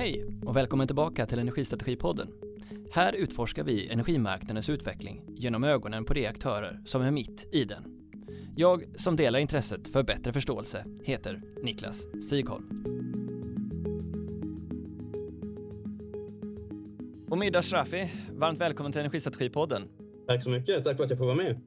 Hej 0.00 0.26
och 0.46 0.56
välkommen 0.56 0.86
tillbaka 0.86 1.26
till 1.26 1.38
Energistrategipodden. 1.38 2.32
Här 2.92 3.12
utforskar 3.12 3.64
vi 3.64 3.88
energimarknadens 3.88 4.68
utveckling 4.68 5.24
genom 5.28 5.64
ögonen 5.64 6.04
på 6.04 6.14
de 6.14 6.26
aktörer 6.26 6.80
som 6.84 7.02
är 7.02 7.10
mitt 7.10 7.48
i 7.52 7.64
den. 7.64 7.84
Jag 8.56 8.84
som 8.96 9.16
delar 9.16 9.38
intresset 9.38 9.88
för 9.88 10.02
bättre 10.02 10.32
förståelse 10.32 10.84
heter 11.02 11.42
Niklas 11.62 12.06
Sigholm. 12.30 12.84
Omid 17.30 17.56
Ashrafi, 17.56 18.12
varmt 18.32 18.60
välkommen 18.60 18.92
till 18.92 19.00
Energistrategipodden. 19.00 19.88
Tack 20.26 20.42
så 20.42 20.50
mycket, 20.50 20.84
tack 20.84 20.96
för 20.96 21.04
att 21.04 21.10
jag 21.10 21.18
får 21.18 21.26
vara 21.26 21.36
med. 21.36 21.60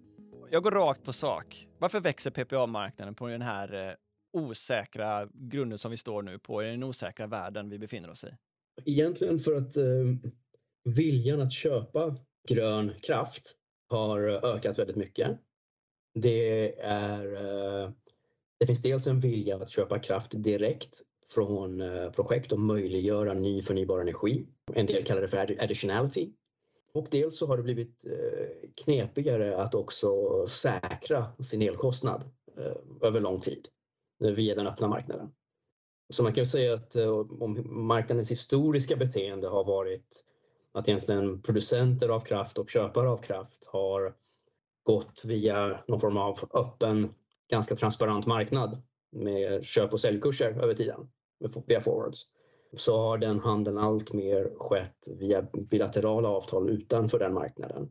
Jag 0.52 0.64
går 0.64 0.72
rakt 0.72 1.04
på 1.04 1.14
sak. 1.14 1.68
Varför 1.78 2.00
växer 2.00 2.32
PPA-marknaden 2.32 3.16
på 3.16 3.28
den 3.28 3.42
här 3.42 3.88
eh, 3.88 3.94
osäkra 4.34 5.30
grunden 5.34 5.80
som 5.80 5.92
vi 5.92 5.98
står 5.98 6.22
nu 6.22 6.40
på, 6.40 6.64
i 6.64 6.66
den 6.66 6.84
osäkra 6.84 7.28
världen 7.28 7.70
vi 7.70 7.80
befinner 7.80 8.10
oss 8.10 8.24
i? 8.24 8.28
Egentligen 8.86 9.40
för 9.40 9.56
att 9.56 9.78
eh, 9.78 9.84
viljan 10.84 11.42
att 11.42 11.54
köpa 11.54 12.16
grön 12.50 12.92
kraft 13.02 13.56
har 13.90 14.20
ökat 14.20 14.80
väldigt 14.80 14.96
mycket. 14.96 15.40
Det, 16.20 16.80
är, 16.80 17.34
eh, 17.34 17.92
det 18.60 18.68
finns 18.68 18.82
dels 18.82 19.08
en 19.08 19.20
vilja 19.20 19.56
att 19.56 19.70
köpa 19.70 20.00
kraft 20.00 20.32
direkt 20.32 21.02
från 21.34 21.82
eh, 21.82 22.12
projekt 22.12 22.52
och 22.52 22.60
möjliggöra 22.60 23.34
ny 23.34 23.62
förnybar 23.62 24.00
energi. 24.00 24.48
En 24.74 24.86
del 24.86 25.04
kallar 25.04 25.22
det 25.22 25.28
för 25.28 25.64
additionality. 25.64 26.30
Och 26.94 27.08
dels 27.12 27.38
så 27.38 27.48
har 27.48 27.58
det 27.58 27.64
blivit 27.64 28.06
eh, 28.06 28.70
knepigare 28.84 29.58
att 29.58 29.76
också 29.76 30.10
säkra 30.48 31.26
sin 31.44 31.62
elkostnad 31.62 32.24
eh, 32.58 33.08
över 33.08 33.20
lång 33.20 33.42
tid 33.42 33.68
via 34.32 34.56
den 34.56 34.68
öppna 34.68 34.88
marknaden. 34.88 35.32
Så 36.10 36.24
man 36.24 36.34
kan 36.34 36.46
säga 36.46 36.74
att 36.74 36.96
eh, 36.96 37.10
om 37.18 37.64
marknadens 37.88 38.32
historiska 38.32 38.96
beteende 38.96 39.48
har 39.48 39.64
varit 39.64 40.26
att 40.72 40.88
egentligen 40.88 41.42
producenter 41.42 42.10
av 42.10 42.20
kraft 42.20 42.58
och 42.58 42.70
köpare 42.70 43.10
av 43.10 43.18
kraft 43.18 43.66
har 43.66 44.14
gått 44.84 45.22
via 45.26 45.84
någon 45.88 46.00
form 46.00 46.18
av 46.18 46.40
öppen, 46.54 47.14
ganska 47.50 47.76
transparent 47.76 48.26
marknad 48.26 48.82
med 49.12 49.66
köp 49.66 49.94
och 49.94 50.00
säljkurser 50.00 50.52
över 50.52 50.74
tiden 50.74 51.10
via 51.68 51.82
forwards 51.82 52.28
så 52.78 52.98
har 52.98 53.18
den 53.18 53.40
handeln 53.40 53.78
allt 53.78 54.14
mer 54.14 54.52
skett 54.58 55.08
via 55.20 55.42
bilaterala 55.70 56.30
avtal 56.30 56.70
utanför 56.70 57.20
den 57.20 57.34
marknaden. 57.34 57.90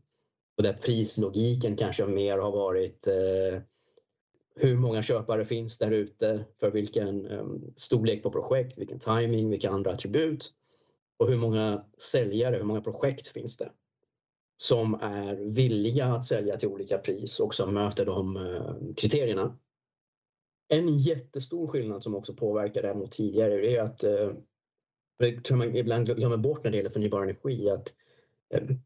Och 0.57 0.63
där 0.63 0.73
prislogiken 0.73 1.77
kanske 1.77 2.07
mer 2.07 2.39
har 2.39 2.53
varit 2.53 3.07
eh, 3.07 3.63
hur 4.55 4.77
många 4.77 5.03
köpare 5.03 5.45
finns 5.45 5.79
där 5.79 5.91
ute 5.91 6.45
för 6.61 6.71
vilken 6.71 7.27
ehm, 7.27 7.73
storlek 7.77 8.23
på 8.23 8.31
projekt, 8.31 8.79
vilken 8.79 8.99
timing, 8.99 9.51
vilka 9.51 9.71
andra 9.71 9.91
attribut 9.91 10.53
och 11.17 11.29
hur 11.29 11.37
många 11.37 11.85
säljare, 11.99 12.57
hur 12.57 12.65
många 12.65 12.81
projekt 12.81 13.29
finns 13.29 13.57
det 13.57 13.71
som 14.63 14.95
är 14.95 15.37
villiga 15.37 16.07
att 16.07 16.25
sälja 16.25 16.57
till 16.57 16.69
olika 16.69 16.99
pris 16.99 17.41
och 17.41 17.55
som 17.55 17.75
möter 17.75 18.07
de 18.07 18.37
ehm, 18.37 18.95
kriterierna. 18.95 19.59
En 20.69 20.99
jättestor 20.99 21.67
skillnad 21.67 22.03
som 22.03 22.15
också 22.15 22.35
påverkar 22.35 22.83
det 22.83 22.95
mot 22.95 23.13
tidigare 23.13 23.67
är 23.67 23.83
att 23.83 24.05
eh, 24.05 24.31
det 25.19 25.45
tror 25.45 25.57
man 25.57 25.77
ibland 25.77 26.17
glömmer 26.17 26.37
bort 26.37 26.65
när 26.65 26.71
det 26.71 26.77
gäller 26.77 26.91
förnybar 26.91 27.23
energi 27.23 27.71
att 27.71 27.95
ehm, 28.55 28.79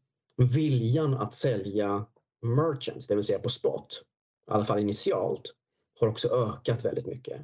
viljan 0.53 1.13
att 1.13 1.33
sälja 1.33 2.05
merchant, 2.41 3.07
det 3.07 3.15
vill 3.15 3.23
säga 3.23 3.39
på 3.39 3.49
spot, 3.49 4.03
i 4.47 4.51
alla 4.51 4.65
fall 4.65 4.79
initialt, 4.79 5.53
har 5.99 6.07
också 6.07 6.29
ökat 6.29 6.85
väldigt 6.85 7.05
mycket. 7.05 7.41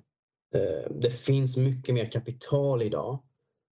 Eh, 0.54 0.92
det 0.92 1.10
finns 1.10 1.58
mycket 1.58 1.96
mer 1.96 2.12
kapital 2.12 2.82
idag 2.82 3.20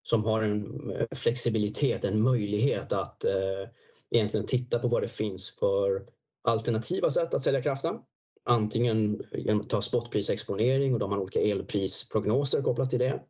som 0.02 0.24
har 0.24 0.42
en 0.42 0.90
eh, 0.90 1.06
flexibilitet, 1.10 2.04
en 2.04 2.22
möjlighet 2.22 2.92
att 2.92 3.24
eh, 3.24 3.68
egentligen 4.10 4.46
titta 4.46 4.78
på 4.78 4.88
vad 4.88 5.02
det 5.02 5.08
finns 5.08 5.50
för 5.50 6.06
alternativa 6.42 7.10
sätt 7.10 7.34
att 7.34 7.42
sälja 7.42 7.62
kraften. 7.62 7.98
Antingen 8.44 9.22
genom 9.32 9.60
att 9.60 9.68
ta 9.68 9.82
spotprisexponering 9.82 10.92
och 10.92 10.98
de 10.98 11.12
har 11.12 11.18
olika 11.18 11.40
elprisprognoser 11.40 12.62
kopplat 12.62 12.90
till 12.90 12.98
det 12.98 13.22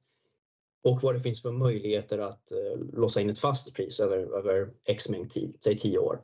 och 0.84 1.03
vad 1.03 1.15
det 1.15 1.21
finns 1.21 1.43
för 1.43 1.53
möjligheter 1.53 2.19
att 2.19 2.53
låsa 2.93 3.21
in 3.21 3.31
ett 3.31 3.39
fast 3.39 3.75
pris 3.75 4.00
över, 4.00 4.19
över 4.19 4.71
x 4.84 5.09
mängd 5.09 5.31
tid, 5.31 5.56
säg 5.65 5.78
10 5.78 5.99
år. 5.99 6.22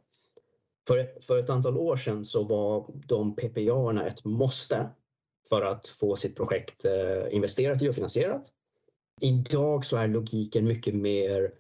För, 0.87 1.21
för 1.21 1.39
ett 1.39 1.51
antal 1.51 1.77
år 1.77 1.97
sedan 1.97 2.25
så 2.25 2.45
var 2.45 2.87
de 3.07 3.37
PPA-erna 3.37 4.07
ett 4.07 4.25
måste 4.25 4.91
för 5.49 5.63
att 5.63 5.89
få 5.89 6.17
sitt 6.17 6.37
projekt 6.37 6.85
eh, 6.85 7.35
investerat 7.35 7.83
i 7.83 7.89
och 7.89 7.95
finansierat. 7.95 8.53
Idag 9.21 9.85
så 9.85 9.97
är 9.97 10.09
logiken 10.09 10.67
mycket 10.67 10.95
mer 10.95 11.53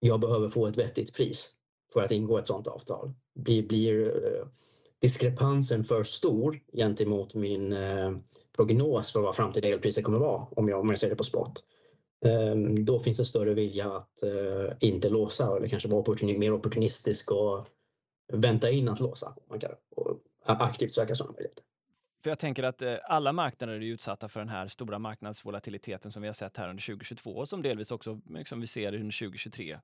jag 0.00 0.20
behöver 0.20 0.48
få 0.48 0.66
ett 0.66 0.76
vettigt 0.76 1.14
pris 1.14 1.52
för 1.92 2.02
att 2.02 2.12
ingå 2.12 2.38
ett 2.38 2.46
sådant 2.46 2.66
avtal. 2.66 3.12
Blir, 3.34 3.68
blir 3.68 4.12
diskrepansen 5.00 5.84
för 5.84 6.02
stor 6.02 6.60
gentemot 6.72 7.34
min 7.34 7.72
eh, 7.72 8.16
prognos 8.56 9.12
för 9.12 9.20
vad 9.20 9.36
framtida 9.36 9.68
elpriser 9.68 10.02
kommer 10.02 10.18
vara 10.18 10.46
om 10.50 10.68
jag, 10.68 10.80
om 10.80 10.88
jag 10.88 10.98
ser 10.98 11.10
det 11.10 11.16
på 11.16 11.24
spot 11.24 11.64
ehm, 12.24 12.84
då 12.84 13.00
finns 13.00 13.18
det 13.18 13.24
större 13.24 13.54
vilja 13.54 13.92
att 13.92 14.22
inte 14.80 15.08
låsa 15.08 15.56
eller 15.56 15.68
kanske 15.68 15.88
vara 15.88 16.00
opportun 16.00 16.38
mer 16.38 16.52
opportunistisk 16.52 17.30
och 17.30 17.66
vänta 18.32 18.70
in 18.70 18.88
att 18.88 19.00
låsa. 19.00 19.36
Man 19.50 19.60
kan 19.60 19.70
aktivt 20.46 20.92
söka 20.92 21.14
sådana 21.14 21.32
möjligheter. 21.32 21.64
För 22.24 22.30
jag 22.30 22.38
tänker 22.38 22.62
att 22.62 22.82
eh, 22.82 22.94
alla 23.04 23.32
marknader 23.32 23.74
är 23.74 23.80
utsatta 23.80 24.28
för 24.28 24.40
den 24.40 24.48
här 24.48 24.68
stora 24.68 24.98
marknadsvolatiliteten 24.98 26.12
som 26.12 26.22
vi 26.22 26.28
har 26.28 26.32
sett 26.32 26.56
här 26.56 26.68
under 26.68 26.82
2022 26.82 27.30
och 27.30 27.48
som 27.48 27.62
delvis 27.62 27.90
också 27.90 28.20
liksom 28.30 28.60
vi 28.60 28.66
ser 28.66 28.94
under 28.94 29.18
2023. 29.18 29.78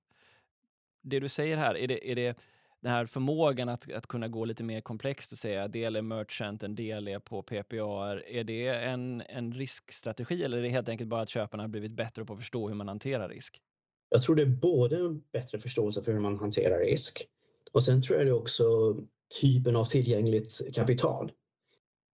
Det 1.03 1.21
du 1.21 1.29
säger 1.29 1.57
här, 1.57 1.77
är 1.77 1.89
det, 1.89 2.11
är 2.11 2.17
det 2.17 2.39
den 2.81 2.93
här 2.93 3.07
förmågan 3.07 3.69
att, 3.69 3.93
att 3.93 4.07
kunna 4.07 4.29
gå 4.29 4.45
lite 4.45 4.65
mer 4.65 4.81
komplext 4.81 5.33
och 5.33 5.39
säga 5.39 5.69
del 5.69 5.97
är 5.97 6.03
merchant, 6.03 6.63
en 6.63 6.75
del 6.75 7.09
är 7.09 7.19
på 7.19 7.43
PPA. 7.43 8.21
Är 8.27 8.45
det 8.45 8.69
en, 8.69 9.23
en 9.29 9.53
riskstrategi 9.53 10.45
eller 10.45 10.59
är 10.59 10.63
det 10.63 10.69
helt 10.69 10.89
enkelt 10.89 11.11
bara 11.11 11.23
att 11.23 11.29
köparna 11.29 11.63
har 11.63 11.69
blivit 11.69 11.93
bättre 11.93 12.25
på 12.25 12.33
att 12.33 12.39
förstå 12.39 12.69
hur 12.69 12.75
man 12.75 12.89
hanterar 12.89 13.29
risk? 13.29 13.63
Jag 14.09 14.23
tror 14.23 14.37
det 14.37 14.43
är 14.43 14.47
både 14.47 14.97
en 14.97 15.23
bättre 15.33 15.59
förståelse 15.59 16.03
för 16.03 16.13
hur 16.13 16.21
man 16.21 16.39
hanterar 16.39 16.79
risk 16.79 17.27
och 17.73 17.85
sen 17.85 18.03
tror 18.03 18.19
jag 18.19 18.27
det 18.27 18.31
är 18.31 18.41
också 18.41 18.97
typen 19.41 19.77
av 19.77 19.85
tillgängligt 19.85 20.75
kapital. 20.75 21.33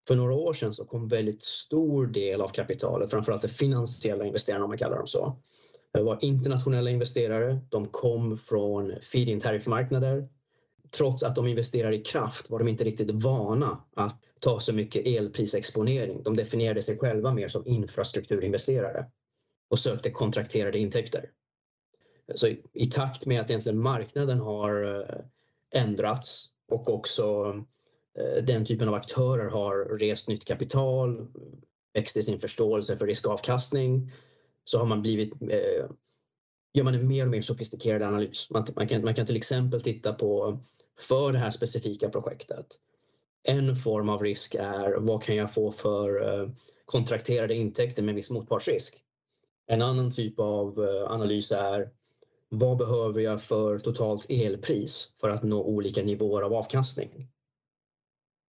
För 0.08 0.16
några 0.16 0.34
år 0.34 0.52
sedan 0.52 0.74
så 0.74 0.84
kom 0.84 1.08
väldigt 1.08 1.42
stor 1.42 2.06
del 2.06 2.40
av 2.40 2.48
kapitalet, 2.48 3.10
framförallt 3.10 3.42
de 3.42 3.48
finansiella 3.48 4.24
investerarna 4.24 4.64
om 4.64 4.70
man 4.70 4.78
kallar 4.78 4.96
dem 4.96 5.06
så. 5.06 5.36
Det 5.92 6.02
var 6.02 6.18
internationella 6.24 6.90
investerare, 6.90 7.60
de 7.68 7.86
kom 7.86 8.38
från 8.38 8.92
feed-in 9.00 9.40
tariffmarknader 9.40 10.28
trots 10.90 11.22
att 11.22 11.34
de 11.34 11.46
investerar 11.46 11.92
i 11.92 12.02
kraft 12.02 12.50
var 12.50 12.58
de 12.58 12.68
inte 12.68 12.84
riktigt 12.84 13.10
vana 13.10 13.78
att 13.96 14.20
ta 14.40 14.60
så 14.60 14.74
mycket 14.74 15.06
elprisexponering. 15.06 16.22
De 16.22 16.36
definierade 16.36 16.82
sig 16.82 16.98
själva 16.98 17.32
mer 17.32 17.48
som 17.48 17.66
infrastrukturinvesterare 17.66 19.06
och 19.70 19.78
sökte 19.78 20.10
kontrakterade 20.10 20.78
intäkter. 20.78 21.30
Så 22.34 22.46
i, 22.46 22.62
i 22.72 22.86
takt 22.86 23.26
med 23.26 23.40
att 23.40 23.50
egentligen 23.50 23.78
marknaden 23.78 24.40
har 24.40 25.00
eh, 25.00 25.82
ändrats 25.82 26.48
och 26.68 26.90
också 26.90 27.54
Eh, 28.18 28.44
den 28.44 28.64
typen 28.64 28.88
av 28.88 28.94
aktörer 28.94 29.50
har 29.50 29.98
rest 29.98 30.28
nytt 30.28 30.44
kapital, 30.44 31.26
växt 31.94 32.16
i 32.16 32.22
sin 32.22 32.38
förståelse 32.38 32.96
för 32.96 33.06
riskavkastning 33.06 34.12
så 34.64 34.78
har 34.78 34.86
man 34.86 35.02
blivit 35.02 35.32
eh, 35.42 35.86
gör 36.76 36.84
man 36.84 36.94
en 36.94 37.08
mer 37.08 37.24
och 37.24 37.30
mer 37.30 37.42
sofistikerad 37.42 38.02
analys. 38.02 38.50
Man, 38.50 38.66
man, 38.76 38.88
kan, 38.88 39.04
man 39.04 39.14
kan 39.14 39.26
till 39.26 39.36
exempel 39.36 39.80
titta 39.80 40.12
på 40.12 40.58
för 40.98 41.32
det 41.32 41.38
här 41.38 41.50
specifika 41.50 42.08
projektet. 42.08 42.66
En 43.42 43.76
form 43.76 44.08
av 44.08 44.22
risk 44.22 44.54
är 44.54 44.94
vad 44.98 45.22
kan 45.22 45.36
jag 45.36 45.54
få 45.54 45.72
för 45.72 46.40
eh, 46.40 46.50
kontrakterade 46.84 47.54
intäkter 47.54 48.02
med 48.02 48.14
viss 48.14 48.30
motpartsrisk? 48.30 49.02
En 49.66 49.82
annan 49.82 50.12
typ 50.12 50.40
av 50.40 50.84
eh, 50.84 51.12
analys 51.12 51.52
är 51.52 51.90
vad 52.48 52.76
behöver 52.76 53.20
jag 53.20 53.42
för 53.42 53.78
totalt 53.78 54.26
elpris 54.28 55.14
för 55.20 55.28
att 55.28 55.42
nå 55.42 55.62
olika 55.62 56.02
nivåer 56.02 56.42
av 56.42 56.54
avkastning? 56.54 57.28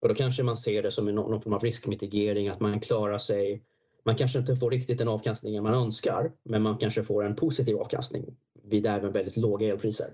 Och 0.01 0.07
då 0.07 0.15
kanske 0.15 0.43
man 0.43 0.57
ser 0.57 0.83
det 0.83 0.91
som 0.91 1.05
någon 1.05 1.41
form 1.41 1.53
av 1.53 1.63
riskmitigering, 1.63 2.47
att 2.47 2.59
man 2.59 2.79
klarar 2.79 3.17
sig. 3.17 3.63
Man 4.05 4.15
kanske 4.15 4.39
inte 4.39 4.55
får 4.55 4.71
riktigt 4.71 4.97
den 4.97 5.07
avkastningen 5.07 5.63
man 5.63 5.73
önskar, 5.73 6.31
men 6.43 6.61
man 6.61 6.77
kanske 6.77 7.03
får 7.03 7.25
en 7.25 7.35
positiv 7.35 7.77
avkastning 7.77 8.37
vid 8.63 8.85
även 8.85 9.11
väldigt 9.11 9.37
låga 9.37 9.67
elpriser. 9.67 10.07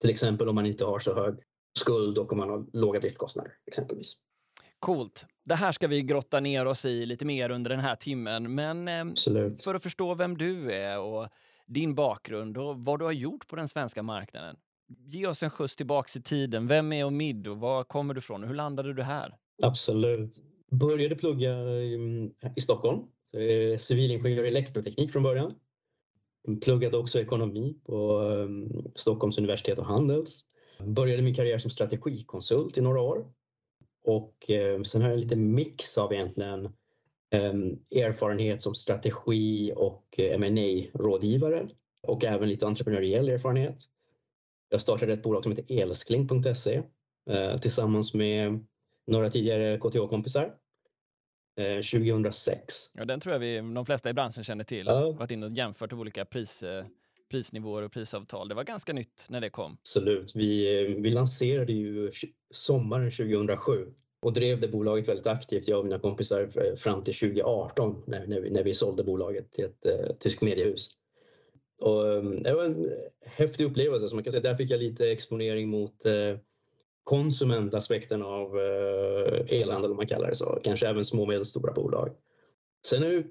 Till 0.00 0.10
exempel 0.10 0.48
om 0.48 0.54
man 0.54 0.66
inte 0.66 0.84
har 0.84 0.98
så 0.98 1.14
hög 1.14 1.34
skuld 1.78 2.18
och 2.18 2.32
om 2.32 2.38
man 2.38 2.50
har 2.50 2.66
låga 2.72 3.00
driftkostnader 3.00 3.52
exempelvis. 3.66 4.16
Coolt. 4.78 5.26
Det 5.44 5.54
här 5.54 5.72
ska 5.72 5.88
vi 5.88 6.02
grotta 6.02 6.40
ner 6.40 6.66
oss 6.66 6.84
i 6.84 7.06
lite 7.06 7.24
mer 7.24 7.50
under 7.50 7.70
den 7.70 7.80
här 7.80 7.96
timmen. 7.96 8.54
Men 8.54 8.88
eh, 8.88 9.04
för 9.64 9.74
att 9.74 9.82
förstå 9.82 10.14
vem 10.14 10.38
du 10.38 10.72
är 10.72 10.98
och 10.98 11.28
din 11.66 11.94
bakgrund 11.94 12.58
och 12.58 12.84
vad 12.84 12.98
du 12.98 13.04
har 13.04 13.12
gjort 13.12 13.48
på 13.48 13.56
den 13.56 13.68
svenska 13.68 14.02
marknaden. 14.02 14.56
Ge 15.06 15.26
oss 15.26 15.42
en 15.42 15.50
skjuts 15.50 15.76
tillbaks 15.76 16.16
i 16.16 16.22
tiden. 16.22 16.66
Vem 16.66 16.92
är 16.92 17.04
Omid 17.04 17.46
och 17.46 17.58
var 17.58 17.84
kommer 17.84 18.14
du 18.14 18.18
ifrån? 18.18 18.44
Hur 18.44 18.54
landade 18.54 18.94
du 18.94 19.02
här? 19.02 19.36
Absolut. 19.62 20.42
Började 20.70 21.14
plugga 21.14 21.52
i, 21.62 22.30
i 22.56 22.60
Stockholm. 22.60 23.02
Civilingenjör 23.78 24.44
i 24.44 24.48
elektroteknik 24.48 25.12
från 25.12 25.22
början 25.22 25.54
Pluggade 26.60 26.96
också 26.96 27.20
ekonomi 27.20 27.76
på 27.86 28.18
um, 28.18 28.92
Stockholms 28.94 29.38
universitet 29.38 29.78
och 29.78 29.86
Handels. 29.86 30.44
Började 30.80 31.22
min 31.22 31.34
karriär 31.34 31.58
som 31.58 31.70
strategikonsult 31.70 32.78
i 32.78 32.80
några 32.80 33.00
år. 33.00 33.26
Och 34.04 34.50
um, 34.74 34.84
sen 34.84 35.02
har 35.02 35.08
jag 35.08 35.14
en 35.14 35.20
liten 35.20 35.54
mix 35.54 35.98
av 35.98 36.12
egentligen 36.12 36.64
um, 37.34 37.82
erfarenhet 37.90 38.62
som 38.62 38.74
strategi 38.74 39.72
och 39.76 40.14
eh, 40.18 40.34
uh, 40.34 40.38
ma 40.38 40.86
rådgivare 40.94 41.68
och 42.06 42.24
även 42.24 42.48
lite 42.48 42.66
entreprenöriell 42.66 43.28
erfarenhet. 43.28 43.76
Jag 44.74 44.80
startade 44.80 45.12
ett 45.12 45.22
bolag 45.22 45.42
som 45.42 45.52
heter 45.52 45.82
elskling.se 45.82 46.82
uh, 47.30 47.58
tillsammans 47.60 48.14
med 48.14 48.66
några 49.06 49.30
tidigare 49.30 49.78
KTH-kompisar 49.78 50.50
2006. 51.56 52.94
Eh, 52.94 53.00
ja, 53.00 53.04
den 53.04 53.20
tror 53.20 53.32
jag 53.32 53.40
vi, 53.40 53.56
de 53.56 53.86
flesta 53.86 54.10
i 54.10 54.12
branschen 54.12 54.44
känner 54.44 54.64
till. 54.64 54.86
Ja. 54.86 55.12
Varit 55.12 55.30
inne 55.30 55.46
och 55.46 55.52
jämfört 55.52 55.92
olika 55.92 56.24
pris, 56.24 56.62
eh, 56.62 56.84
prisnivåer 57.30 57.82
och 57.82 57.92
prisavtal. 57.92 58.48
Det 58.48 58.54
var 58.54 58.64
ganska 58.64 58.92
nytt 58.92 59.26
när 59.28 59.40
det 59.40 59.50
kom. 59.50 59.76
Absolut. 59.80 60.32
Vi, 60.34 60.82
eh, 60.82 61.02
vi 61.02 61.10
lanserade 61.10 61.72
ju 61.72 62.10
sommaren 62.50 63.10
2007 63.10 63.92
och 64.22 64.32
drev 64.32 64.60
det 64.60 64.68
bolaget 64.68 65.08
väldigt 65.08 65.26
aktivt, 65.26 65.68
jag 65.68 65.78
och 65.78 65.84
mina 65.84 65.98
kompisar, 65.98 66.76
fram 66.76 67.04
till 67.04 67.14
2018 67.14 68.02
när, 68.06 68.26
när, 68.26 68.40
vi, 68.40 68.50
när 68.50 68.62
vi 68.62 68.74
sålde 68.74 69.04
bolaget 69.04 69.52
till 69.52 69.64
ett 69.64 69.86
uh, 69.86 70.16
tyskt 70.16 70.42
mediehus. 70.42 70.90
Och, 71.80 72.12
ehm, 72.12 72.42
det 72.42 72.54
var 72.54 72.64
en 72.64 72.90
häftig 73.20 73.64
upplevelse. 73.64 74.08
Så 74.08 74.14
man 74.14 74.24
kan 74.24 74.32
säga. 74.32 74.42
Där 74.42 74.56
fick 74.56 74.70
jag 74.70 74.80
lite 74.80 75.10
exponering 75.10 75.68
mot 75.68 76.04
eh, 76.06 76.38
konsumentaspekten 77.04 78.22
av 78.22 78.58
eh, 78.58 79.60
elhandel 79.60 79.90
om 79.90 79.96
man 79.96 80.06
kallar 80.06 80.28
det 80.28 80.34
så. 80.34 80.60
Kanske 80.64 80.88
även 80.88 81.04
små 81.04 81.22
och 81.22 81.28
medelstora 81.28 81.72
bolag. 81.72 82.10
Sen 82.86 83.02
har 83.02 83.10
jag 83.10 83.24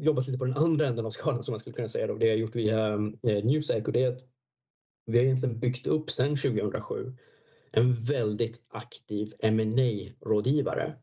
jobbat 0.00 0.26
lite 0.26 0.38
på 0.38 0.44
den 0.44 0.56
andra 0.56 0.86
änden 0.86 1.06
av 1.06 1.10
skalan 1.10 1.42
som 1.42 1.52
man 1.52 1.60
skulle 1.60 1.76
kunna 1.76 1.88
säga. 1.88 2.06
Då. 2.06 2.14
Det 2.14 2.26
har 2.26 2.30
jag 2.30 2.38
gjort 2.38 2.56
via 2.56 2.92
eh, 3.22 3.44
Newseco 3.44 3.92
det 3.92 4.02
är 4.02 4.08
att 4.08 4.24
vi 5.06 5.18
har 5.18 5.24
egentligen 5.24 5.58
byggt 5.58 5.86
upp 5.86 6.10
sedan 6.10 6.36
2007 6.36 7.12
en 7.72 7.94
väldigt 7.94 8.62
aktiv 8.68 9.34
ma 9.42 10.28
rådgivare 10.30 10.94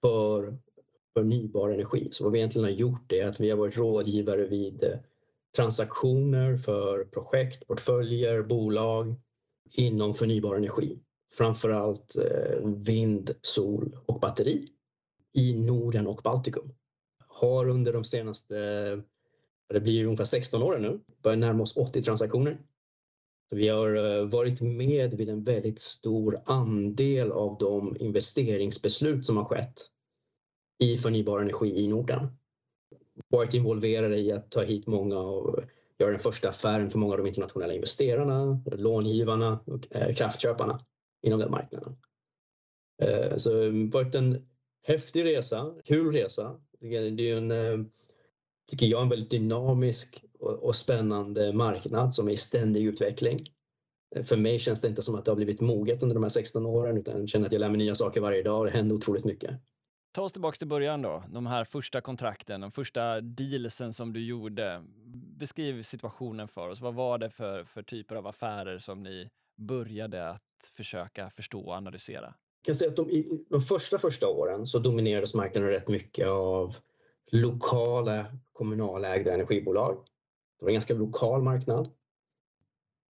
för 0.00 0.56
förnybar 1.14 1.70
energi. 1.70 2.08
Så 2.12 2.24
vad 2.24 2.32
vi 2.32 2.38
egentligen 2.38 2.64
har 2.64 2.72
gjort 2.72 3.12
är 3.12 3.26
att 3.26 3.40
vi 3.40 3.50
har 3.50 3.56
varit 3.56 3.76
rådgivare 3.76 4.46
vid 4.46 4.82
eh, 4.82 4.98
transaktioner 5.56 6.56
för 6.56 7.04
projekt, 7.04 7.66
portföljer, 7.66 8.42
bolag 8.42 9.14
inom 9.74 10.14
förnybar 10.14 10.56
energi 10.56 10.98
framförallt 11.32 12.16
eh, 12.16 12.68
vind, 12.68 13.30
sol 13.42 13.96
och 14.06 14.20
batteri 14.20 14.68
i 15.32 15.66
Norden 15.66 16.06
och 16.06 16.20
Baltikum. 16.24 16.72
Har 17.26 17.68
under 17.68 17.92
de 17.92 18.04
senaste, 18.04 18.54
det 19.68 19.80
blir 19.80 20.04
ungefär 20.04 20.24
16 20.24 20.62
åren 20.62 20.82
nu, 20.82 21.00
börjar 21.22 21.36
närma 21.36 21.62
oss 21.62 21.76
80 21.76 22.02
transaktioner. 22.02 22.60
Vi 23.50 23.68
har 23.68 23.94
eh, 23.94 24.26
varit 24.26 24.60
med 24.60 25.14
vid 25.14 25.28
en 25.28 25.44
väldigt 25.44 25.80
stor 25.80 26.42
andel 26.46 27.32
av 27.32 27.56
de 27.58 27.96
investeringsbeslut 28.00 29.26
som 29.26 29.36
har 29.36 29.44
skett 29.44 29.80
i 30.78 30.96
förnybar 30.96 31.40
energi 31.40 31.84
i 31.84 31.88
Norden. 31.88 32.28
Varit 33.28 33.54
involverade 33.54 34.18
i 34.18 34.32
att 34.32 34.50
ta 34.50 34.62
hit 34.62 34.86
många 34.86 35.18
och 35.18 35.60
göra 35.98 36.10
den 36.10 36.20
första 36.20 36.48
affären 36.48 36.90
för 36.90 36.98
många 36.98 37.12
av 37.12 37.18
de 37.18 37.26
internationella 37.26 37.74
investerarna, 37.74 38.62
långivarna 38.72 39.60
och 39.66 39.96
eh, 39.96 40.14
kraftköparna 40.14 40.80
inom 41.22 41.38
den 41.38 41.50
marknaden. 41.50 41.96
Eh, 43.02 43.36
så 43.36 43.50
det 43.50 43.64
har 43.64 43.92
varit 43.92 44.14
en 44.14 44.48
häftig 44.86 45.24
resa, 45.24 45.74
kul 45.84 46.12
resa. 46.12 46.60
Det 46.80 46.96
är 46.96 47.20
ju 47.20 47.38
en, 47.38 47.50
eh, 47.50 47.86
tycker 48.70 48.86
jag, 48.86 49.02
en 49.02 49.08
väldigt 49.08 49.30
dynamisk 49.30 50.24
och 50.38 50.76
spännande 50.76 51.52
marknad 51.52 52.14
som 52.14 52.28
är 52.28 52.32
i 52.32 52.36
ständig 52.36 52.84
utveckling. 52.84 53.44
För 54.24 54.36
mig 54.36 54.58
känns 54.58 54.80
det 54.80 54.88
inte 54.88 55.02
som 55.02 55.14
att 55.14 55.24
det 55.24 55.30
har 55.30 55.36
blivit 55.36 55.60
moget 55.60 56.02
under 56.02 56.14
de 56.14 56.22
här 56.22 56.30
16 56.30 56.66
åren 56.66 56.98
utan 56.98 57.20
jag 57.20 57.28
känner 57.28 57.46
att 57.46 57.52
jag 57.52 57.60
lär 57.60 57.68
mig 57.68 57.78
nya 57.78 57.94
saker 57.94 58.20
varje 58.20 58.42
dag 58.42 58.58
och 58.58 58.64
det 58.64 58.70
händer 58.70 58.96
otroligt 58.96 59.24
mycket. 59.24 59.50
Ta 60.12 60.22
oss 60.22 60.32
tillbaka 60.32 60.56
till 60.56 60.66
början 60.68 61.02
då, 61.02 61.24
de 61.28 61.46
här 61.46 61.64
första 61.64 62.00
kontrakten, 62.00 62.60
de 62.60 62.70
första 62.70 63.20
dealsen 63.20 63.92
som 63.92 64.12
du 64.12 64.24
gjorde. 64.24 64.84
Beskriv 65.38 65.82
situationen 65.82 66.48
för 66.48 66.68
oss. 66.68 66.80
Vad 66.80 66.94
var 66.94 67.18
det 67.18 67.30
för, 67.30 67.64
för 67.64 67.82
typer 67.82 68.16
av 68.16 68.26
affärer 68.26 68.78
som 68.78 69.02
ni 69.02 69.30
började 69.56 70.28
att 70.28 70.70
försöka 70.74 71.30
förstå 71.30 71.60
och 71.60 71.74
analysera? 71.74 72.34
Jag 72.60 72.64
kan 72.64 72.74
säga 72.74 72.90
att 72.90 72.96
de, 72.96 73.10
i 73.10 73.44
de 73.50 73.60
första 73.60 73.98
första 73.98 74.28
åren 74.28 74.66
så 74.66 74.78
dominerades 74.78 75.34
marknaden 75.34 75.70
rätt 75.70 75.88
mycket 75.88 76.26
av 76.26 76.76
lokala 77.32 78.26
kommunalägda 78.52 79.34
energibolag. 79.34 79.96
Det 80.58 80.64
var 80.64 80.70
en 80.70 80.74
ganska 80.74 80.94
lokal 80.94 81.42
marknad. 81.42 81.90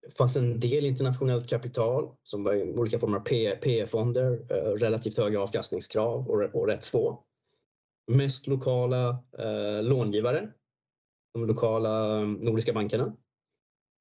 Det 0.07 0.17
fanns 0.17 0.37
en 0.37 0.61
del 0.61 0.87
internationellt 0.87 1.49
kapital 1.49 2.15
som 2.23 2.45
var 2.45 2.55
i 2.55 2.63
olika 2.63 2.99
former 2.99 3.19
av 3.19 3.23
PE-fonder, 3.61 4.47
eh, 4.51 4.73
relativt 4.73 5.17
höga 5.17 5.41
avkastningskrav 5.41 6.29
och, 6.29 6.67
rätt 6.67 6.87
få. 6.87 7.25
Mest 8.07 8.47
lokala 8.47 9.09
eh, 9.39 9.83
långivare, 9.83 10.49
de 11.35 11.47
lokala 11.47 12.21
eh, 12.21 12.27
nordiska 12.27 12.73
bankerna 12.73 13.17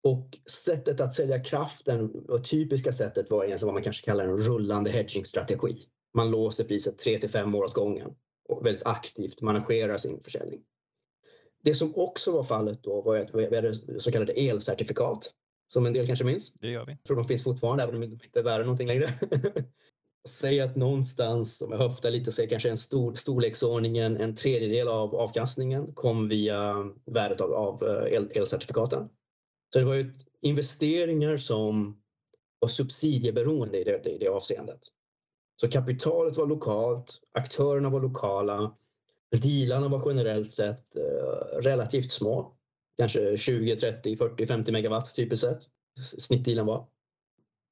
och 0.03 0.37
sättet 0.49 1.01
att 1.01 1.13
sälja 1.13 1.43
kraften, 1.43 2.25
det 2.27 2.39
typiska 2.39 2.91
sättet 2.91 3.29
var 3.29 3.43
egentligen 3.43 3.67
vad 3.67 3.73
man 3.73 3.83
kanske 3.83 4.05
kallar 4.05 4.23
en 4.23 4.37
rullande 4.37 4.89
hedgingstrategi. 4.89 5.77
Man 6.13 6.31
låser 6.31 6.63
priset 6.63 6.97
3 6.97 7.19
till 7.19 7.29
5 7.29 7.55
år 7.55 7.63
åt 7.63 7.73
gången 7.73 8.11
och 8.49 8.65
väldigt 8.65 8.85
aktivt 8.85 9.41
managerar 9.41 9.97
sin 9.97 10.23
försäljning. 10.23 10.61
Det 11.63 11.75
som 11.75 11.95
också 11.95 12.31
var 12.31 12.43
fallet 12.43 12.83
då 12.83 13.01
var 13.01 13.17
att 13.17 13.29
vi 13.33 13.55
hade 13.55 13.99
så 13.99 14.11
kallade 14.11 14.33
elcertifikat 14.33 15.33
som 15.67 15.85
en 15.85 15.93
del 15.93 16.07
kanske 16.07 16.25
minns. 16.25 16.53
Det 16.53 16.69
gör 16.69 16.85
vi. 16.85 16.91
Jag 16.91 17.03
tror 17.03 17.17
de 17.17 17.27
finns 17.27 17.43
fortfarande 17.43 17.83
även 17.83 17.95
om 17.95 18.01
de 18.01 18.13
inte 18.13 18.39
är 18.39 18.43
värda 18.43 18.63
någonting 18.63 18.87
längre. 18.87 19.09
Säg 20.27 20.61
att 20.61 20.75
någonstans, 20.75 21.61
om 21.61 21.71
jag 21.71 21.77
höftar 21.79 22.11
lite, 22.11 22.31
säg 22.31 22.49
kanske 22.49 22.69
en 22.69 22.77
stor, 22.77 23.13
storleksordningen, 23.13 24.17
en 24.17 24.35
tredjedel 24.35 24.87
av 24.87 25.15
avkastningen 25.15 25.93
kom 25.93 26.29
via 26.29 26.91
värdet 27.05 27.41
av, 27.41 27.53
av 27.53 27.83
eh, 27.83 28.13
el, 28.13 28.31
elcertifikaten. 28.35 29.09
Så 29.73 29.79
det 29.79 29.85
var 29.85 29.93
ju 29.93 30.13
investeringar 30.41 31.37
som 31.37 32.01
var 32.59 32.67
subsidieberoende 32.67 33.77
i 33.77 33.83
det, 33.83 34.09
i 34.09 34.17
det 34.17 34.27
avseendet. 34.27 34.79
Så 35.61 35.67
kapitalet 35.67 36.37
var 36.37 36.45
lokalt, 36.45 37.19
aktörerna 37.33 37.89
var 37.89 38.01
lokala, 38.01 38.75
dealarna 39.43 39.87
var 39.87 40.03
generellt 40.05 40.51
sett 40.51 40.95
eh, 40.95 41.61
relativt 41.61 42.11
små. 42.11 42.57
Kanske 42.97 43.37
20, 43.37 43.75
30, 43.75 44.17
40, 44.17 44.45
50 44.45 44.71
megawatt 44.71 45.15
typiskt 45.15 45.47
sett. 45.47 45.63
Snittdealen 46.19 46.65
var. 46.65 46.87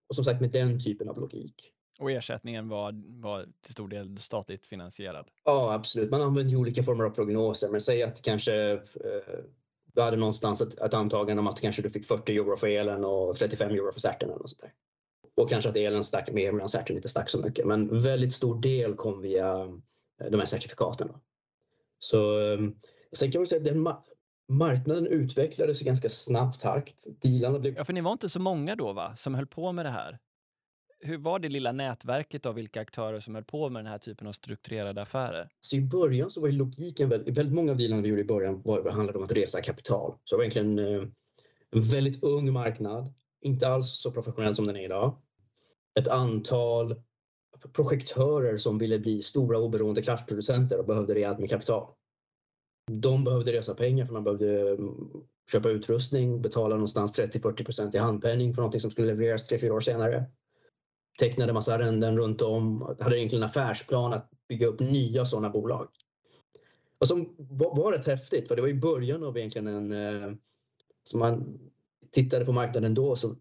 Och 0.10 0.16
som 0.16 0.26
sagt 0.26 0.42
med 0.42 0.52
den 0.52 0.80
typen 0.84 1.10
av 1.10 1.20
logik. 1.20 1.72
Och 2.00 2.12
ersättningen 2.12 2.70
var, 2.70 3.22
var 3.22 3.46
till 3.62 3.72
stor 3.72 3.88
del 3.88 4.18
statligt 4.18 4.68
finansierad? 4.68 5.28
Ja, 5.44 5.74
absolut. 5.74 6.12
Man 6.12 6.22
använde 6.22 6.56
olika 6.56 6.84
former 6.84 7.04
av 7.04 7.10
prognoser. 7.10 7.70
Men 7.70 7.82
säg 7.82 8.04
att 8.04 8.22
kanske 8.22 8.72
eh, 8.72 8.80
du 9.94 10.02
hade 10.02 10.18
någonstans 10.18 10.62
ett, 10.62 10.82
ett 10.82 10.94
antagande 10.94 11.40
om 11.40 11.48
att 11.48 11.62
kanske 11.62 11.82
du 11.82 11.90
fick 11.90 12.06
40 12.06 12.36
euro 12.36 12.58
för 12.58 12.68
elen 12.68 13.06
och 13.06 13.36
35 13.36 13.72
euro 13.72 13.92
för 13.92 14.00
certen 14.00 14.30
och 14.30 14.50
sånt 14.50 14.62
där. 14.62 14.72
Och 15.36 15.50
kanske 15.50 15.70
att 15.70 15.78
elen 15.78 16.04
stack 16.04 16.32
mer 16.32 16.52
medan 16.52 16.70
certen 16.70 16.96
inte 16.96 17.10
stack 17.10 17.30
så 17.30 17.42
mycket. 17.42 17.68
Men 17.68 18.02
väldigt 18.02 18.34
stor 18.34 18.62
del 18.62 18.96
kom 18.96 19.22
via 19.22 19.62
eh, 20.22 20.30
de 20.32 20.38
här 20.38 20.46
certifikaten. 20.46 21.10
Så 22.00 22.40
ehm, 22.40 22.76
sen 23.14 23.32
kan 23.32 23.40
man 23.40 23.48
säga 23.48 23.60
att 23.60 23.68
den 23.68 23.82
marknaden 24.50 25.08
utvecklades 25.08 25.82
i 25.82 25.86
ganska 25.86 26.10
snabb 26.10 26.60
takt. 26.60 27.06
Dealarna 27.22 27.60
blev... 27.60 27.76
Ja, 27.78 27.86
för 27.86 27.94
ni 27.94 28.02
var 28.02 28.12
inte 28.12 28.30
så 28.30 28.40
många 28.40 28.76
då 28.76 28.94
va, 28.94 29.16
som 29.16 29.36
höll 29.36 29.48
på 29.48 29.72
med 29.72 29.86
det 29.86 29.90
här? 29.90 30.20
hur 31.06 31.18
var 31.18 31.40
det 31.40 31.50
lilla 31.50 31.72
nätverket 31.72 32.46
av 32.46 32.56
vilka 32.56 32.82
aktörer 32.82 33.20
som 33.20 33.36
höll 33.36 33.44
på 33.44 33.70
med 33.70 33.84
den 33.84 33.92
här 33.92 33.98
typen 33.98 34.28
av 34.28 34.32
strukturerade 34.32 35.02
affärer? 35.02 35.50
Så 35.62 35.76
I 35.76 35.82
början 35.82 36.32
så 36.32 36.42
var 36.42 36.50
logiken, 36.50 37.10
väldigt, 37.10 37.38
väldigt 37.38 37.56
många 37.56 37.72
av 37.72 37.78
dealarna 37.78 38.02
vi 38.02 38.10
gjorde 38.10 38.22
i 38.22 38.26
början 38.26 38.62
var, 38.66 38.92
handlade 38.92 39.18
om 39.18 39.26
att 39.26 39.32
resa 39.32 39.62
kapital. 39.62 40.16
Så 40.24 40.36
det 40.36 40.38
var 40.38 40.44
egentligen 40.44 40.80
eh, 40.80 41.08
en 41.72 41.82
väldigt 41.82 42.24
ung 42.24 42.54
marknad, 42.54 43.14
inte 43.42 43.68
alls 43.68 44.02
så 44.02 44.12
professionell 44.12 44.56
som 44.56 44.68
den 44.68 44.76
är 44.76 44.86
idag. 44.86 45.18
Ett 46.00 46.08
antal 46.08 46.96
projektörer 47.74 48.58
som 48.58 48.78
ville 48.78 49.00
bli 49.00 49.22
stora 49.22 49.60
oberoende 49.60 50.02
kraftproducenter 50.02 50.80
och 50.80 50.86
behövde 50.86 51.16
rejält 51.16 51.40
med 51.40 51.50
kapital. 51.50 51.88
De 52.92 53.24
behövde 53.24 53.54
resa 53.54 53.76
pengar 53.76 54.06
för 54.06 54.14
man 54.14 54.24
behövde 54.24 54.70
mm, 54.70 54.96
köpa 55.52 55.70
utrustning, 55.70 56.42
betala 56.42 56.76
någonstans 56.76 57.20
30-40% 57.20 57.96
i 57.96 57.98
handpenning 57.98 58.54
för 58.54 58.62
någonting 58.62 58.82
som 58.82 58.92
skulle 58.92 59.08
levereras 59.08 59.52
3-4 59.52 59.70
år 59.70 59.80
senare 59.80 60.26
tecknade 61.20 61.54
massa 61.54 61.76
arrenden 61.76 62.18
runt 62.18 62.42
om, 62.42 62.96
hade 63.00 63.20
egentligen 63.20 63.44
en 63.44 63.50
affärsplan 63.50 64.14
att 64.14 64.30
bygga 64.50 64.68
upp 64.68 64.80
nya 64.80 65.26
sådana 65.26 65.50
bolag. 65.50 65.88
Och 67.00 67.08
som 67.08 67.36
var, 67.38 67.76
var 67.76 67.92
rätt 67.92 68.08
häftigt, 68.08 68.48
för 68.48 68.56
det 68.56 68.62
var 68.62 68.70
i 68.70 68.74
början 68.74 69.24
av 69.24 69.38
egentligen 69.38 69.68
en... 69.68 69.92
Eh, 69.92 70.34
som 71.04 71.20
man 71.20 71.60
tittade 72.12 72.46
på 72.46 72.52
marknaden 72.52 72.94
då, 72.94 73.16
så 73.16 73.36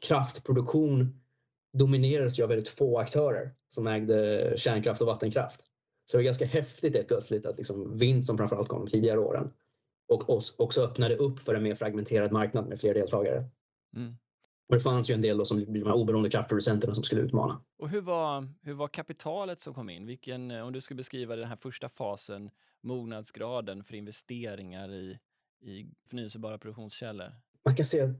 kraftproduktion 0.00 1.20
dominerades 1.72 2.38
ju 2.38 2.42
av 2.42 2.48
väldigt 2.48 2.68
få 2.68 2.98
aktörer 2.98 3.54
som 3.68 3.86
ägde 3.86 4.54
kärnkraft 4.56 5.00
och 5.00 5.06
vattenkraft. 5.06 5.69
Så 6.10 6.16
det 6.16 6.18
var 6.18 6.24
ganska 6.24 6.46
häftigt 6.46 6.94
helt 6.94 7.08
plötsligt 7.08 7.46
att 7.46 7.56
liksom 7.56 7.98
vind 7.98 8.26
som 8.26 8.38
framförallt 8.38 8.68
kom 8.68 8.84
de 8.84 8.90
tidigare 8.90 9.18
åren 9.18 9.52
och 10.08 10.30
också 10.60 10.82
öppnade 10.82 11.16
upp 11.16 11.38
för 11.38 11.54
en 11.54 11.62
mer 11.62 11.74
fragmenterad 11.74 12.32
marknad 12.32 12.68
med 12.68 12.80
fler 12.80 12.94
deltagare. 12.94 13.44
Mm. 13.96 14.14
Och 14.68 14.74
det 14.74 14.80
fanns 14.80 15.10
ju 15.10 15.14
en 15.14 15.22
del 15.22 15.38
då 15.38 15.44
som 15.44 15.72
de 15.72 15.84
här 15.84 15.92
oberoende 15.92 16.30
kraftproducenterna 16.30 16.94
som 16.94 17.04
skulle 17.04 17.20
utmana. 17.20 17.60
Och 17.78 17.88
hur 17.88 18.00
var, 18.00 18.48
hur 18.62 18.72
var 18.72 18.88
kapitalet 18.88 19.60
som 19.60 19.74
kom 19.74 19.90
in? 19.90 20.06
Vilken, 20.06 20.50
om 20.50 20.72
du 20.72 20.80
skulle 20.80 20.96
beskriva 20.96 21.36
den 21.36 21.48
här 21.48 21.56
första 21.56 21.88
fasen, 21.88 22.50
mognadsgraden 22.82 23.84
för 23.84 23.94
investeringar 23.94 24.92
i, 24.92 25.18
i 25.62 25.86
förnyelsebara 26.08 26.58
produktionskällor? 26.58 27.32
Man 27.64 27.76
kan 27.76 27.84
säga 27.84 28.04
att 28.04 28.16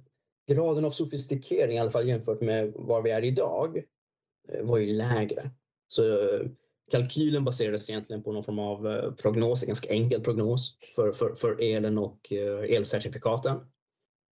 graden 0.49 0.85
av 0.85 0.90
sofistikering, 0.90 1.76
i 1.76 1.80
alla 1.80 1.90
fall 1.90 2.09
jämfört 2.09 2.40
med 2.40 2.73
var 2.76 3.02
vi 3.02 3.11
är 3.11 3.25
idag, 3.25 3.76
eh, 4.49 4.62
var 4.62 4.78
ju 4.78 4.92
lägre. 4.92 5.50
Så 5.88 6.35
eh, 6.35 6.47
kalkylen 6.90 7.44
baserades 7.44 7.90
egentligen 7.90 8.23
på 8.23 8.32
någon 8.32 8.44
form 8.44 8.59
av 8.59 8.87
eh, 8.87 9.12
prognos, 9.12 9.62
en 9.62 9.66
ganska 9.66 9.92
enkel 9.92 10.20
prognos 10.20 10.78
för, 10.97 11.12
för, 11.12 11.35
för 11.35 11.61
elen 11.62 11.99
och 11.99 12.32
eh, 12.32 12.76
elcertifikaten. 12.76 13.59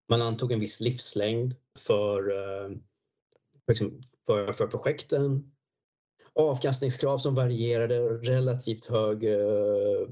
Man 0.09 0.23
antog 0.23 0.53
en 0.53 0.61
viss 0.61 0.81
livslängd 0.81 1.55
för, 1.79 2.31
eh, 2.31 2.71
liksom, 3.69 4.03
för, 4.27 4.53
för 4.53 4.67
projekten. 4.67 5.53
Avkastningskrav 6.35 7.19
som 7.19 7.35
varierade, 7.35 8.01
relativt 8.09 8.87
hög 8.87 9.21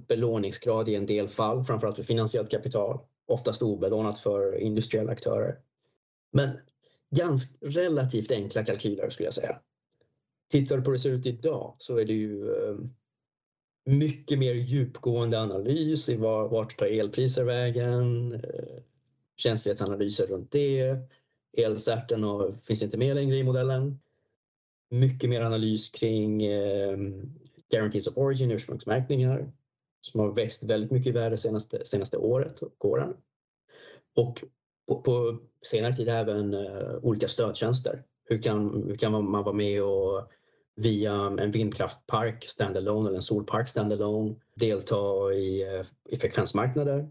belåningsgrad 0.06 0.88
i 0.88 0.94
en 0.94 1.06
del 1.06 1.28
fall, 1.28 1.64
framförallt 1.64 1.96
för 1.96 2.02
finansiellt 2.02 2.50
kapital. 2.50 3.00
Oftast 3.26 3.62
obelånat 3.62 4.18
för 4.18 4.58
industriella 4.58 5.12
aktörer. 5.12 5.58
Men 6.32 6.50
ganska 7.16 7.66
relativt 7.66 8.30
enkla 8.30 8.64
kalkyler 8.64 9.10
skulle 9.10 9.26
jag 9.26 9.34
säga. 9.34 9.60
Tittar 10.50 10.76
du 10.76 10.82
på 10.82 10.90
hur 10.90 10.96
det 10.96 11.02
ser 11.02 11.10
ut 11.10 11.26
idag 11.26 11.76
så 11.78 11.98
är 11.98 12.04
det 12.04 12.12
ju 12.12 12.54
ehm, 12.54 12.90
mycket 13.84 14.38
mer 14.38 14.54
djupgående 14.54 15.40
analys 15.40 16.08
i 16.08 16.16
vart 16.16 16.78
tar 16.78 16.86
elpriser 16.86 17.44
vägen, 17.44 18.32
eh, 18.32 18.82
känslighetsanalyser 19.36 20.26
runt 20.26 20.50
det. 20.50 20.96
Elcerten 21.56 22.24
och, 22.24 22.54
finns 22.64 22.82
inte 22.82 22.98
med 22.98 23.16
längre 23.16 23.36
i 23.36 23.44
modellen. 23.44 23.98
Mycket 24.90 25.30
mer 25.30 25.40
analys 25.40 25.90
kring 25.90 26.44
eh, 26.44 26.98
Guarantees 27.70 28.06
of 28.06 28.16
Origin, 28.16 28.50
ursprungsmärkningar 28.50 29.52
som 30.00 30.20
har 30.20 30.32
växt 30.32 30.64
väldigt 30.64 30.90
mycket 30.90 31.06
i 31.06 31.12
värde 31.12 31.38
senaste, 31.38 31.86
senaste 31.86 32.16
året 32.16 32.62
och 32.62 32.84
åren. 32.84 33.16
Och 34.16 34.44
på, 34.86 35.02
på 35.02 35.38
senare 35.62 35.94
tid 35.94 36.08
även 36.08 36.54
eh, 36.54 36.94
olika 37.02 37.28
stödtjänster. 37.28 38.02
Hur 38.26 38.42
kan, 38.42 38.84
hur 38.86 38.96
kan 38.96 39.12
man 39.12 39.32
vara 39.32 39.52
med 39.52 39.82
och 39.82 40.28
via 40.76 41.12
en 41.38 41.50
vindkraftpark 41.50 42.44
standalone 42.48 43.08
eller 43.08 43.16
en 43.16 43.22
solpark 43.22 43.68
standalone 43.68 44.34
delta 44.54 45.32
i, 45.32 45.62
eh, 45.62 45.86
i 46.08 46.16
frekvensmarknader? 46.16 47.08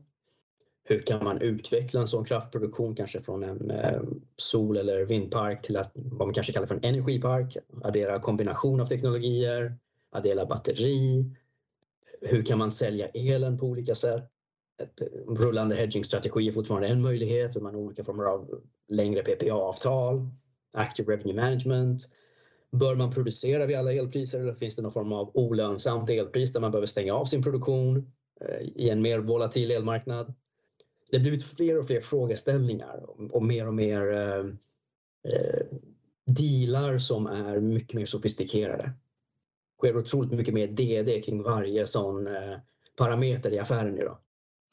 Hur 0.83 0.99
kan 0.99 1.23
man 1.23 1.41
utveckla 1.41 2.01
en 2.01 2.07
sån 2.07 2.25
kraftproduktion 2.25 2.95
kanske 2.95 3.21
från 3.21 3.43
en 3.43 3.71
eh, 3.71 4.01
sol 4.37 4.77
eller 4.77 5.05
vindpark 5.05 5.61
till 5.61 5.77
att, 5.77 5.91
vad 5.93 6.27
man 6.27 6.33
kanske 6.33 6.53
kallar 6.53 6.67
för 6.67 6.75
en 6.75 6.83
energipark? 6.83 7.57
Addera 7.83 8.19
kombination 8.19 8.81
av 8.81 8.85
teknologier, 8.85 9.77
addera 10.11 10.45
batteri. 10.45 11.25
Hur 12.21 12.41
kan 12.41 12.57
man 12.57 12.71
sälja 12.71 13.07
elen 13.07 13.57
på 13.57 13.65
olika 13.65 13.95
sätt? 13.95 14.31
ett 14.77 15.01
eh, 15.01 15.33
rullande 15.33 15.75
hedging-strategi 15.75 16.47
är 16.47 16.51
fortfarande 16.51 16.87
en 16.87 17.01
möjlighet. 17.01 17.55
hur 17.55 17.61
Man 17.61 17.73
har 17.73 17.81
olika 17.81 18.03
former 18.03 18.23
av 18.23 18.61
längre 18.87 19.21
PPA-avtal, 19.23 20.29
active 20.75 21.13
revenue 21.13 21.35
management. 21.35 22.09
Bör 22.71 22.95
man 22.95 23.11
producera 23.11 23.65
vid 23.65 23.77
alla 23.77 23.93
elpriser 23.93 24.39
eller 24.39 24.53
finns 24.53 24.75
det 24.75 24.81
någon 24.81 24.93
form 24.93 25.13
av 25.13 25.31
olönsamt 25.33 26.09
elpris 26.09 26.53
där 26.53 26.59
man 26.59 26.71
behöver 26.71 26.87
stänga 26.87 27.13
av 27.13 27.25
sin 27.25 27.43
produktion 27.43 28.11
eh, 28.41 28.61
i 28.75 28.89
en 28.89 29.01
mer 29.01 29.19
volatil 29.19 29.71
elmarknad? 29.71 30.33
Det 31.11 31.17
har 31.17 31.21
blivit 31.21 31.43
fler 31.43 31.79
och 31.79 31.87
fler 31.87 32.01
frågeställningar 32.01 33.05
och 33.31 33.43
mer 33.43 33.67
och 33.67 33.73
mer 33.73 34.11
eh, 34.11 34.45
eh, 35.33 35.65
dealar 36.25 36.97
som 36.97 37.27
är 37.27 37.59
mycket 37.59 37.93
mer 37.93 38.05
sofistikerade. 38.05 38.83
Det 38.83 39.87
sker 39.87 39.97
otroligt 39.97 40.31
mycket 40.31 40.53
mer 40.53 40.67
DD 40.67 41.21
kring 41.25 41.43
varje 41.43 41.87
sån 41.87 42.27
eh, 42.27 42.57
parameter 42.97 43.53
i 43.53 43.59
affären 43.59 43.97
idag. 43.97 44.17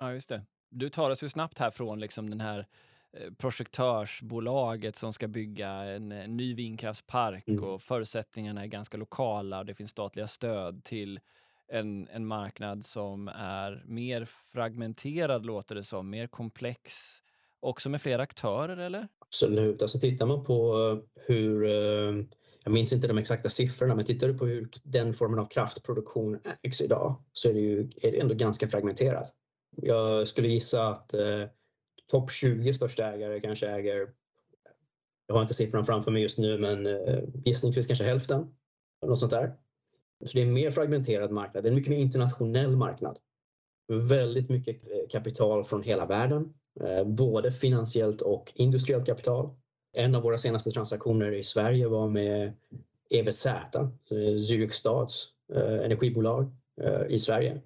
Ja, 0.00 0.12
just 0.12 0.28
det. 0.28 0.44
Du 0.71 0.90
tar 0.90 1.11
oss 1.11 1.23
ju 1.23 1.28
snabbt 1.28 1.59
här 1.59 1.71
från 1.71 2.00
liksom 2.00 2.30
den 2.30 2.40
här 2.40 2.59
eh, 2.59 2.64
projektörsbolaget 3.38 4.97
som 4.97 5.12
ska 5.12 5.28
bygga 5.28 5.71
en, 5.71 6.12
en 6.12 6.37
ny 6.37 6.54
vindkraftspark 6.54 7.49
mm. 7.49 7.64
och 7.64 7.83
förutsättningarna 7.83 8.62
är 8.62 8.66
ganska 8.66 8.97
lokala 8.97 9.59
och 9.59 9.66
det 9.66 9.75
finns 9.75 9.90
statliga 9.90 10.28
stöd 10.28 10.85
till 10.85 11.21
en, 11.69 12.09
en 12.09 12.26
marknad 12.26 12.85
som 12.85 13.28
är 13.28 13.83
mer 13.87 14.25
fragmenterad 14.25 15.47
låter 15.47 15.75
det 15.75 15.85
som, 15.85 16.11
mer 16.11 16.26
komplex, 16.26 16.92
också 17.61 17.88
med 17.88 18.02
fler 18.02 18.19
aktörer 18.19 18.76
eller? 18.76 19.09
Absolut, 19.19 19.83
alltså 19.83 19.99
tittar 19.99 20.26
man 20.26 20.45
på 20.45 20.76
hur, 21.14 21.64
eh, 21.64 22.25
jag 22.64 22.73
minns 22.73 22.92
inte 22.92 23.09
de 23.09 23.19
exakta 23.19 23.49
siffrorna, 23.49 23.95
men 23.95 24.04
tittar 24.04 24.28
du 24.28 24.38
på 24.38 24.47
hur 24.47 24.71
den 24.83 25.14
formen 25.14 25.38
av 25.38 25.47
kraftproduktion 25.47 26.38
ägs 26.62 26.81
idag 26.81 27.23
så 27.33 27.49
är 27.49 27.54
det 27.54 27.61
ju 27.61 27.90
är 28.02 28.12
det 28.12 28.21
ändå 28.21 28.35
ganska 28.35 28.69
fragmenterat. 28.69 29.35
Jag 29.76 30.28
skulle 30.28 30.49
gissa 30.49 30.88
att 30.88 31.14
eh, 31.14 31.45
topp 32.11 32.30
20 32.30 32.73
största 32.73 33.12
ägare 33.12 33.40
kanske 33.40 33.68
äger, 33.68 34.09
jag 35.26 35.35
har 35.35 35.42
inte 35.42 35.54
siffran 35.54 35.85
framför 35.85 36.11
mig 36.11 36.23
just 36.23 36.38
nu, 36.38 36.59
men 36.59 36.87
eh, 36.87 37.18
gissningsvis 37.44 37.87
kanske 37.87 38.04
hälften. 38.04 38.54
Något 39.06 39.18
sånt 39.18 39.32
där. 39.32 39.52
Så 40.25 40.32
det 40.35 40.42
är 40.42 40.47
en 40.47 40.52
mer 40.52 40.71
fragmenterad 40.71 41.30
marknad, 41.30 41.64
det 41.64 41.68
är 41.68 41.71
en 41.71 41.75
mycket 41.75 41.90
mer 41.90 41.99
internationell 41.99 42.76
marknad. 42.76 43.18
Väldigt 43.88 44.50
mycket 44.50 44.82
eh, 44.85 45.09
kapital 45.11 45.64
från 45.64 45.82
hela 45.82 46.06
världen, 46.06 46.54
eh, 46.80 47.04
både 47.04 47.52
finansiellt 47.52 48.21
och 48.21 48.52
industriellt 48.54 49.06
kapital. 49.06 49.50
En 49.97 50.14
av 50.14 50.23
våra 50.23 50.38
senaste 50.38 50.71
transaktioner 50.71 51.32
i 51.32 51.42
Sverige 51.42 51.88
var 51.88 52.09
med 52.09 52.52
EVZ, 53.11 53.47
Zürich 54.11 54.71
stads 54.71 55.28
energibolag 55.85 56.50
i 57.09 57.18
Sverige 57.18 57.61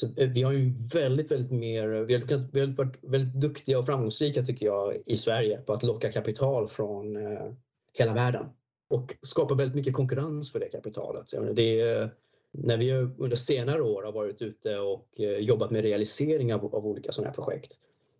så 0.00 0.06
eh, 0.16 0.28
vi 0.28 0.42
har 0.42 0.52
ju 0.52 0.72
väldigt, 0.94 1.30
väldigt 1.30 1.50
mer, 1.50 1.88
vi 1.88 2.14
har, 2.14 2.52
vi 2.52 2.60
har 2.60 2.66
varit 2.66 2.98
väldigt 3.00 3.34
duktiga 3.34 3.78
och 3.78 3.86
framgångsrika 3.86 4.42
tycker 4.42 4.66
jag 4.66 4.96
i 5.06 5.16
Sverige 5.16 5.58
på 5.58 5.72
att 5.72 5.82
locka 5.82 6.12
kapital 6.12 6.68
från 6.68 7.16
eh, 7.16 7.52
hela 7.92 8.14
världen 8.14 8.46
och 8.88 9.16
skapa 9.22 9.54
väldigt 9.54 9.74
mycket 9.74 9.94
konkurrens 9.94 10.52
för 10.52 10.60
det 10.60 10.68
kapitalet. 10.68 11.32
Menar, 11.32 11.52
det 11.52 11.80
är, 11.80 12.10
när 12.52 12.76
vi 12.76 12.92
under 12.92 13.36
senare 13.36 13.82
år 13.82 14.02
har 14.02 14.12
varit 14.12 14.42
ute 14.42 14.78
och 14.78 15.20
eh, 15.20 15.38
jobbat 15.38 15.70
med 15.70 15.82
realisering 15.82 16.54
av, 16.54 16.74
av 16.74 16.86
olika 16.86 17.12
sådana 17.12 17.28
här 17.28 17.34
projekt 17.34 17.72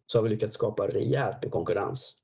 så 0.06 0.18
har 0.18 0.22
vi 0.22 0.28
lyckats 0.28 0.54
skapa 0.54 0.86
rejält 0.86 1.42
med 1.42 1.52
konkurrens 1.52 2.16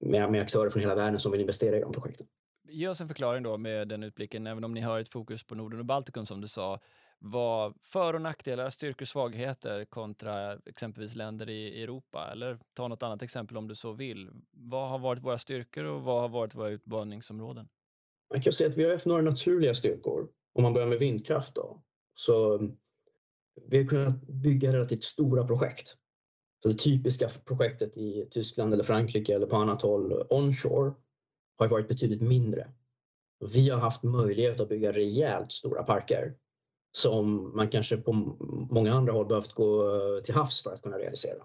med, 0.00 0.32
med 0.32 0.42
aktörer 0.42 0.70
från 0.70 0.82
hela 0.82 0.94
världen 0.94 1.20
som 1.20 1.32
vill 1.32 1.40
investera 1.40 1.76
i 1.76 1.80
de 1.80 1.92
projekten. 1.92 2.26
Ge 2.70 2.88
oss 2.88 3.00
en 3.00 3.08
förklaring 3.08 3.42
då 3.42 3.58
med 3.58 3.88
den 3.88 4.02
utblicken, 4.02 4.46
även 4.46 4.64
om 4.64 4.74
ni 4.74 4.80
har 4.80 5.00
ett 5.00 5.08
fokus 5.08 5.44
på 5.44 5.54
Norden 5.54 5.78
och 5.78 5.86
Baltikum 5.86 6.26
som 6.26 6.40
du 6.40 6.48
sa 6.48 6.80
vad 7.22 7.74
för 7.82 8.14
och 8.14 8.22
nackdelar, 8.22 8.70
styrkor 8.70 9.02
och 9.02 9.08
svagheter 9.08 9.84
kontra 9.84 10.58
exempelvis 10.66 11.14
länder 11.14 11.48
i 11.48 11.82
Europa? 11.82 12.28
Eller 12.32 12.58
ta 12.74 12.88
något 12.88 13.02
annat 13.02 13.22
exempel 13.22 13.56
om 13.56 13.68
du 13.68 13.74
så 13.74 13.92
vill. 13.92 14.30
Vad 14.50 14.88
har 14.88 14.98
varit 14.98 15.22
våra 15.22 15.38
styrkor 15.38 15.84
och 15.84 16.02
vad 16.02 16.20
har 16.20 16.28
varit 16.28 16.54
våra 16.54 16.68
utmaningsområden? 16.68 17.68
Man 18.34 18.42
kan 18.42 18.52
säga 18.52 18.70
att 18.70 18.76
vi 18.76 18.84
har 18.84 18.92
haft 18.92 19.06
några 19.06 19.22
naturliga 19.22 19.74
styrkor. 19.74 20.28
Om 20.54 20.62
man 20.62 20.72
börjar 20.72 20.88
med 20.88 20.98
vindkraft 20.98 21.54
då. 21.54 21.82
Så 22.14 22.60
vi 23.68 23.78
har 23.78 23.84
kunnat 23.84 24.22
bygga 24.22 24.72
relativt 24.72 25.04
stora 25.04 25.46
projekt. 25.46 25.96
Så 26.62 26.68
det 26.68 26.78
typiska 26.78 27.28
projektet 27.44 27.96
i 27.96 28.28
Tyskland 28.30 28.74
eller 28.74 28.84
Frankrike 28.84 29.34
eller 29.34 29.46
på 29.46 29.56
annat 29.56 29.82
håll 29.82 30.26
onshore 30.30 30.94
har 31.64 31.70
varit 31.70 31.88
betydligt 31.88 32.22
mindre. 32.22 32.70
Vi 33.52 33.70
har 33.70 33.80
haft 33.80 34.02
möjlighet 34.02 34.60
att 34.60 34.68
bygga 34.68 34.92
rejält 34.92 35.52
stora 35.52 35.82
parker 35.82 36.34
som 36.92 37.56
man 37.56 37.68
kanske 37.68 37.96
på 37.96 38.12
många 38.70 38.92
andra 38.92 39.12
håll 39.12 39.26
behövt 39.26 39.52
gå 39.52 39.94
eh, 39.94 40.22
till 40.22 40.34
havs 40.34 40.62
för 40.62 40.72
att 40.72 40.82
kunna 40.82 40.98
realisera. 40.98 41.44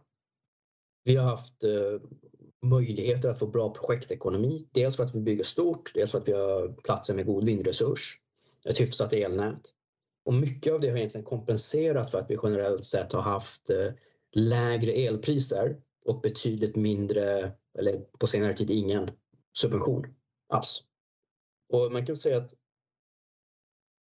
Vi 1.03 1.15
har 1.15 1.25
haft 1.25 1.63
eh, 1.63 2.01
möjligheter 2.61 3.29
att 3.29 3.39
få 3.39 3.47
bra 3.47 3.69
projektekonomi. 3.69 4.67
Dels 4.71 4.95
för 4.95 5.03
att 5.03 5.15
vi 5.15 5.19
bygger 5.19 5.43
stort, 5.43 5.91
dels 5.93 6.11
för 6.11 6.19
att 6.19 6.27
vi 6.27 6.33
har 6.33 6.67
platser 6.83 7.15
med 7.15 7.25
god 7.25 7.45
vindresurs, 7.45 8.19
ett 8.65 8.81
hyfsat 8.81 9.13
elnät. 9.13 9.71
Och 10.25 10.33
mycket 10.33 10.73
av 10.73 10.79
det 10.79 10.89
har 10.89 10.97
egentligen 10.97 11.25
kompenserat 11.25 12.11
för 12.11 12.17
att 12.17 12.29
vi 12.29 12.37
generellt 12.43 12.85
sett 12.85 13.13
har 13.13 13.21
haft 13.21 13.69
eh, 13.69 13.91
lägre 14.35 14.91
elpriser 14.91 15.81
och 16.05 16.21
betydligt 16.21 16.75
mindre, 16.75 17.51
eller 17.77 17.99
på 18.19 18.27
senare 18.27 18.53
tid 18.53 18.71
ingen, 18.71 19.11
subvention 19.57 20.15
alls. 20.49 20.83
Och 21.69 21.91
man 21.91 22.05
kan 22.05 22.17
säga 22.17 22.37
att 22.37 22.53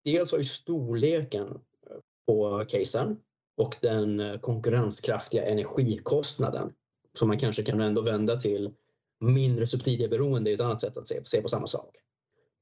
dels 0.05 0.31
har 0.31 0.39
ju 0.39 0.45
storleken 0.45 1.47
eh, 1.91 1.97
på 2.27 2.65
casen 2.69 3.21
och 3.57 3.77
den 3.81 4.21
eh, 4.21 4.41
konkurrenskraftiga 4.41 5.45
energikostnaden 5.45 6.73
som 7.19 7.29
man 7.29 7.39
kanske 7.39 7.63
kan 7.63 7.81
ändå 7.81 8.03
vända 8.03 8.37
till 8.37 8.75
mindre 9.21 9.67
subsidieberoende 9.67 10.51
är 10.51 10.55
ett 10.55 10.61
annat 10.61 10.81
sätt 10.81 10.97
att 10.97 11.09
se, 11.09 11.25
se 11.25 11.43
på 11.43 11.49
samma 11.49 11.67
sak. 11.67 11.97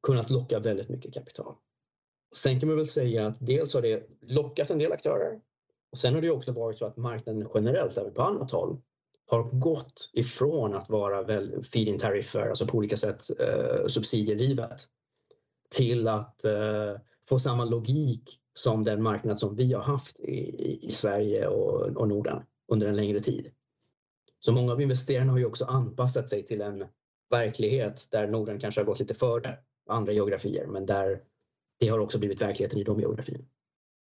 Kunnat 0.03 0.31
locka 0.31 0.59
väldigt 0.59 0.89
mycket 0.89 1.15
kapital. 1.15 1.55
Sen 2.37 2.61
kan 2.61 2.69
man 2.69 2.77
väl 2.77 2.87
säga 2.87 3.27
att 3.27 3.37
dels 3.41 3.75
har 3.75 3.83
det 3.83 4.09
lockat 4.21 4.71
en 4.71 4.79
del 4.79 4.93
aktörer 4.93 5.41
Och 5.93 5.99
sen 5.99 6.15
har 6.15 6.21
det 6.23 6.31
också 6.31 6.53
varit 6.53 6.79
så 6.79 6.87
att 6.87 6.97
marknaden 6.97 7.49
generellt, 7.55 7.99
även 7.99 8.15
på 8.15 8.23
annat 8.23 8.51
håll, 8.51 8.81
har 9.27 9.43
gått 9.43 10.11
ifrån 10.13 10.75
att 10.75 10.91
vara 10.91 11.27
feed-in 11.63 11.99
tariffer, 11.99 12.49
alltså 12.49 12.67
på 12.67 12.77
olika 12.79 12.97
sätt 12.97 13.25
eh, 13.41 13.87
subsidiedrivet, 13.87 14.85
till 15.71 16.09
att 16.09 16.45
eh, 16.45 16.95
få 17.29 17.39
samma 17.39 17.65
logik 17.65 18.41
som 18.55 18.85
den 18.85 19.03
marknad 19.03 19.39
som 19.39 19.57
vi 19.57 19.73
har 19.73 19.83
haft 19.83 20.21
i, 20.21 20.87
i 20.87 20.91
Sverige 20.91 21.47
och, 21.47 21.97
och 21.97 22.09
Norden 22.09 22.43
under 22.69 22.87
en 22.87 22.97
längre 22.97 23.21
tid. 23.21 23.51
Så 24.41 24.53
många 24.53 24.73
av 24.73 24.81
investerarna 24.81 25.33
har 25.33 25.39
ju 25.39 25.47
också 25.47 25.65
anpassat 25.65 26.31
sig 26.31 26.45
till 26.45 26.61
en 26.61 26.85
verklighet 27.31 28.09
där 28.11 28.27
Norden 28.27 28.61
kanske 28.61 28.81
har 28.81 28.87
gått 28.87 29.01
lite 29.01 29.15
före 29.15 29.59
andra 29.89 30.13
geografier, 30.13 30.67
men 30.67 30.87
där 30.87 31.21
det 31.79 31.89
har 31.89 31.99
också 31.99 32.19
blivit 32.19 32.43
verkligheten 32.43 32.79
i 32.79 32.85
de 32.85 33.01
geografierna. 33.01 33.45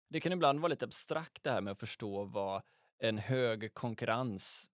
Det 0.09 0.19
kan 0.19 0.31
ibland 0.31 0.59
vara 0.59 0.69
lite 0.69 0.85
abstrakt 0.85 1.43
det 1.43 1.51
här 1.51 1.61
med 1.61 1.71
att 1.71 1.79
förstå 1.79 2.23
vad 2.23 2.61
en 2.99 3.17
hög 3.17 3.73
konkurrens 3.73 4.71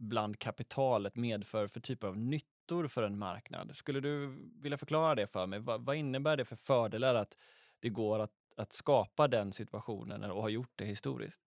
bland 0.00 0.38
kapitalet 0.38 1.16
medför 1.16 1.66
för 1.66 1.80
typer 1.80 2.08
av 2.08 2.18
nyttor 2.18 2.86
för 2.86 3.02
en 3.02 3.18
marknad. 3.18 3.76
Skulle 3.76 4.00
du 4.00 4.36
vilja 4.62 4.78
förklara 4.78 5.14
det 5.14 5.26
för 5.26 5.46
mig? 5.46 5.58
Vad, 5.58 5.84
vad 5.84 5.96
innebär 5.96 6.36
det 6.36 6.44
för 6.44 6.56
fördelar 6.56 7.14
att 7.14 7.38
det 7.80 7.88
går 7.88 8.18
att, 8.18 8.30
att 8.56 8.72
skapa 8.72 9.28
den 9.28 9.52
situationen 9.52 10.30
och 10.30 10.42
har 10.42 10.48
gjort 10.48 10.72
det 10.76 10.84
historiskt? 10.84 11.40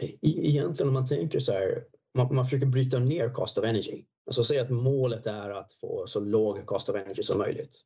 E, 0.00 0.06
e, 0.06 0.18
egentligen 0.22 0.88
om 0.88 0.94
man 0.94 1.06
tänker 1.06 1.40
så 1.40 1.52
här, 1.52 1.84
man, 2.14 2.34
man 2.34 2.44
försöker 2.44 2.66
bryta 2.66 2.98
ner 2.98 3.30
cost 3.30 3.58
of 3.58 3.64
energy. 3.64 4.04
Alltså 4.26 4.44
säga 4.44 4.62
att 4.62 4.70
målet 4.70 5.26
är 5.26 5.50
att 5.50 5.72
få 5.72 6.06
så 6.06 6.20
låg 6.20 6.66
cost 6.66 6.88
of 6.88 6.96
energy 6.96 7.22
som 7.22 7.38
möjligt. 7.38 7.76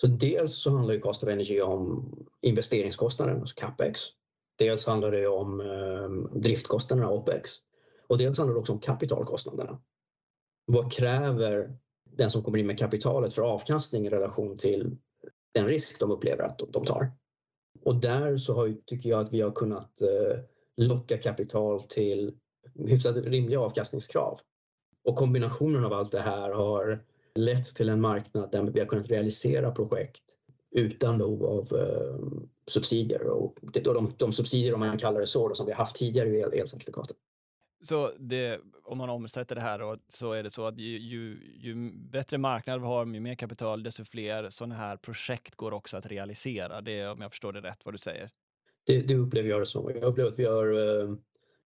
Så 0.00 0.06
dels 0.06 0.62
så 0.62 0.70
handlar 0.70 0.94
ju 0.94 1.00
cost 1.00 1.22
of 1.22 1.28
energy 1.28 1.60
om 1.60 2.12
investeringskostnaden, 2.42 3.40
alltså 3.40 3.60
capex. 3.60 4.00
Dels 4.58 4.86
handlar 4.86 5.10
det 5.10 5.26
om 5.26 5.60
eh, 5.60 6.40
driftkostnaderna, 6.40 7.10
opex. 7.10 7.58
Och 8.06 8.18
dels 8.18 8.38
handlar 8.38 8.54
det 8.54 8.60
också 8.60 8.72
om 8.72 8.80
kapitalkostnaderna. 8.80 9.80
Vad 10.66 10.92
kräver 10.92 11.76
den 12.10 12.30
som 12.30 12.42
kommer 12.42 12.58
in 12.58 12.66
med 12.66 12.78
kapitalet 12.78 13.34
för 13.34 13.42
avkastning 13.42 14.06
i 14.06 14.10
relation 14.10 14.56
till 14.58 14.96
den 15.54 15.66
risk 15.66 16.00
de 16.00 16.10
upplever 16.10 16.44
att 16.44 16.58
de 16.68 16.84
tar? 16.84 17.12
Och 17.84 17.96
där 17.96 18.36
så 18.36 18.54
har, 18.54 18.76
tycker 18.86 19.10
jag 19.10 19.20
att 19.20 19.32
vi 19.32 19.40
har 19.40 19.50
kunnat 19.50 20.00
eh, 20.02 20.38
locka 20.76 21.18
kapital 21.18 21.82
till 21.82 22.34
hyfsat 22.74 23.16
rimliga 23.16 23.60
avkastningskrav. 23.60 24.40
Och 25.04 25.16
kombinationen 25.16 25.84
av 25.84 25.92
allt 25.92 26.12
det 26.12 26.20
här 26.20 26.50
har 26.50 27.04
lett 27.34 27.64
till 27.64 27.88
en 27.88 28.00
marknad 28.00 28.50
där 28.52 28.62
vi 28.62 28.80
har 28.80 28.86
kunnat 28.86 29.10
realisera 29.10 29.70
projekt 29.70 30.22
utan 30.70 31.18
behov 31.18 31.44
av 31.44 31.78
eh, 31.78 32.40
subsidier. 32.66 33.26
Och 33.26 33.58
de, 33.62 34.10
de 34.16 34.32
subsidier, 34.32 34.74
om 34.74 34.80
man 34.80 34.98
kallar 34.98 35.20
det 35.20 35.26
så, 35.26 35.48
då, 35.48 35.54
som 35.54 35.66
vi 35.66 35.72
har 35.72 35.78
haft 35.78 35.96
tidigare 35.96 36.28
i 36.28 36.40
el, 36.40 36.52
elcertifikaten. 36.52 37.16
Så 37.84 38.12
det, 38.18 38.60
om 38.84 38.98
man 38.98 39.10
omsätter 39.10 39.54
det 39.54 39.60
här 39.60 39.78
då, 39.78 39.96
så 40.08 40.32
är 40.32 40.42
det 40.42 40.50
så 40.50 40.66
att 40.66 40.78
ju, 40.78 40.98
ju, 40.98 41.38
ju 41.56 41.92
bättre 41.92 42.38
marknad 42.38 42.80
vi 42.80 42.86
har, 42.86 43.06
ju 43.06 43.20
mer 43.20 43.34
kapital, 43.34 43.82
desto 43.82 44.04
fler 44.04 44.50
sådana 44.50 44.74
här 44.74 44.96
projekt 44.96 45.54
går 45.54 45.72
också 45.72 45.96
att 45.96 46.06
realisera. 46.06 46.80
Det 46.80 46.98
är 46.98 47.12
om 47.12 47.20
jag 47.20 47.30
förstår 47.30 47.52
det 47.52 47.60
rätt 47.60 47.80
vad 47.84 47.94
du 47.94 47.98
säger. 47.98 48.30
Det, 48.86 49.00
det 49.00 49.14
upplever 49.14 49.48
jag 49.48 49.60
det 49.60 49.66
som. 49.66 49.90
Jag 49.94 50.04
upplever 50.04 50.30
att 50.30 50.38
vi 50.38 50.44
har, 50.44 50.66
eh, 50.66 51.14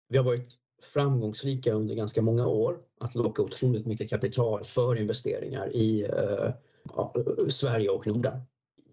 vi 0.08 0.16
har 0.16 0.24
varit 0.24 0.54
framgångsrika 0.82 1.72
under 1.72 1.94
ganska 1.94 2.22
många 2.22 2.46
år 2.46 2.78
att 3.00 3.14
locka 3.14 3.42
otroligt 3.42 3.86
mycket 3.86 4.10
kapital 4.10 4.64
för 4.64 4.98
investeringar 4.98 5.76
i 5.76 6.04
eh, 6.04 6.50
Sverige 7.48 7.88
och 7.88 8.06
Norden. 8.06 8.40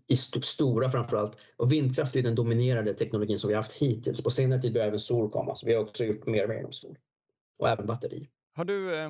I 0.08 0.14
st 0.14 0.42
stora 0.42 0.90
framförallt. 0.92 1.38
Och 1.58 1.72
vindkraft 1.72 2.16
är 2.16 2.24
den 2.24 2.36
dominerade 2.36 2.94
teknologin 2.94 3.40
som 3.40 3.48
vi 3.48 3.56
haft 3.56 3.72
hittills. 3.72 4.24
På 4.24 4.30
senare 4.30 4.62
tid 4.62 4.74
börjar 4.74 4.88
även 4.88 5.00
sol 5.00 5.32
komma, 5.32 5.56
så 5.56 5.66
vi 5.66 5.74
har 5.74 5.82
också 5.82 6.04
gjort 6.04 6.26
mer 6.26 6.44
och 6.44 6.50
mer 6.50 6.60
inom 6.60 6.72
sol. 6.72 6.98
Och 7.60 7.70
även 7.70 7.86
batteri. 7.86 8.30
Har 8.56 8.66
du 8.66 8.96
eh, 8.96 9.10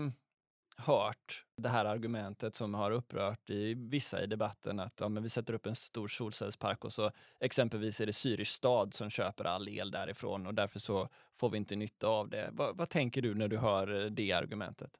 hört 0.77 1.45
det 1.57 1.69
här 1.69 1.85
argumentet 1.85 2.55
som 2.55 2.73
har 2.73 2.91
upprört 2.91 3.49
i 3.49 3.73
vissa 3.73 4.23
i 4.23 4.27
debatten 4.27 4.79
att 4.79 4.93
ja, 4.99 5.09
men 5.09 5.23
vi 5.23 5.29
sätter 5.29 5.53
upp 5.53 5.65
en 5.65 5.75
stor 5.75 6.07
solcellspark 6.07 6.85
och 6.85 6.93
så 6.93 7.11
exempelvis 7.39 8.01
är 8.01 8.05
det 8.05 8.13
Syrisk 8.13 8.51
stad 8.51 8.93
som 8.93 9.09
köper 9.09 9.45
all 9.45 9.69
el 9.69 9.91
därifrån 9.91 10.47
och 10.47 10.53
därför 10.53 10.79
så 10.79 11.09
får 11.35 11.49
vi 11.49 11.57
inte 11.57 11.75
nytta 11.75 12.07
av 12.07 12.29
det. 12.29 12.49
Va, 12.53 12.71
vad 12.73 12.89
tänker 12.89 13.21
du 13.21 13.35
när 13.35 13.47
du 13.47 13.57
hör 13.57 14.09
det 14.09 14.31
argumentet? 14.31 14.91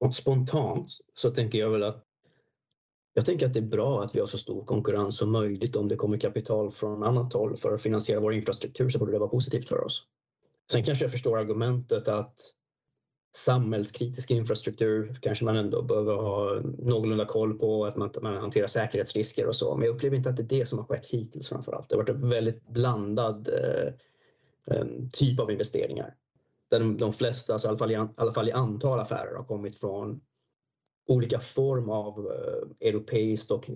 Och 0.00 0.14
spontant 0.14 0.88
så 1.14 1.30
tänker 1.30 1.58
jag 1.58 1.70
väl 1.70 1.82
att 1.82 2.04
jag 3.14 3.26
tänker 3.26 3.46
att 3.46 3.54
det 3.54 3.60
är 3.60 3.62
bra 3.62 4.02
att 4.02 4.14
vi 4.14 4.20
har 4.20 4.26
så 4.26 4.38
stor 4.38 4.64
konkurrens 4.64 5.16
som 5.16 5.32
möjligt. 5.32 5.76
Om 5.76 5.88
det 5.88 5.96
kommer 5.96 6.16
kapital 6.16 6.70
från 6.70 7.02
annat 7.02 7.32
håll 7.32 7.56
för 7.56 7.74
att 7.74 7.82
finansiera 7.82 8.20
vår 8.20 8.34
infrastruktur 8.34 8.88
så 8.88 8.98
borde 8.98 9.12
det 9.12 9.18
vara 9.18 9.30
positivt 9.30 9.68
för 9.68 9.84
oss. 9.84 10.06
Sen 10.72 10.84
kanske 10.84 11.04
jag 11.04 11.12
förstår 11.12 11.38
argumentet 11.38 12.08
att 12.08 12.40
samhällskritisk 13.36 14.30
infrastruktur 14.30 15.18
kanske 15.22 15.44
man 15.44 15.56
ändå 15.56 15.82
behöver 15.82 16.14
ha 16.14 16.60
någorlunda 16.78 17.24
koll 17.24 17.58
på, 17.58 17.84
att 17.84 17.96
man, 17.96 18.10
man 18.22 18.36
hanterar 18.36 18.66
säkerhetsrisker 18.66 19.46
och 19.46 19.56
så. 19.56 19.76
Men 19.76 19.86
jag 19.86 19.94
upplever 19.94 20.16
inte 20.16 20.28
att 20.28 20.36
det 20.36 20.42
är 20.42 20.58
det 20.58 20.66
som 20.66 20.78
har 20.78 20.86
skett 20.86 21.06
hittills 21.06 21.48
framför 21.48 21.72
allt. 21.72 21.88
Det 21.88 21.94
har 21.94 22.02
varit 22.02 22.08
en 22.08 22.28
väldigt 22.28 22.68
blandad 22.68 23.48
eh, 23.48 23.92
eh, 24.76 24.86
typ 25.12 25.40
av 25.40 25.50
investeringar. 25.50 26.14
Där 26.70 26.80
de, 26.80 26.96
de 26.96 27.12
flesta, 27.12 27.52
alltså 27.52 27.68
i, 27.68 27.70
alla 27.70 27.78
fall 27.78 27.90
i, 27.90 27.94
i 27.94 28.06
alla 28.16 28.32
fall 28.32 28.48
i 28.48 28.52
antal 28.52 29.00
affärer, 29.00 29.36
har 29.36 29.44
kommit 29.44 29.78
från 29.78 30.20
olika 31.08 31.40
form 31.40 31.90
av 31.90 32.18
eh, 32.18 32.88
europeiskt 32.88 33.50
och 33.50 33.70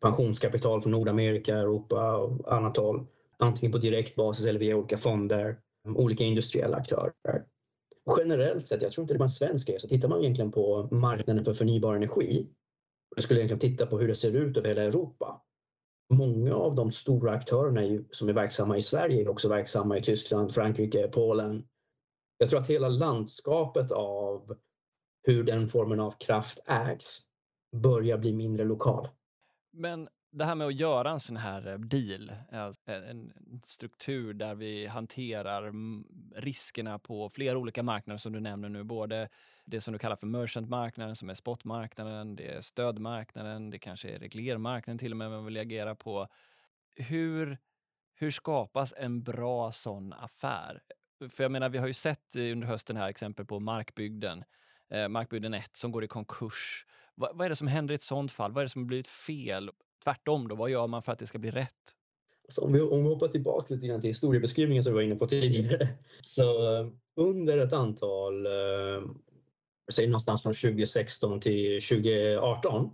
pensionskapital 0.00 0.82
från 0.82 0.92
Nordamerika, 0.92 1.56
Europa 1.56 2.16
och 2.16 2.52
annat 2.52 2.76
håll. 2.76 3.06
Antingen 3.38 3.72
på 3.72 3.78
direkt 3.78 4.16
basis 4.16 4.46
eller 4.46 4.60
via 4.60 4.76
olika 4.76 4.98
fonder, 4.98 5.60
mm, 5.86 5.96
olika 5.96 6.24
industriella 6.24 6.76
aktörer 6.76 7.12
generellt 8.16 8.68
sett, 8.68 8.82
jag 8.82 8.92
tror 8.92 9.02
inte 9.02 9.14
det 9.14 9.18
är 9.18 9.22
en 9.22 9.28
svensk 9.28 9.68
grej, 9.68 9.80
så 9.80 9.88
tittar 9.88 10.08
man 10.08 10.20
egentligen 10.20 10.52
på 10.52 10.88
marknaden 10.90 11.44
för 11.44 11.54
förnybar 11.54 11.94
energi, 11.96 12.48
Jag 13.16 13.24
skulle 13.24 13.40
egentligen 13.40 13.72
titta 13.72 13.86
på 13.86 13.98
hur 13.98 14.08
det 14.08 14.14
ser 14.14 14.36
ut 14.36 14.56
över 14.56 14.68
hela 14.68 14.82
Europa. 14.82 15.42
Många 16.14 16.54
av 16.54 16.74
de 16.74 16.92
stora 16.92 17.32
aktörerna 17.32 18.04
som 18.10 18.28
är 18.28 18.32
verksamma 18.32 18.76
i 18.76 18.80
Sverige 18.80 19.22
är 19.22 19.28
också 19.28 19.48
verksamma 19.48 19.98
i 19.98 20.02
Tyskland, 20.02 20.54
Frankrike, 20.54 21.08
Polen. 21.08 21.62
Jag 22.38 22.50
tror 22.50 22.60
att 22.60 22.70
hela 22.70 22.88
landskapet 22.88 23.92
av 23.92 24.56
hur 25.22 25.44
den 25.44 25.68
formen 25.68 26.00
av 26.00 26.10
kraft 26.10 26.62
ägs 26.66 27.20
börjar 27.76 28.18
bli 28.18 28.32
mindre 28.32 28.64
lokal. 28.64 29.08
Men 29.72 30.08
det 30.30 30.44
här 30.44 30.54
med 30.54 30.66
att 30.66 30.74
göra 30.74 31.10
en 31.10 31.20
sån 31.20 31.36
här 31.36 31.66
eh, 31.66 31.78
deal, 31.78 32.32
alltså, 32.52 32.90
en 32.90 33.32
struktur 33.64 34.34
där 34.34 34.54
vi 34.54 34.86
hanterar 34.86 35.62
mm, 35.62 36.04
riskerna 36.36 36.98
på 36.98 37.30
flera 37.30 37.58
olika 37.58 37.82
marknader 37.82 38.18
som 38.18 38.32
du 38.32 38.40
nämner 38.40 38.68
nu, 38.68 38.84
både 38.84 39.28
det 39.64 39.80
som 39.80 39.92
du 39.92 39.98
kallar 39.98 40.16
för 40.16 40.26
merchantmarknaden 40.26 41.16
som 41.16 41.30
är 41.30 41.34
spotmarknaden, 41.34 42.36
det 42.36 42.54
är 42.54 42.60
stödmarknaden, 42.60 43.70
det 43.70 43.78
kanske 43.78 44.08
är 44.08 44.18
reglermarknaden 44.18 44.98
till 44.98 45.12
och 45.12 45.16
med 45.16 45.30
man 45.30 45.44
vill 45.44 45.56
agera 45.56 45.94
på. 45.94 46.28
Hur, 46.96 47.58
hur 48.14 48.30
skapas 48.30 48.94
en 48.96 49.22
bra 49.22 49.72
sån 49.72 50.12
affär? 50.12 50.82
För 51.30 51.44
jag 51.44 51.52
menar, 51.52 51.68
vi 51.68 51.78
har 51.78 51.86
ju 51.86 51.92
sett 51.92 52.36
under 52.36 52.66
hösten 52.66 52.96
här 52.96 53.08
exempel 53.08 53.46
på 53.46 53.60
Markbygden, 53.60 54.44
eh, 54.90 55.54
1 55.54 55.76
som 55.76 55.92
går 55.92 56.04
i 56.04 56.08
konkurs. 56.08 56.86
Va, 57.16 57.30
vad 57.34 57.44
är 57.44 57.48
det 57.48 57.56
som 57.56 57.68
händer 57.68 57.92
i 57.92 57.94
ett 57.94 58.02
sånt 58.02 58.32
fall? 58.32 58.52
Vad 58.52 58.62
är 58.62 58.64
det 58.64 58.70
som 58.70 58.82
har 58.82 58.86
blivit 58.86 59.08
fel? 59.08 59.70
tvärtom 60.04 60.48
då? 60.48 60.54
Vad 60.54 60.70
gör 60.70 60.86
man 60.86 61.02
för 61.02 61.12
att 61.12 61.18
det 61.18 61.26
ska 61.26 61.38
bli 61.38 61.50
rätt? 61.50 61.94
Alltså 62.44 62.60
om, 62.60 62.72
vi, 62.72 62.80
om 62.80 63.02
vi 63.02 63.08
hoppar 63.08 63.28
tillbaka 63.28 63.74
lite 63.74 63.86
grann 63.86 64.00
till 64.00 64.10
historiebeskrivningen 64.10 64.82
som 64.82 64.92
vi 64.92 64.94
var 64.94 65.02
inne 65.02 65.14
på 65.14 65.26
tidigare. 65.26 65.88
Så 66.22 66.74
eh, 66.74 66.88
under 67.16 67.58
ett 67.58 67.72
antal, 67.72 68.46
eh, 68.46 69.02
säg 69.92 70.06
någonstans 70.06 70.42
från 70.42 70.54
2016 70.54 71.40
till 71.40 71.80
2018, 71.82 72.90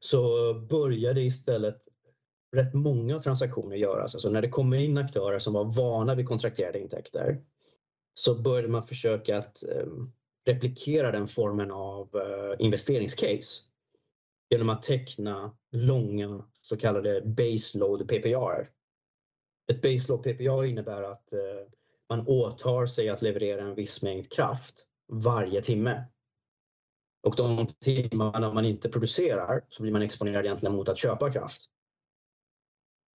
så 0.00 0.54
började 0.54 1.22
istället 1.22 1.78
rätt 2.56 2.74
många 2.74 3.18
transaktioner 3.18 3.76
göras. 3.76 4.14
Alltså 4.14 4.30
när 4.30 4.42
det 4.42 4.48
kommer 4.48 4.76
in 4.76 4.98
aktörer 4.98 5.38
som 5.38 5.52
var 5.52 5.64
vana 5.64 6.14
vid 6.14 6.28
kontrakterade 6.28 6.80
intäkter 6.80 7.40
så 8.14 8.34
började 8.34 8.68
man 8.68 8.86
försöka 8.86 9.38
att 9.38 9.64
um, 9.84 10.12
replikera 10.44 11.10
den 11.10 11.28
formen 11.28 11.70
av 11.70 12.16
eh, 12.16 12.64
investeringscase 12.64 13.64
genom 14.50 14.68
att 14.68 14.82
teckna 14.82 15.56
långa 15.70 16.44
så 16.60 16.76
kallade 16.76 17.20
baseload 17.20 18.08
PPR. 18.08 18.70
Ett 19.72 19.82
baseload 19.82 20.22
PPR 20.22 20.64
innebär 20.64 21.02
att 21.02 21.32
eh, 21.32 21.40
man 22.08 22.26
åtar 22.26 22.86
sig 22.86 23.08
att 23.08 23.22
leverera 23.22 23.62
en 23.62 23.74
viss 23.74 24.02
mängd 24.02 24.32
kraft 24.32 24.88
varje 25.08 25.62
timme. 25.62 26.04
Och 27.22 27.36
de 27.36 27.66
timmarna 27.66 28.52
man 28.52 28.64
inte 28.64 28.88
producerar 28.88 29.64
så 29.68 29.82
blir 29.82 29.92
man 29.92 30.02
exponerad 30.02 30.44
egentligen 30.44 30.74
mot 30.74 30.88
att 30.88 30.98
köpa 30.98 31.32
kraft. 31.32 31.62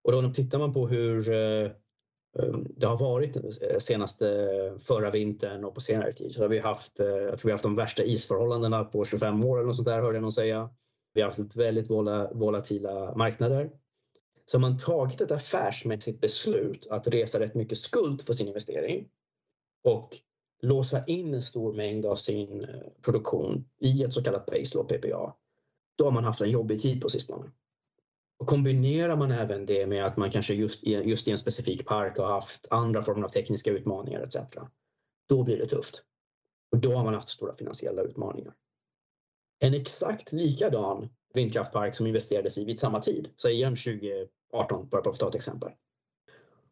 Och 0.03 0.11
då 0.11 0.33
tittar 0.33 0.59
man 0.59 0.73
på 0.73 0.87
hur 0.87 1.31
eh, 1.31 1.71
Ehm, 2.37 2.67
det 2.77 2.85
har 2.85 2.97
varit 2.97 3.37
eh, 3.37 3.77
senaste 3.79 4.29
eh, 4.29 4.79
förra 4.79 5.11
vintern 5.11 5.63
och 5.65 5.75
på 5.75 5.81
senare 5.81 6.13
tid 6.13 6.35
så 6.35 6.41
har 6.41 6.47
vi 6.47 6.59
haft, 6.59 6.99
eh, 6.99 7.07
jag 7.07 7.39
tror 7.39 7.47
vi 7.47 7.51
har 7.51 7.57
haft 7.57 7.63
de 7.63 7.75
värsta 7.75 8.03
isförhållandena 8.03 8.83
på 8.83 9.05
25 9.05 9.45
år 9.45 9.57
eller 9.57 9.67
något 9.67 9.75
sånt 9.75 9.87
där 9.87 10.01
hörde 10.01 10.15
jag 10.15 10.21
någon 10.21 10.31
säga. 10.31 10.69
Vi 11.13 11.21
har 11.21 11.29
haft 11.29 11.55
väldigt 11.55 11.89
volatila 12.31 13.15
marknader. 13.15 13.71
Så 14.45 14.57
har 14.57 14.61
man 14.61 14.77
tagit 14.77 15.21
ett 15.21 15.31
affärsmässigt 15.31 16.21
beslut 16.21 16.87
att 16.89 17.07
resa 17.07 17.39
rätt 17.39 17.55
mycket 17.55 17.77
skuld 17.77 18.21
för 18.21 18.33
sin 18.33 18.47
investering 18.47 19.07
och 19.83 20.09
låsa 20.61 21.05
in 21.05 21.33
en 21.33 21.41
stor 21.41 21.73
mängd 21.73 22.05
av 22.05 22.15
sin 22.15 22.67
produktion 23.01 23.65
i 23.79 24.03
ett 24.03 24.13
så 24.13 24.23
kallat 24.23 24.45
baseload 24.45 24.87
PPA, 24.87 25.35
då 25.97 26.05
har 26.05 26.11
man 26.11 26.23
haft 26.23 26.41
en 26.41 26.51
jobbig 26.51 26.81
tid 26.81 27.01
på 27.01 27.09
sistone. 27.09 27.51
Och 28.39 28.47
kombinerar 28.47 29.15
man 29.15 29.31
även 29.31 29.65
det 29.65 29.87
med 29.87 30.05
att 30.05 30.17
man 30.17 30.31
kanske 30.31 30.53
just 30.53 30.83
i, 30.83 30.91
just 30.91 31.27
i 31.27 31.31
en 31.31 31.37
specifik 31.37 31.85
park 31.85 32.17
har 32.17 32.27
haft 32.27 32.67
andra 32.69 33.03
former 33.03 33.23
av 33.23 33.29
tekniska 33.29 33.71
utmaningar 33.71 34.21
etc. 34.21 34.37
Då 35.29 35.43
blir 35.43 35.57
det 35.57 35.65
tufft. 35.65 36.03
Och 36.71 36.77
då 36.77 36.93
har 36.93 37.03
man 37.03 37.13
haft 37.13 37.29
stora 37.29 37.55
finansiella 37.55 38.01
utmaningar. 38.01 38.53
En 39.59 39.73
exakt 39.73 40.31
likadan 40.31 41.09
vindkraftpark 41.33 41.95
som 41.95 42.07
investerades 42.07 42.57
i 42.57 42.65
vid 42.65 42.79
samma 42.79 42.99
tid, 42.99 43.29
säg 43.41 43.53
igen 43.53 43.75
2018 43.75 44.89
bara 44.89 45.03
för 45.03 45.09
att 45.09 45.19
ta 45.19 45.29
ett 45.29 45.35
exempel. 45.35 45.71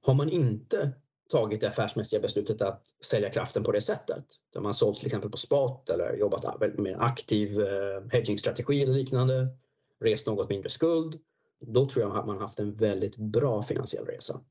Har 0.01 0.13
man 0.13 0.30
inte 0.30 0.91
tagit 1.30 1.62
det 1.62 1.69
affärsmässiga 1.69 2.19
beslutet 2.19 2.62
att 2.62 2.84
sälja 3.06 3.30
kraften 3.30 3.63
på 3.63 3.71
det 3.71 3.82
sättet, 3.82 4.25
där 4.53 4.62
man 4.62 4.73
sålt 4.73 4.97
till 4.97 5.06
exempel 5.06 5.32
på 5.32 5.38
spot 5.38 5.89
eller 5.89 6.13
jobbat 6.13 6.60
med 6.60 6.93
en 6.93 7.01
aktiv 7.01 7.62
eh, 7.62 8.01
hedgingstrategi 8.12 8.84
eller 8.84 8.93
liknande, 8.93 9.47
rest 9.99 10.27
något 10.27 10.49
mindre 10.49 10.69
skuld, 10.69 11.19
då 11.65 11.89
tror 11.89 12.06
jag 12.06 12.17
att 12.17 12.28
man 12.28 12.38
haft 12.38 12.60
en 12.60 12.76
väldigt 12.76 13.17
bra 13.17 13.63
finansiell 13.63 14.06
resa. 14.06 14.41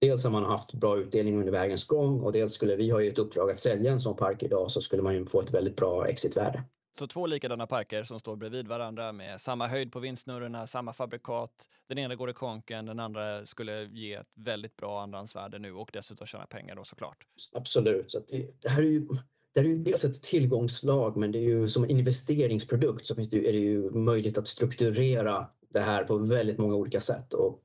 Dels 0.00 0.24
har 0.24 0.30
man 0.30 0.44
haft 0.44 0.72
bra 0.72 0.98
utdelning 0.98 1.38
under 1.38 1.52
vägens 1.52 1.86
gång 1.86 2.20
och 2.20 2.32
dels 2.32 2.52
skulle 2.52 2.76
vi 2.76 2.90
ha 2.90 3.02
ett 3.02 3.18
uppdrag 3.18 3.50
att 3.50 3.58
sälja 3.58 3.92
en 3.92 4.00
sån 4.00 4.16
park 4.16 4.42
idag 4.42 4.70
så 4.70 4.80
skulle 4.80 5.02
man 5.02 5.14
ju 5.14 5.26
få 5.26 5.40
ett 5.40 5.54
väldigt 5.54 5.76
bra 5.76 6.08
exitvärde. 6.08 6.64
Så 6.98 7.06
två 7.06 7.26
likadana 7.26 7.66
parker 7.66 8.04
som 8.04 8.20
står 8.20 8.36
bredvid 8.36 8.68
varandra 8.68 9.12
med 9.12 9.40
samma 9.40 9.66
höjd 9.66 9.92
på 9.92 10.00
vindsnurrorna, 10.00 10.66
samma 10.66 10.92
fabrikat. 10.92 11.68
Den 11.88 11.98
ena 11.98 12.14
går 12.14 12.30
i 12.30 12.32
konken, 12.32 12.86
den 12.86 13.00
andra 13.00 13.46
skulle 13.46 13.84
ge 13.84 14.14
ett 14.14 14.32
väldigt 14.34 14.76
bra 14.76 15.02
andrahandsvärde 15.02 15.58
nu 15.58 15.72
och 15.72 15.90
dessutom 15.92 16.26
tjäna 16.26 16.46
pengar 16.46 16.76
då 16.76 16.84
såklart. 16.84 17.24
Absolut, 17.52 18.10
så 18.10 18.18
det, 18.28 18.62
det, 18.62 18.68
här 18.68 18.82
är 18.82 18.86
ju 18.86 19.08
det 19.54 19.60
är 19.60 19.64
ju 19.64 19.78
dels 19.78 20.04
ett 20.04 20.22
tillgångslag 20.22 21.16
men 21.16 21.32
det 21.32 21.38
är 21.38 21.42
ju 21.42 21.68
som 21.68 21.90
investeringsprodukt 21.90 23.06
så 23.06 23.14
finns 23.14 23.30
det 23.30 23.48
är 23.48 23.52
det 23.52 23.58
ju 23.58 23.90
möjligt 23.90 24.38
att 24.38 24.48
strukturera 24.48 25.46
det 25.76 25.82
här 25.82 26.04
på 26.04 26.18
väldigt 26.18 26.58
många 26.58 26.74
olika 26.74 27.00
sätt. 27.00 27.34
Och 27.34 27.62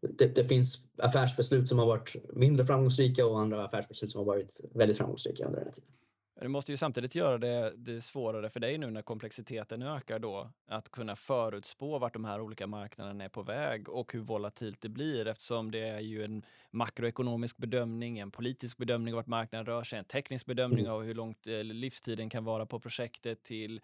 det, 0.00 0.26
det, 0.26 0.44
finns 0.44 0.86
affärsbeslut 0.98 1.68
som 1.68 1.78
har 1.78 1.86
varit 1.86 2.16
mindre 2.32 2.66
framgångsrika 2.66 3.26
och 3.26 3.40
andra 3.40 3.64
affärsbeslut 3.64 4.10
som 4.10 4.18
har 4.18 4.26
varit 4.26 4.60
väldigt 4.74 4.98
framgångsrika 4.98 5.44
under 5.44 5.58
den 5.58 5.66
här 5.66 5.74
tiden. 5.74 5.90
Du 6.40 6.48
måste 6.48 6.72
ju 6.72 6.76
samtidigt 6.76 7.14
göra 7.14 7.38
det, 7.38 7.72
det 7.76 8.00
svårare 8.00 8.50
för 8.50 8.60
dig 8.60 8.78
nu 8.78 8.90
när 8.90 9.02
komplexiteten 9.02 9.82
ökar 9.82 10.18
då, 10.18 10.50
att 10.68 10.88
kunna 10.88 11.16
förutspå 11.16 11.98
vart 11.98 12.12
de 12.12 12.24
här 12.24 12.40
olika 12.40 12.66
marknaderna 12.66 13.24
är 13.24 13.28
på 13.28 13.42
väg 13.42 13.88
och 13.88 14.12
hur 14.12 14.20
volatilt 14.20 14.80
det 14.80 14.88
blir 14.88 15.26
eftersom 15.26 15.70
det 15.70 15.88
är 15.88 16.00
ju 16.00 16.24
en 16.24 16.42
makroekonomisk 16.70 17.56
bedömning, 17.56 18.18
en 18.18 18.30
politisk 18.30 18.76
bedömning 18.78 19.14
av 19.14 19.16
vart 19.16 19.26
marknaden 19.26 19.66
rör 19.66 19.82
sig, 19.82 19.98
en 19.98 20.04
teknisk 20.04 20.46
bedömning 20.46 20.84
mm. 20.84 20.92
av 20.92 21.02
hur 21.02 21.14
långt 21.14 21.46
eh, 21.46 21.64
livstiden 21.64 22.30
kan 22.30 22.44
vara 22.44 22.66
på 22.66 22.80
projektet 22.80 23.42
till 23.42 23.80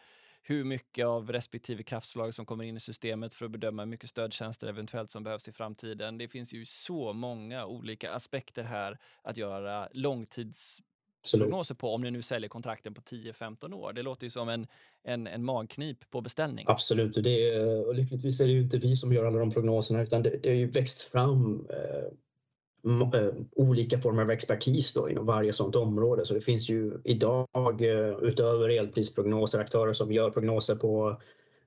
hur 0.46 0.64
mycket 0.64 1.06
av 1.06 1.32
respektive 1.32 1.82
kraftslag 1.82 2.34
som 2.34 2.46
kommer 2.46 2.64
in 2.64 2.76
i 2.76 2.80
systemet 2.80 3.34
för 3.34 3.44
att 3.44 3.50
bedöma 3.50 3.82
hur 3.82 3.90
mycket 3.90 4.10
stödtjänster 4.10 4.66
eventuellt 4.66 5.10
som 5.10 5.22
behövs 5.22 5.48
i 5.48 5.52
framtiden. 5.52 6.18
Det 6.18 6.28
finns 6.28 6.52
ju 6.52 6.64
så 6.64 7.12
många 7.12 7.66
olika 7.66 8.12
aspekter 8.12 8.64
här 8.64 8.98
att 9.22 9.36
göra 9.36 9.88
långtidsprognoser 9.92 11.74
på 11.74 11.94
om 11.94 12.02
ni 12.02 12.10
nu 12.10 12.22
säljer 12.22 12.48
kontrakten 12.48 12.94
på 12.94 13.00
10-15 13.00 13.74
år. 13.74 13.92
Det 13.92 14.02
låter 14.02 14.24
ju 14.26 14.30
som 14.30 14.48
en, 14.48 14.66
en, 15.04 15.26
en 15.26 15.44
magknip 15.44 16.10
på 16.10 16.20
beställning. 16.20 16.64
Absolut, 16.68 17.16
och, 17.16 17.22
det 17.22 17.48
är, 17.48 17.88
och 17.88 17.94
lyckligtvis 17.94 18.40
är 18.40 18.46
det 18.46 18.52
ju 18.52 18.62
inte 18.62 18.78
vi 18.78 18.96
som 18.96 19.12
gör 19.12 19.24
alla 19.24 19.38
de 19.38 19.50
prognoserna 19.50 20.02
utan 20.02 20.22
det, 20.22 20.38
det 20.42 20.48
har 20.48 20.56
ju 20.56 20.70
växt 20.70 21.02
fram 21.02 21.66
Eh, 21.70 22.12
Eh, 22.84 23.30
olika 23.52 23.98
former 23.98 24.22
av 24.22 24.30
expertis 24.30 24.92
då 24.92 25.10
inom 25.10 25.26
varje 25.26 25.52
sådant 25.52 25.76
område. 25.76 26.26
Så 26.26 26.34
det 26.34 26.40
finns 26.40 26.68
ju 26.68 26.92
idag 27.04 27.48
eh, 27.80 28.18
utöver 28.22 28.68
elprisprognoser 28.68 29.60
aktörer 29.60 29.92
som 29.92 30.12
gör 30.12 30.30
prognoser 30.30 30.74
på 30.74 31.20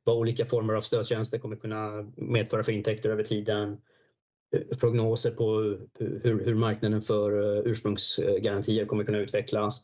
vad 0.04 0.18
olika 0.18 0.46
former 0.46 0.74
av 0.74 0.82
stödtjänster 0.82 1.40
kommer 1.40 1.56
kunna 1.56 2.12
medföra 2.16 2.64
för 2.64 2.72
intäkter 2.72 3.10
över 3.10 3.24
tiden. 3.24 3.78
Eh, 4.56 4.78
prognoser 4.78 5.32
på 5.32 5.78
hur, 6.00 6.46
hur 6.46 6.56
marknaden 6.56 7.02
för 7.02 7.32
ursprungsgarantier 7.68 8.86
kommer 8.86 9.04
kunna 9.04 9.20
utvecklas. 9.20 9.84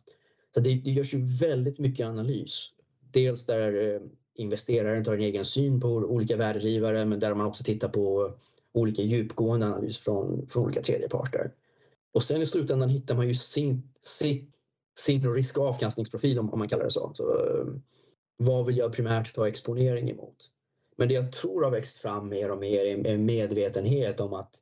Så 0.54 0.60
det, 0.60 0.76
det 0.76 0.92
görs 0.92 1.14
ju 1.14 1.26
väldigt 1.40 1.80
mycket 1.80 2.08
analys. 2.08 2.70
Dels 3.12 3.46
där 3.46 4.02
investeraren 4.36 5.04
tar 5.04 5.14
en 5.14 5.22
egen 5.22 5.46
syn 5.46 5.82
på 5.82 5.88
olika 5.88 6.38
värdedrivare 6.38 7.06
men 7.06 7.20
där 7.20 7.34
man 7.34 7.48
också 7.48 7.64
tittar 7.64 7.90
på 7.90 8.34
olika 8.74 9.02
djupgående 9.02 9.66
analys 9.66 9.98
från, 9.98 10.48
från 10.48 10.64
olika 10.64 10.82
tredjeparter. 10.82 11.54
Och 12.14 12.24
sen 12.24 12.42
i 12.42 12.46
slutändan 12.46 12.90
hittar 12.90 13.16
man 13.16 13.28
ju 13.28 13.36
sin, 13.36 13.92
sin, 14.02 14.52
sin 15.00 15.34
risk 15.34 15.58
och 15.58 15.68
avkastningsprofil 15.68 16.40
om, 16.40 16.54
om 16.54 16.60
man 16.60 16.70
kallar 16.70 16.84
det 16.84 16.92
så. 16.92 17.12
så 17.14 17.24
eh, 17.30 17.66
vad 18.38 18.66
vill 18.66 18.78
jag 18.78 18.94
primärt 18.94 19.36
ta 19.36 19.48
exponering 19.48 20.10
emot? 20.10 20.50
Men 20.98 21.08
det 21.08 21.14
jag 21.14 21.32
tror 21.32 21.64
har 21.64 21.72
växt 21.72 21.98
fram 21.98 22.30
mer 22.30 22.52
och 22.52 22.60
mer 22.60 23.08
är 23.08 23.18
medvetenhet 23.18 24.20
om 24.20 24.34
att 24.34 24.56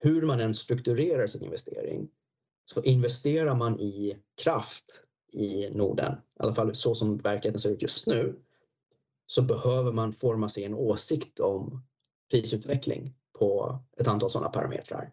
hur 0.00 0.22
man 0.22 0.40
än 0.40 0.54
strukturerar 0.54 1.26
sin 1.26 1.44
investering 1.44 2.08
så 2.66 2.82
investerar 2.82 3.54
man 3.54 3.80
i 3.80 4.16
kraft 4.42 4.84
i 5.32 5.70
Norden, 5.70 6.12
i 6.12 6.42
alla 6.42 6.54
fall 6.54 6.74
så 6.74 6.94
som 6.94 7.16
verkligheten 7.16 7.60
ser 7.60 7.70
ut 7.70 7.82
just 7.82 8.06
nu, 8.06 8.38
så 9.26 9.42
behöver 9.42 9.92
man 9.92 10.12
forma 10.12 10.48
sig 10.48 10.64
en 10.64 10.74
åsikt 10.74 11.40
om 11.40 11.82
prisutveckling 12.30 13.14
på 13.40 13.78
ett 13.96 14.08
antal 14.08 14.30
sådana 14.30 14.50
parametrar. 14.50 15.10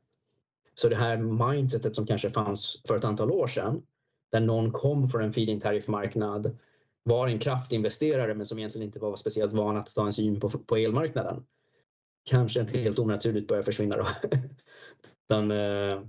Så 0.76 0.90
det 0.90 0.96
här 0.96 1.18
mindsetet 1.18 1.96
som 1.96 2.06
kanske 2.06 2.30
fanns 2.30 2.82
för 2.88 2.96
ett 2.96 3.06
antal 3.06 3.32
år 3.32 3.48
sedan, 3.48 3.82
där 4.32 4.40
någon 4.40 4.72
kom 4.72 5.10
från 5.10 5.24
en 5.24 5.34
feed-in 5.34 5.60
tariffmarknad, 5.60 6.58
var 7.04 7.28
en 7.28 7.40
kraftinvesterare 7.40 8.36
men 8.36 8.46
som 8.46 8.58
egentligen 8.58 8.86
inte 8.86 9.00
var 9.00 9.16
speciellt 9.16 9.54
van 9.54 9.78
att 9.78 9.96
ta 9.96 10.06
en 10.06 10.14
syn 10.14 10.40
på, 10.40 10.50
på 10.50 10.76
elmarknaden, 10.76 11.46
kanske 12.30 12.60
inte 12.60 12.78
helt 12.78 13.00
onaturligt 13.00 13.48
börjar 13.48 13.64
försvinna 13.64 13.98
då. 13.98 14.08
Utan, 15.30 15.52
eh, 15.52 16.02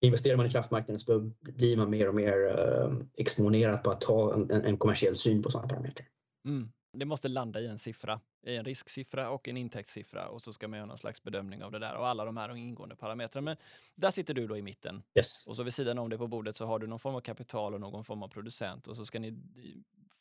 investerar 0.00 0.36
man 0.36 0.46
i 0.46 0.50
kraftmarknaden 0.50 0.98
så 0.98 1.30
blir 1.40 1.76
man 1.76 1.90
mer 1.90 2.08
och 2.08 2.14
mer 2.14 2.58
eh, 2.58 2.92
exponerad 3.16 3.84
på 3.84 3.90
att 3.90 4.00
ta 4.00 4.34
en, 4.34 4.50
en 4.50 4.76
kommersiell 4.76 5.16
syn 5.16 5.42
på 5.42 5.50
sådana 5.50 5.68
parametrar. 5.68 6.06
Mm 6.46 6.68
det 6.92 7.04
måste 7.04 7.28
landa 7.28 7.60
i 7.60 7.66
en 7.66 7.78
siffra, 7.78 8.20
i 8.42 8.56
en 8.56 8.64
risksiffra 8.64 9.30
och 9.30 9.48
en 9.48 9.56
intäktssiffra 9.56 10.28
och 10.28 10.42
så 10.42 10.52
ska 10.52 10.68
man 10.68 10.76
göra 10.76 10.86
någon 10.86 10.98
slags 10.98 11.22
bedömning 11.22 11.62
av 11.62 11.72
det 11.72 11.78
där 11.78 11.96
och 11.96 12.08
alla 12.08 12.24
de 12.24 12.36
här 12.36 12.56
ingående 12.56 12.96
parametrarna. 12.96 13.44
Men 13.44 13.56
där 13.94 14.10
sitter 14.10 14.34
du 14.34 14.46
då 14.46 14.56
i 14.56 14.62
mitten 14.62 15.02
yes. 15.14 15.46
och 15.48 15.56
så 15.56 15.62
vid 15.62 15.74
sidan 15.74 15.98
om 15.98 16.10
det 16.10 16.18
på 16.18 16.26
bordet 16.26 16.56
så 16.56 16.66
har 16.66 16.78
du 16.78 16.86
någon 16.86 16.98
form 16.98 17.14
av 17.14 17.20
kapital 17.20 17.74
och 17.74 17.80
någon 17.80 18.04
form 18.04 18.22
av 18.22 18.28
producent 18.28 18.86
och 18.86 18.96
så 18.96 19.06
ska 19.06 19.18
ni 19.18 19.34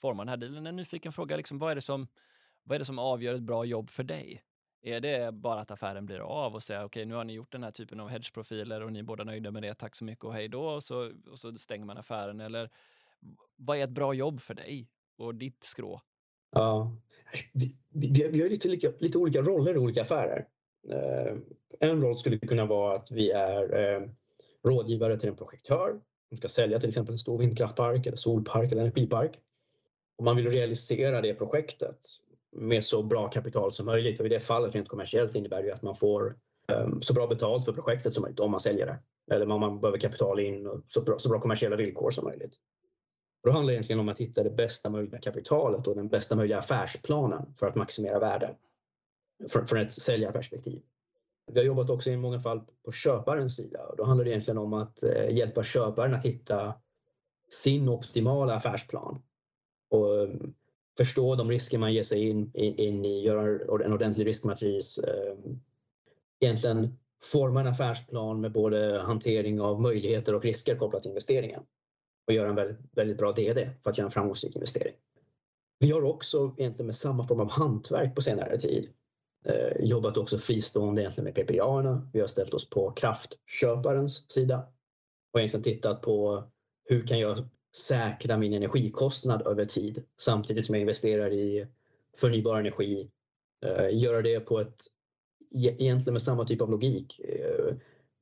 forma 0.02 0.24
den 0.24 0.30
här 0.30 0.38
dealen. 0.38 0.68
En 0.68 0.76
nyfiken 0.76 1.14
fråga, 1.14 1.38
liksom, 1.38 1.60
vad, 1.60 1.72
är 1.72 1.76
det 1.76 1.82
som, 1.82 2.08
vad 2.64 2.76
är 2.76 2.80
det 2.80 2.86
som 2.86 3.00
avgör 3.00 3.34
ett 3.34 3.42
bra 3.42 3.66
jobb 3.66 3.90
för 3.90 4.04
dig? 4.04 4.44
Är 4.82 5.02
det 5.02 5.32
bara 5.32 5.60
att 5.60 5.72
affären 5.72 6.06
blir 6.06 6.20
av 6.20 6.56
och 6.56 6.64
säga 6.64 6.80
okej, 6.80 6.86
okay, 6.86 7.06
nu 7.06 7.16
har 7.16 7.24
ni 7.24 7.34
gjort 7.34 7.52
den 7.52 7.64
här 7.64 7.72
typen 7.72 8.00
av 8.00 8.10
hedgeprofiler 8.10 8.82
och 8.82 8.94
ni 8.94 9.00
är 9.00 9.04
båda 9.04 9.24
nöjda 9.24 9.52
med 9.52 9.64
det, 9.64 9.74
tack 9.74 9.96
så 9.96 10.06
mycket 10.06 10.26
och 10.26 10.34
hej 10.34 10.48
då 10.48 10.66
och 10.66 10.84
så, 10.84 11.12
och 11.32 11.40
så 11.40 11.58
stänger 11.58 11.86
man 11.86 11.98
affären 11.98 12.42
eller 12.42 12.70
vad 13.56 13.78
är 13.78 13.84
ett 13.84 13.90
bra 13.90 14.14
jobb 14.14 14.42
för 14.42 14.54
dig 14.54 14.90
och 15.18 15.36
ditt 15.36 15.64
skrå? 15.64 16.02
Ja. 16.56 16.92
Vi, 17.54 17.76
vi, 17.90 18.30
vi 18.32 18.42
har 18.42 18.50
lite, 18.50 18.68
lika, 18.68 18.92
lite 19.00 19.18
olika 19.18 19.42
roller 19.42 19.74
i 19.74 19.78
olika 19.78 20.02
affärer. 20.02 20.48
Eh, 20.90 21.38
en 21.80 22.02
roll 22.02 22.18
skulle 22.18 22.38
kunna 22.38 22.66
vara 22.66 22.96
att 22.96 23.12
vi 23.12 23.32
är 23.32 23.80
eh, 23.80 24.02
rådgivare 24.66 25.20
till 25.20 25.30
en 25.30 25.36
projektör 25.36 26.00
som 26.30 26.38
ska 26.38 26.48
sälja 26.48 26.80
till 26.80 26.90
exempel 26.90 27.14
en 27.14 27.20
stor 27.20 27.38
vindkraftpark 27.38 28.06
eller 28.06 28.18
solpark 28.18 28.72
eller 28.72 28.82
energipark. 28.82 29.40
Och 30.18 30.24
man 30.24 30.36
vill 30.36 30.52
realisera 30.52 31.22
det 31.22 31.34
projektet 31.34 32.00
med 32.52 32.84
så 32.84 33.04
bra 33.04 33.28
kapital 33.28 33.72
som 33.72 33.86
möjligt 33.86 34.20
och 34.20 34.26
i 34.26 34.30
det 34.30 34.40
fallet 34.40 34.76
rent 34.76 34.88
kommersiellt 34.88 35.36
innebär 35.36 35.64
det 35.64 35.72
att 35.72 35.82
man 35.82 35.96
får 35.96 36.36
eh, 36.72 36.88
så 37.02 37.14
bra 37.14 37.28
betalt 37.28 37.66
för 37.66 37.74
projektet 37.74 38.14
som 38.14 38.22
möjligt 38.22 38.40
om 38.40 38.52
man 38.52 38.60
säljer 38.60 38.86
det. 38.86 39.00
Eller 39.36 39.52
om 39.52 39.62
man 39.62 39.82
behöver 39.82 40.00
kapital 40.00 40.40
in 40.40 40.68
och 40.68 40.82
så 40.88 41.02
bra, 41.02 41.20
så 41.20 41.30
bra 41.30 41.40
kommersiella 41.40 41.76
villkor 41.76 42.12
som 42.12 42.26
möjligt. 42.26 42.54
Och 43.46 43.52
det 43.52 43.56
handlar 43.56 43.74
egentligen 43.74 44.00
om 44.00 44.10
att 44.10 44.20
hitta 44.20 44.44
det 44.44 44.50
bästa 44.50 44.90
möjliga 44.90 45.20
kapitalet 45.20 45.88
och 45.88 45.96
den 45.96 46.08
bästa 46.08 46.36
möjliga 46.36 46.60
affärsplanen 46.60 47.54
för 47.58 47.68
att 47.68 47.76
maximera 47.76 48.20
värde 48.20 48.56
från 49.50 49.80
ett 49.80 49.94
säljarperspektiv. 49.94 50.82
Vi 51.52 51.60
har 51.60 51.66
jobbat 51.66 51.90
också 51.90 52.10
i 52.10 52.18
många 52.18 52.40
fall 52.40 52.62
på 52.86 52.92
köparens 52.92 53.56
sida 53.56 53.86
och 53.86 53.98
då 53.98 54.04
handlar 54.04 54.26
det 54.26 54.32
egentligen 54.32 54.58
om 54.58 54.74
att 54.74 55.04
eh, 55.04 55.30
hjälpa 55.30 55.64
köparen 55.64 56.14
att 56.14 56.26
hitta 56.26 56.74
sin 57.50 57.90
optimala 57.90 58.56
affärsplan 58.56 59.22
och 59.90 60.22
eh, 60.22 60.30
förstå 60.98 61.36
de 61.36 61.50
risker 61.50 61.78
man 61.78 61.94
ger 61.94 62.04
sig 62.04 62.30
in, 62.30 62.52
in 62.54 63.06
i, 63.06 63.26
göra 63.26 63.84
en 63.86 63.94
ordentlig 63.94 64.26
riskmatris. 64.26 64.98
Eh, 64.98 65.36
egentligen 66.40 66.98
forma 67.24 67.62
en 67.62 67.68
affärsplan 67.68 68.42
med 68.42 68.52
både 68.52 69.02
hantering 69.02 69.62
av 69.62 69.82
möjligheter 69.82 70.36
och 70.36 70.44
risker 70.44 70.76
kopplat 70.76 71.02
till 71.02 71.10
investeringen 71.10 71.64
och 72.28 72.34
göra 72.34 72.50
en 72.50 72.56
väldigt, 72.56 72.78
väldigt 72.92 73.18
bra 73.18 73.32
DD 73.32 73.70
för 73.84 73.90
att 73.90 73.98
göra 73.98 74.06
en 74.06 74.12
framgångsrik 74.12 74.56
investering. 74.56 74.94
Vi 75.80 75.92
har 75.92 76.04
också 76.04 76.56
egentligen 76.58 76.86
med 76.86 76.96
samma 76.96 77.28
form 77.28 77.40
av 77.40 77.50
hantverk 77.52 78.16
på 78.16 78.22
senare 78.22 78.60
tid 78.60 78.90
eh, 79.46 79.86
jobbat 79.86 80.18
också 80.18 80.38
fristående 80.38 81.02
egentligen 81.02 81.26
med 81.26 81.36
PPA. 81.36 81.54
-erna. 81.54 82.10
Vi 82.14 82.20
har 82.20 82.28
ställt 82.28 82.54
oss 82.54 82.70
på 82.70 82.92
kraftköparens 82.92 84.32
sida 84.32 84.68
och 85.34 85.40
egentligen 85.40 85.64
tittat 85.64 86.02
på 86.02 86.44
hur 86.84 87.08
kan 87.08 87.20
jag 87.20 87.38
säkra 87.78 88.38
min 88.38 88.54
energikostnad 88.54 89.48
över 89.48 89.66
tid 89.66 90.04
samtidigt 90.20 90.66
som 90.66 90.76
jag 90.76 90.82
investerar 90.82 91.34
i 91.34 91.68
förnybar 92.18 92.60
energi. 92.60 93.10
Eh, 93.66 93.98
göra 93.98 94.22
det 94.22 94.40
på 94.40 94.60
ett, 94.60 94.80
e-, 95.56 95.76
egentligen 95.84 96.14
med 96.14 96.22
samma 96.22 96.46
typ 96.46 96.62
av 96.62 96.72
logik 96.72 97.20
eh, 97.20 97.76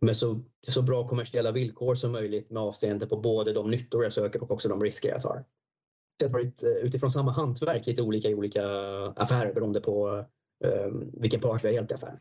med 0.04 0.18
så, 0.18 0.40
så 0.68 0.82
bra 0.82 1.08
kommersiella 1.08 1.52
villkor 1.52 1.96
som 1.96 2.12
möjligt 2.12 2.52
med 2.52 2.64
avseende 2.64 3.06
på 3.06 3.18
både 3.18 3.54
de 3.54 3.72
nyttor 3.72 4.04
jag 4.04 4.14
söker 4.14 4.44
och 4.44 4.52
också 4.52 4.70
de 4.70 4.84
risker 4.84 5.10
jag 5.10 5.22
tar. 5.22 5.46
Det 6.20 6.26
har 6.26 6.34
varit 6.34 6.64
eh, 6.64 6.70
utifrån 6.70 7.12
samma 7.12 7.32
hantverk 7.32 7.88
lite 7.88 8.02
olika 8.02 8.30
i 8.30 8.36
olika 8.36 8.66
affärer 9.16 9.54
beroende 9.54 9.82
på 9.82 10.26
ehm, 10.66 11.12
vilken 11.14 11.40
part 11.40 11.64
vi 11.64 11.68
har 11.68 11.74
hjälpt 11.74 11.92
i 11.92 11.96
affären. 11.96 12.20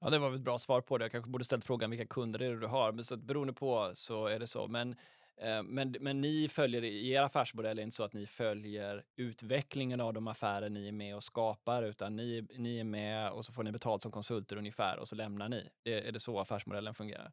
Ja, 0.00 0.10
det 0.10 0.18
var 0.18 0.30
väl 0.30 0.38
ett 0.38 0.44
bra 0.44 0.58
svar 0.58 0.80
på 0.80 0.98
det. 0.98 1.04
Jag 1.04 1.12
kanske 1.12 1.30
borde 1.30 1.44
ställt 1.44 1.64
frågan 1.64 1.90
vilka 1.90 2.06
kunder 2.06 2.38
det 2.38 2.46
är 2.46 2.54
du 2.54 2.66
har, 2.66 2.92
men 2.92 3.04
så 3.04 3.14
att 3.14 3.22
beroende 3.22 3.52
på 3.52 3.92
så 3.94 4.26
är 4.26 4.38
det 4.38 4.46
så. 4.46 4.66
Men, 4.66 4.96
Eh, 5.42 5.62
men, 5.62 5.96
men 6.00 6.20
ni 6.20 6.48
följer 6.48 6.84
i 6.84 7.10
er 7.10 7.22
affärsmodell 7.22 7.78
är 7.78 7.82
inte 7.82 7.96
så 7.96 8.04
att 8.04 8.12
ni 8.12 8.26
följer 8.26 9.04
utvecklingen 9.16 10.00
av 10.00 10.12
de 10.12 10.28
affärer 10.28 10.68
ni 10.68 10.88
är 10.88 10.92
med 10.92 11.16
och 11.16 11.22
skapar, 11.22 11.82
utan 11.82 12.16
ni, 12.16 12.46
ni 12.58 12.78
är 12.78 12.84
med 12.84 13.30
och 13.30 13.44
så 13.44 13.52
får 13.52 13.62
ni 13.62 13.72
betalt 13.72 14.02
som 14.02 14.12
konsulter 14.12 14.56
ungefär 14.56 14.98
och 14.98 15.08
så 15.08 15.14
lämnar 15.14 15.48
ni. 15.48 15.68
Är, 15.84 15.96
är 15.96 16.12
det 16.12 16.20
så 16.20 16.38
affärsmodellen 16.38 16.94
fungerar? 16.94 17.32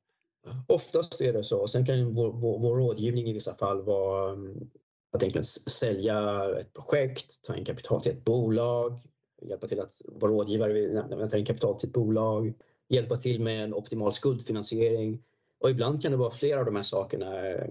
Oftast 0.68 1.22
är 1.22 1.34
det 1.34 1.44
så. 1.44 1.68
Sen 1.68 1.86
kan 1.86 2.14
vår, 2.14 2.32
vår, 2.32 2.60
vår 2.60 2.78
rådgivning 2.78 3.28
i 3.28 3.34
vissa 3.34 3.56
fall 3.56 3.82
vara 3.82 4.34
mm, 4.34 4.70
att 5.12 5.24
egentligen 5.24 5.44
sälja 5.44 6.46
ett 6.60 6.74
projekt, 6.74 7.42
ta 7.42 7.56
in 7.56 7.66
kapital 7.66 8.02
till 8.02 8.12
ett 8.12 8.26
bolag, 8.26 9.02
hjälpa 9.42 9.68
till 9.68 9.80
att 9.80 10.02
vara 10.06 10.32
rådgivare 10.32 10.74
när 11.10 11.18
man 11.18 11.30
tar 11.30 11.38
in 11.38 11.46
kapital 11.46 11.80
till 11.80 11.90
ett 11.90 11.94
bolag, 11.94 12.54
hjälpa 12.90 13.16
till 13.16 13.42
med 13.42 13.64
en 13.64 13.74
optimal 13.74 14.14
skuldfinansiering. 14.14 15.24
Och 15.60 15.70
ibland 15.70 16.02
kan 16.02 16.12
det 16.12 16.18
vara 16.18 16.32
flera 16.32 16.60
av 16.60 16.66
de 16.66 16.76
här 16.76 16.84
sakerna. 16.84 17.48
Eh, 17.48 17.68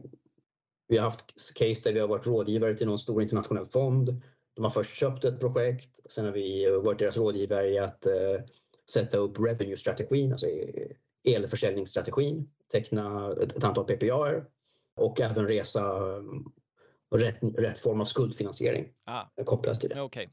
vi 0.90 0.98
har 0.98 1.04
haft 1.04 1.54
case 1.54 1.82
där 1.84 1.92
vi 1.92 2.00
har 2.00 2.08
varit 2.08 2.26
rådgivare 2.26 2.74
till 2.74 2.86
någon 2.86 2.98
stor 2.98 3.22
internationell 3.22 3.66
fond. 3.66 4.22
De 4.56 4.62
har 4.62 4.70
först 4.70 4.96
köpt 4.96 5.24
ett 5.24 5.40
projekt, 5.40 6.00
sen 6.08 6.24
har 6.24 6.32
vi 6.32 6.70
varit 6.84 6.98
deras 6.98 7.16
rådgivare 7.16 7.68
i 7.68 7.78
att 7.78 8.06
uh, 8.06 8.44
sätta 8.90 9.18
upp 9.18 9.38
revenue-strategin, 9.38 10.32
alltså 10.32 10.46
elförsäljningsstrategin, 11.24 12.50
teckna 12.72 13.32
ett, 13.42 13.56
ett 13.56 13.64
antal 13.64 13.84
PPA 13.84 14.42
och 14.96 15.20
även 15.20 15.48
resa 15.48 15.98
um, 15.98 16.52
rätt, 17.14 17.38
rätt 17.42 17.78
form 17.78 18.00
av 18.00 18.04
skuldfinansiering 18.04 18.88
ah. 19.04 19.24
kopplat 19.44 19.80
till 19.80 19.88
det. 19.88 20.00
Okay. 20.00 20.28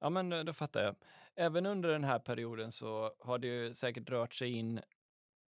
Ja, 0.00 0.10
men 0.10 0.32
eh, 0.32 0.44
då 0.44 0.52
fattar 0.52 0.82
jag. 0.82 0.96
Även 1.36 1.66
under 1.66 1.88
den 1.88 2.04
här 2.04 2.18
perioden 2.18 2.72
så 2.72 3.12
har 3.18 3.38
det 3.38 3.46
ju 3.46 3.74
säkert 3.74 4.10
rört 4.10 4.34
sig 4.34 4.50
in 4.50 4.80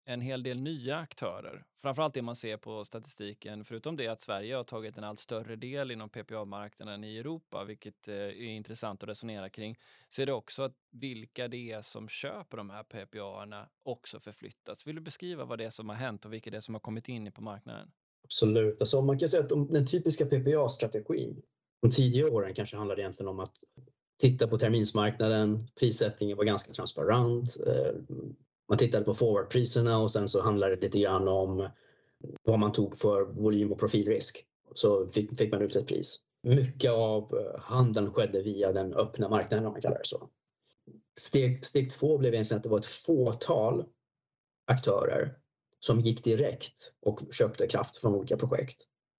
en 0.08 0.20
hel 0.20 0.42
del 0.42 0.60
nya 0.60 0.96
aktörer. 0.96 1.64
Framförallt 1.82 2.14
det 2.14 2.22
man 2.22 2.36
ser 2.36 2.56
på 2.56 2.84
statistiken, 2.84 3.64
förutom 3.64 3.96
det 3.96 4.08
att 4.08 4.20
Sverige 4.20 4.56
har 4.56 4.64
tagit 4.64 4.98
en 4.98 5.04
allt 5.04 5.18
större 5.18 5.56
del 5.56 5.90
inom 5.90 6.08
PPA-marknaden 6.08 7.04
i 7.04 7.18
Europa, 7.18 7.64
vilket 7.64 8.08
eh, 8.08 8.14
är 8.14 8.42
intressant 8.42 9.02
att 9.02 9.08
resonera 9.08 9.48
kring, 9.48 9.78
så 10.08 10.22
är 10.22 10.26
det 10.26 10.32
också 10.32 10.62
att 10.62 10.74
vilka 10.90 11.48
det 11.48 11.72
är 11.72 11.82
som 11.82 12.08
köper 12.08 12.56
de 12.56 12.70
här 12.70 12.82
PPA-erna 12.82 13.68
också 13.82 14.20
förflyttas. 14.20 14.86
Vill 14.86 14.94
du 14.94 15.00
beskriva 15.00 15.44
vad 15.44 15.58
det 15.58 15.64
är 15.64 15.70
som 15.70 15.88
har 15.88 15.96
hänt 15.96 16.24
och 16.24 16.32
vilka 16.32 16.50
det 16.50 16.56
är 16.56 16.60
som 16.60 16.74
har 16.74 16.80
kommit 16.80 17.08
in 17.08 17.32
på 17.32 17.42
marknaden? 17.42 17.90
Absolut. 18.24 18.80
Alltså 18.80 19.02
man 19.02 19.18
kan 19.18 19.28
säga 19.28 19.42
att 19.42 19.48
den 19.48 19.86
typiska 19.86 20.26
PPA-strategin 20.26 21.42
de 21.82 21.90
tidigare 21.90 22.30
åren 22.30 22.54
kanske 22.54 22.76
handlade 22.76 23.02
egentligen 23.02 23.28
om 23.28 23.40
att 23.40 23.52
titta 24.20 24.48
på 24.48 24.58
terminsmarknaden. 24.58 25.68
Prissättningen 25.80 26.36
var 26.36 26.44
ganska 26.44 26.72
transparent. 26.72 27.56
Eh, 27.66 28.16
man 28.68 28.78
tittade 28.78 29.04
på 29.04 29.14
forwardpriserna 29.14 29.98
och 29.98 30.10
sen 30.10 30.28
så 30.28 30.42
handlade 30.42 30.76
det 30.76 30.82
lite 30.82 30.98
grann 30.98 31.28
om 31.28 31.68
vad 32.42 32.58
man 32.58 32.72
tog 32.72 32.98
för 32.98 33.22
volym 33.22 33.72
och 33.72 33.78
profilrisk. 33.78 34.44
Så 34.74 35.06
fick, 35.06 35.36
fick 35.36 35.52
man 35.52 35.62
ut 35.62 35.76
ett 35.76 35.86
pris. 35.86 36.20
Mycket 36.42 36.90
av 36.90 37.38
eh, 37.38 37.60
handeln 37.60 38.12
skedde 38.12 38.42
via 38.42 38.72
den 38.72 38.94
öppna 38.94 39.28
marknaden 39.28 39.66
om 39.66 39.72
man 39.72 39.80
kallar 39.80 39.98
det 39.98 40.06
så. 40.06 40.28
Steg, 41.20 41.64
steg 41.64 41.90
två 41.90 42.18
blev 42.18 42.34
egentligen 42.34 42.56
att 42.56 42.62
det 42.62 42.68
var 42.68 42.78
ett 42.78 42.86
fåtal 42.86 43.84
aktörer 44.66 45.38
som 45.80 46.00
gick 46.00 46.24
direkt 46.24 46.92
och 47.02 47.20
köpte 47.30 47.66
kraft 47.66 47.96
från 47.96 48.14
olika 48.14 48.36
projekt. 48.36 48.76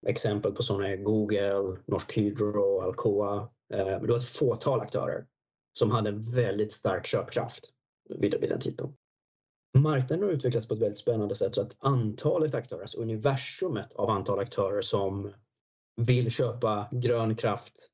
Exempel 0.07 0.51
på 0.51 0.63
sådana 0.63 0.89
är 0.89 0.97
Google, 0.97 1.77
Norsk 1.85 2.17
Hydro, 2.17 2.81
Alcoa, 2.81 3.49
eh, 3.73 4.01
det 4.01 4.07
var 4.07 4.15
ett 4.15 4.23
fåtal 4.23 4.79
aktörer 4.79 5.25
som 5.73 5.91
hade 5.91 6.09
en 6.09 6.21
väldigt 6.21 6.73
stark 6.73 7.05
köpkraft 7.05 7.69
vid, 8.09 8.35
vid 8.41 8.49
den 8.49 8.59
tidpunkten. 8.59 8.98
Marknaden 9.77 10.23
har 10.23 10.31
utvecklats 10.31 10.67
på 10.67 10.73
ett 10.73 10.81
väldigt 10.81 10.97
spännande 10.97 11.35
sätt 11.35 11.55
så 11.55 11.61
att 11.61 11.75
antalet 11.79 12.55
aktörer, 12.55 12.81
alltså 12.81 13.01
universumet 13.01 13.93
av 13.93 14.09
antal 14.09 14.39
aktörer 14.39 14.81
som 14.81 15.31
vill 15.95 16.31
köpa 16.31 16.87
grön 16.91 17.35
kraft 17.35 17.89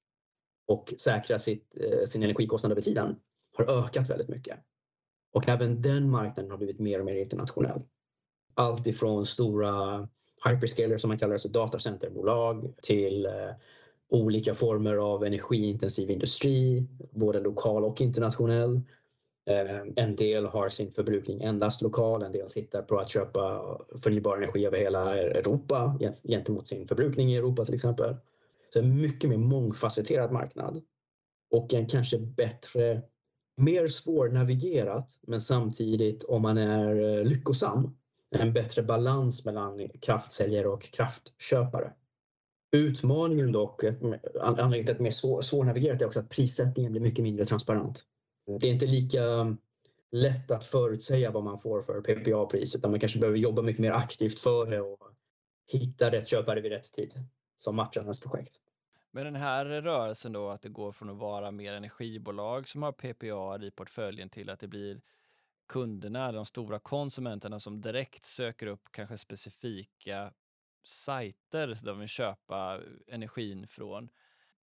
och 0.67 0.93
säkra 0.97 1.39
sitt, 1.39 1.77
eh, 1.77 2.05
sin 2.05 2.23
energikostnad 2.23 2.71
över 2.71 2.81
tiden 2.81 3.15
har 3.57 3.85
ökat 3.85 4.09
väldigt 4.09 4.29
mycket. 4.29 4.59
Och 5.33 5.49
även 5.49 5.81
den 5.81 6.09
marknaden 6.09 6.51
har 6.51 6.57
blivit 6.57 6.79
mer 6.79 6.99
och 6.99 7.05
mer 7.05 7.15
internationell. 7.15 7.81
Allt 8.53 8.87
ifrån 8.87 9.25
stora 9.25 10.07
hyperscalers 10.49 11.01
som 11.01 11.07
man 11.07 11.19
kallar 11.19 11.29
det, 11.29 11.35
alltså 11.35 11.49
datacenterbolag 11.49 12.73
till 12.81 13.25
eh, 13.25 13.31
olika 14.09 14.55
former 14.55 14.95
av 14.95 15.23
energiintensiv 15.23 16.11
industri, 16.11 16.87
både 17.11 17.39
lokal 17.39 17.85
och 17.85 18.01
internationell. 18.01 18.81
Eh, 19.45 19.81
en 19.95 20.15
del 20.15 20.45
har 20.45 20.69
sin 20.69 20.91
förbrukning 20.91 21.41
endast 21.41 21.81
lokal, 21.81 22.23
en 22.23 22.31
del 22.31 22.49
tittar 22.49 22.81
på 22.81 22.99
att 22.99 23.09
köpa 23.09 23.61
förnybar 24.01 24.37
energi 24.37 24.65
över 24.65 24.77
hela 24.77 25.17
Europa 25.17 25.99
gentemot 26.23 26.67
sin 26.67 26.87
förbrukning 26.87 27.33
i 27.33 27.37
Europa 27.37 27.65
till 27.65 27.75
exempel. 27.75 28.15
Så 28.73 28.79
en 28.79 29.01
mycket 29.01 29.29
mer 29.29 29.37
mångfacetterad 29.37 30.31
marknad 30.31 30.81
och 31.51 31.73
en 31.73 31.87
kanske 31.87 32.19
bättre, 32.19 33.01
mer 33.57 33.87
svårnavigerat 33.87 35.19
men 35.21 35.41
samtidigt 35.41 36.23
om 36.23 36.41
man 36.41 36.57
är 36.57 37.17
eh, 37.17 37.23
lyckosam, 37.23 37.97
en 38.31 38.53
bättre 38.53 38.83
balans 38.83 39.45
mellan 39.45 39.89
kraftsäljare 40.01 40.67
och 40.67 40.83
kraftköpare. 40.83 41.93
Utmaningen 42.71 43.51
dock, 43.51 43.83
eh, 43.83 43.93
anledningen 44.41 44.85
till 44.85 44.91
att 44.91 44.97
det 44.97 45.01
är 45.01 45.03
mer 45.03 45.11
svår, 45.11 45.41
svårnavigerat 45.41 46.01
är 46.01 46.05
också 46.05 46.19
att 46.19 46.29
prissättningen 46.29 46.91
blir 46.91 47.01
mycket 47.01 47.23
mindre 47.23 47.45
transparent. 47.45 48.05
Det 48.45 48.67
är 48.67 48.71
inte 48.71 48.85
lika 48.85 49.23
um, 49.23 49.57
lätt 50.11 50.51
att 50.51 50.63
förutsäga 50.63 51.31
vad 51.31 51.43
man 51.43 51.59
får 51.59 51.81
för 51.81 52.01
PPA-pris 52.01 52.75
utan 52.75 52.91
man 52.91 52.99
kanske 52.99 53.19
behöver 53.19 53.37
jobba 53.37 53.61
mycket 53.61 53.81
mer 53.81 53.91
aktivt 53.91 54.39
för 54.39 54.65
det 54.65 54.81
och 54.81 54.99
hitta 55.67 56.11
rätt 56.11 56.27
köpare 56.27 56.61
vid 56.61 56.71
rätt 56.71 56.91
tid 56.91 57.13
som 57.57 57.75
matchar 57.75 58.03
hans 58.03 58.21
projekt. 58.21 58.53
Men 59.11 59.25
den 59.25 59.35
här 59.35 59.65
rörelsen 59.65 60.31
då 60.31 60.49
att 60.49 60.61
det 60.61 60.69
går 60.69 60.91
från 60.91 61.09
att 61.09 61.17
vara 61.17 61.51
mer 61.51 61.73
energibolag 61.73 62.67
som 62.67 62.83
har 62.83 62.91
PPA 62.91 63.65
i 63.65 63.71
portföljen 63.71 64.29
till 64.29 64.49
att 64.49 64.59
det 64.59 64.67
blir 64.67 65.01
kunderna, 65.67 66.31
de 66.31 66.45
stora 66.45 66.79
konsumenterna 66.79 67.59
som 67.59 67.81
direkt 67.81 68.25
söker 68.25 68.67
upp 68.67 68.91
kanske 68.91 69.17
specifika 69.17 70.33
sajter 70.83 71.67
där 71.67 71.85
de 71.85 71.99
vill 71.99 72.07
köpa 72.07 72.81
energin 73.07 73.67
från. 73.67 74.09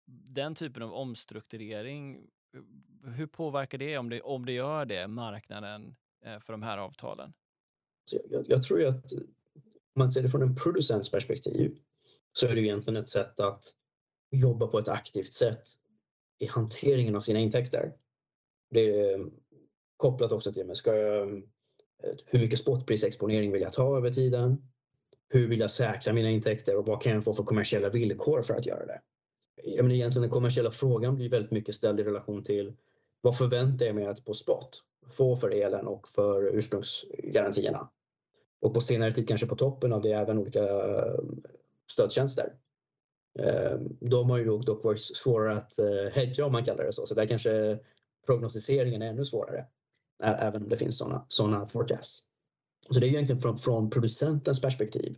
Den 0.05 0.55
typen 0.55 0.83
av 0.83 0.93
omstrukturering, 0.93 2.27
hur 3.05 3.27
påverkar 3.27 3.79
det 3.79 3.99
om 3.99 4.09
det, 4.09 4.21
om 4.21 4.47
det 4.47 4.53
gör 4.53 4.85
det, 4.85 5.09
marknaden 5.09 5.97
eh, 6.25 6.41
för 6.41 6.53
de 6.53 6.63
här 6.63 6.79
avtalen? 6.79 7.33
Jag, 8.31 8.45
jag 8.49 8.63
tror 8.63 8.81
ju 8.81 8.87
att 8.87 9.13
om 9.13 9.99
man 9.99 10.13
ser 10.13 10.23
det 10.23 10.29
från 10.29 10.43
en 10.43 10.57
producents 10.57 11.11
perspektiv 11.11 11.79
så 12.33 12.47
är 12.47 12.55
det 12.55 12.61
egentligen 12.61 13.03
ett 13.03 13.09
sätt 13.09 13.41
att 13.41 13.65
jobba 14.31 14.67
på 14.67 14.79
ett 14.79 14.89
aktivt 14.89 15.33
sätt 15.33 15.63
i 16.39 16.47
hanteringen 16.47 17.17
av 17.17 17.21
sina 17.21 17.39
intäkter. 17.39 17.93
Det 18.71 18.81
är 18.81 19.19
eh, 19.19 19.27
kopplat 19.97 20.33
också 20.33 20.53
till 20.53 20.75
ska 20.75 20.97
jag, 20.97 21.29
eh, 21.29 21.43
hur 22.27 22.39
mycket 22.39 22.59
spotprisexponering 22.59 23.53
vill 23.53 23.63
jag 23.63 23.73
ta 23.73 23.97
över 23.97 24.11
tiden? 24.11 24.73
hur 25.33 25.49
vill 25.49 25.61
jag 25.61 25.71
säkra 25.71 26.13
mina 26.13 26.31
intäkter 26.31 26.77
och 26.77 26.87
vad 26.87 27.03
kan 27.03 27.13
jag 27.13 27.25
få 27.25 27.33
för 27.33 27.45
kommersiella 27.45 27.89
villkor 27.89 28.43
för 28.43 28.55
att 28.55 28.67
göra 28.67 28.87
det? 28.87 29.01
Jag 29.57 29.83
menar, 29.85 29.95
egentligen 29.95 30.23
den 30.23 30.31
kommersiella 30.31 30.71
frågan 30.71 31.17
blir 31.17 31.31
väldigt 31.31 31.51
mycket 31.51 31.75
ställd 31.75 32.01
i 32.01 32.05
relation 32.05 32.43
till 32.43 32.77
vad 33.21 33.39
förväntar 33.39 33.87
jag 33.87 33.95
mig 33.95 34.07
att 34.07 34.25
på 34.25 34.35
spot 34.35 34.83
få 35.11 35.37
för 35.37 35.51
elen 35.51 35.87
och 35.87 36.09
för 36.09 36.57
ursprungsgarantierna? 36.57 37.91
Och 38.61 38.75
på 38.75 38.81
senare 38.81 39.13
tid 39.13 39.29
kanske 39.29 39.47
på 39.47 39.57
toppen 39.57 39.93
av 39.93 40.03
det 40.03 40.13
även 40.13 40.39
olika 40.39 40.63
eh, 40.63 41.15
stödtjänster. 41.91 42.55
Eh, 43.39 43.79
de 44.01 44.31
har 44.31 44.39
ju 44.39 44.59
dock 44.59 44.85
varit 44.85 45.01
svårare 45.01 45.57
att 45.57 45.79
eh, 45.79 46.13
hedga 46.13 46.47
om 46.47 46.53
man 46.53 46.65
kallar 46.65 46.85
det 46.85 46.93
så, 46.93 47.07
så 47.07 47.15
där 47.15 47.27
kanske 47.27 47.79
prognostiseringen 48.27 49.03
är 49.03 49.07
ännu 49.07 49.25
svårare. 49.25 49.67
Även 50.23 50.63
om 50.63 50.69
det 50.69 50.77
finns 50.77 50.99
sådana 50.99 51.27
såna 51.29 51.67
forecasts. 51.67 52.23
Så 52.91 53.01
det 53.01 53.07
är 53.07 53.09
egentligen 53.09 53.41
från, 53.41 53.59
från 53.59 53.91
producentens 53.91 54.61
perspektiv. 54.61 55.17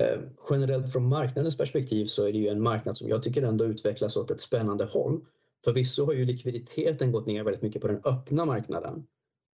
Eh, 0.00 0.20
generellt 0.50 0.92
från 0.92 1.08
marknadens 1.08 1.56
perspektiv 1.56 2.06
så 2.06 2.26
är 2.26 2.32
det 2.32 2.38
ju 2.38 2.48
en 2.48 2.62
marknad 2.62 2.96
som 2.96 3.08
jag 3.08 3.22
tycker 3.22 3.42
ändå 3.42 3.64
utvecklas 3.64 4.16
åt 4.16 4.30
ett 4.30 4.40
spännande 4.40 4.84
håll. 4.84 5.24
Förvisso 5.64 6.04
har 6.04 6.12
ju 6.12 6.24
likviditeten 6.24 7.12
gått 7.12 7.26
ner 7.26 7.44
väldigt 7.44 7.62
mycket 7.62 7.82
på 7.82 7.88
den 7.88 8.00
öppna 8.04 8.44
marknaden. 8.44 9.06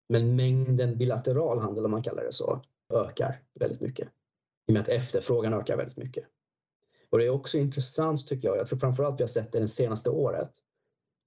Men 0.10 0.36
mängden 0.36 0.98
bilateral 0.98 1.60
handel, 1.60 1.86
om 1.86 1.92
man 1.92 2.04
kallar 2.04 2.24
det 2.24 2.34
så, 2.34 2.62
ökar 2.94 3.42
väldigt 3.60 3.82
mycket. 3.82 4.08
I 4.68 4.72
och 4.72 4.74
med 4.74 4.82
att 4.82 4.90
efterfrågan 4.90 5.54
ökar 5.54 5.78
väldigt 5.78 5.98
mycket. 5.98 6.26
Och 7.10 7.18
det 7.18 7.26
är 7.26 7.30
också 7.30 7.58
intressant 7.58 8.28
tycker 8.28 8.48
jag, 8.48 8.58
jag 8.58 8.68
tror 8.68 8.80
framförallt 8.80 9.20
vi 9.20 9.24
har 9.24 9.28
sett 9.28 9.52
det 9.52 9.60
det 9.60 9.68
senaste 9.68 10.10
året, 10.10 10.52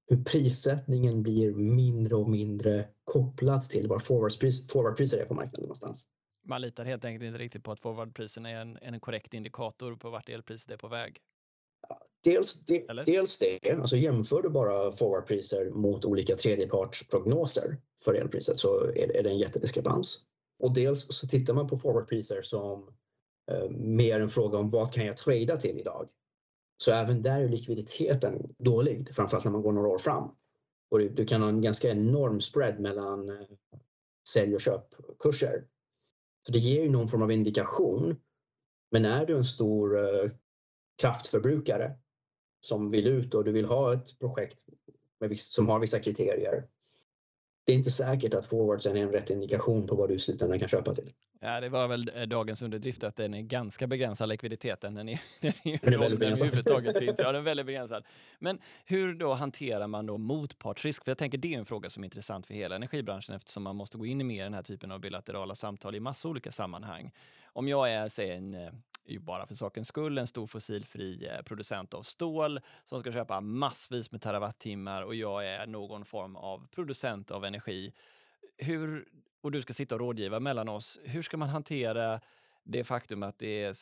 hur 0.07 0.25
prissättningen 0.25 1.23
blir 1.23 1.53
mindre 1.55 2.15
och 2.15 2.29
mindre 2.29 2.89
kopplat 3.05 3.71
till 3.71 3.89
var 3.89 3.99
forwardpriser 3.99 4.69
forward 4.69 5.01
är 5.01 5.25
på 5.25 5.35
marknaden 5.35 5.63
någonstans. 5.63 6.07
Man 6.45 6.61
litar 6.61 6.85
helt 6.85 7.05
enkelt 7.05 7.25
inte 7.27 7.39
riktigt 7.39 7.65
på 7.65 7.73
att 7.73 7.81
forwardpriserna 7.81 8.51
är 8.51 8.57
en, 8.57 8.79
en 8.83 9.01
korrekt 9.01 9.35
indikator 9.35 9.97
på 9.97 10.11
vart 10.11 10.29
elpriset 10.29 10.71
är 10.71 10.77
på 10.77 10.89
väg. 10.89 11.21
Dels, 12.25 12.65
de, 12.65 12.87
dels 13.07 13.39
det, 13.39 13.71
alltså 13.71 13.97
jämför 13.97 14.43
du 14.43 14.49
bara 14.49 14.93
forwardpriser 14.93 15.71
mot 15.71 16.05
olika 16.05 16.37
tredjepartsprognoser 16.37 17.77
för 18.05 18.15
elpriset 18.15 18.61
så 18.61 18.85
är 18.85 19.09
det, 19.09 19.19
är 19.19 19.23
det 19.23 19.31
en 19.31 19.39
jättediskrepans. 19.39 20.27
Och 20.59 20.75
dels 20.75 21.07
så 21.17 21.27
tittar 21.27 21.55
man 21.55 21.67
på 21.67 21.77
forwardpriser 21.77 22.43
som 22.43 22.95
eh, 23.51 23.71
mer 23.71 24.21
en 24.21 24.29
fråga 24.29 24.59
om 24.59 24.71
vad 24.71 24.93
kan 24.93 25.07
jag 25.07 25.17
trada 25.17 25.57
till 25.57 25.79
idag? 25.79 26.09
Så 26.79 26.93
även 26.93 27.23
där 27.23 27.41
är 27.41 27.49
likviditeten 27.49 28.55
dålig, 28.59 29.15
framförallt 29.15 29.45
när 29.45 29.53
man 29.53 29.63
går 29.63 29.73
några 29.73 29.89
år 29.89 29.99
fram. 29.99 30.31
Och 30.91 30.99
du, 30.99 31.09
du 31.09 31.25
kan 31.25 31.43
ha 31.43 31.49
en 31.49 31.61
ganska 31.61 31.91
enorm 31.91 32.41
spread 32.41 32.81
mellan 32.81 33.29
eh, 33.29 33.47
sälj 34.29 34.55
och 34.55 34.61
köpkurser. 34.61 35.65
För 36.47 36.53
det 36.53 36.59
ger 36.59 36.83
ju 36.83 36.91
någon 36.91 37.09
form 37.09 37.23
av 37.23 37.33
indikation. 37.33 38.17
Men 38.91 39.05
är 39.05 39.27
du 39.27 39.37
en 39.37 39.45
stor 39.45 39.99
eh, 39.99 40.31
kraftförbrukare 41.01 41.99
som 42.61 42.91
vill 42.91 43.07
ut 43.07 43.35
och 43.35 43.45
du 43.45 43.53
vill 43.53 43.65
ha 43.65 43.95
ett 43.95 44.19
projekt 44.19 44.65
viss, 45.29 45.55
som 45.55 45.69
har 45.69 45.79
vissa 45.79 45.99
kriterier. 45.99 46.69
Det 47.65 47.73
är 47.73 47.77
inte 47.77 47.91
säkert 47.91 48.35
att 48.35 48.47
forwardsen 48.47 48.97
är 48.97 49.03
en 49.03 49.13
rätt 49.13 49.31
indikation 49.31 49.87
på 49.87 49.95
vad 49.95 50.09
du 50.09 50.15
i 50.15 50.19
slutändan 50.19 50.59
kan 50.59 50.69
köpa 50.69 50.95
till. 50.95 51.13
Ja, 51.45 51.61
det 51.61 51.69
var 51.69 51.89
väl 51.89 52.11
eh, 52.15 52.23
dagens 52.23 52.63
underdrift 52.63 53.05
att 53.05 53.17
den 53.17 53.35
är 53.35 53.41
ganska 53.41 53.87
begränsad 53.87 54.29
likviditeten. 54.29 54.95
Den 54.95 55.09
är, 55.09 55.21
den 55.41 55.53
är, 55.65 55.79
den 55.83 55.95
är 55.95 55.99
väldigt 55.99 56.21
begränsad. 56.21 56.99
finns. 56.99 57.19
Ja, 57.19 57.33
den 57.33 57.41
är 57.41 57.41
väldigt 57.41 57.67
begränsad. 57.67 58.05
Men 58.39 58.59
hur 58.85 59.15
då 59.15 59.35
hanterar 59.35 59.87
man 59.87 60.07
då 60.07 60.19
motpartsrisk? 60.19 61.05
För 61.05 61.11
jag 61.11 61.19
tänker 61.19 61.39
det 61.39 61.55
är 61.55 61.59
en 61.59 61.67
fråga 61.67 61.91
som 61.91 62.03
är 62.03 62.07
intressant 62.07 62.47
för 62.47 62.55
hela 62.55 62.77
energibranschen 62.77 63.35
eftersom 63.35 63.63
man 63.63 63.77
måste 63.77 63.99
gå 63.99 64.07
in 64.07 64.21
i 64.21 64.25
mer 64.25 64.45
den 64.45 64.55
här 64.55 64.63
typen 64.63 64.93
av 64.93 65.01
bilaterala 65.01 65.55
samtal 65.55 65.95
i 65.95 66.01
massa 66.01 66.29
olika 66.29 66.51
sammanhang. 66.51 67.11
Om 67.45 67.69
jag 67.69 67.91
är, 67.91 68.09
säg 68.09 68.31
en 68.31 68.55
eh, 68.55 68.73
är 69.05 69.13
ju 69.13 69.19
bara 69.19 69.47
för 69.47 69.55
sakens 69.55 69.89
skull 69.89 70.19
en 70.19 70.27
stor 70.27 70.47
fossilfri 70.47 71.27
eh, 71.27 71.43
producent 71.43 71.95
av 71.95 72.03
stål 72.03 72.61
som 72.85 73.01
ska 73.01 73.13
köpa 73.13 73.41
massvis 73.41 74.13
med 74.13 74.23
terawattimmar 74.23 75.03
och 75.03 75.15
jag 75.15 75.47
är 75.47 75.67
någon 75.67 76.05
form 76.05 76.37
av 76.37 76.67
producent 76.67 77.31
av 77.31 77.45
energi. 77.45 77.93
Hur, 78.59 79.09
och 79.41 79.53
du 79.53 79.63
ska 79.63 79.73
sitta 79.73 79.95
och 79.95 80.01
rådgiva 80.01 80.41
mellan 80.41 80.69
oss. 80.69 80.99
Hur 81.05 81.23
ska 81.23 81.37
man 81.37 81.49
hantera 81.49 82.21
det 82.65 82.85
faktum 82.85 83.23
att 83.23 83.39
det 83.39 83.65
är, 83.65 83.75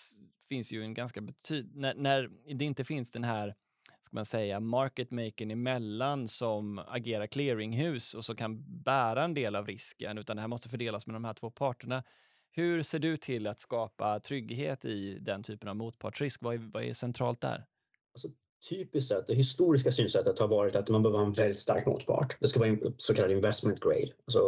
finns 0.49 0.73
ju 0.73 0.83
en 0.83 0.95
ganska 0.95 1.21
betyd... 1.21 1.77
När, 1.77 1.95
när 1.95 2.31
det 2.55 2.65
inte 2.65 2.85
finns 2.85 3.11
den 3.11 3.25
här 3.25 3.55
ska 4.01 4.15
man 4.17 4.25
säga, 4.25 4.61
market 4.61 5.11
makern 5.11 5.51
emellan 5.51 6.29
som 6.29 6.79
agerar 6.79 7.27
clearinghus 7.27 8.15
och 8.15 8.25
som 8.25 8.37
kan 8.37 8.83
bära 8.83 9.25
en 9.25 9.35
del 9.35 9.57
av 9.57 9.67
risken, 9.67 10.19
utan 10.19 10.37
det 10.37 10.41
här 10.41 10.49
måste 10.49 10.69
fördelas 10.69 11.07
med 11.07 11.15
de 11.15 11.25
här 11.25 11.35
två 11.35 11.51
parterna. 11.51 12.03
Hur 12.53 12.83
ser 12.83 12.99
du 12.99 13.17
till 13.17 13.47
att 13.47 13.61
skapa 13.61 14.21
trygghet 14.21 14.85
i 14.85 15.19
den 15.21 15.43
typen 15.43 15.69
av 15.69 15.77
motpartsrisk? 15.77 16.43
Vad 16.43 16.55
är, 16.55 16.71
vad 16.73 16.83
är 16.83 16.93
centralt 16.93 17.41
där? 17.41 17.65
Alltså, 18.15 18.29
typiskt 18.69 19.09
sett, 19.09 19.27
det 19.27 19.35
historiska 19.35 19.93
synsättet 19.93 20.39
har 20.39 20.49
varit 20.49 20.77
att 20.77 20.89
man 20.89 21.03
behöver 21.03 21.19
ha 21.19 21.27
en 21.27 21.33
väldigt 21.33 21.61
stark 21.61 21.87
motpart. 21.87 22.37
Det 22.41 22.47
ska 22.47 22.61
vara 22.61 22.71
en 22.71 22.95
så 22.97 23.15
kallad 23.15 23.31
investment 23.31 23.81
grade. 23.81 24.13
Alltså, 24.27 24.41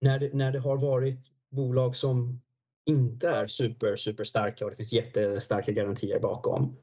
när, 0.00 0.18
det, 0.18 0.34
när 0.34 0.52
det 0.52 0.58
har 0.58 0.76
varit 0.76 1.30
bolag 1.50 1.96
som 1.96 2.40
inte 2.86 3.28
är 3.28 3.46
super, 3.46 3.96
super 3.96 4.24
starka 4.24 4.64
och 4.64 4.70
det 4.70 4.76
finns 4.76 4.92
jättestarka 4.92 5.72
garantier 5.72 6.20
bakom 6.20 6.76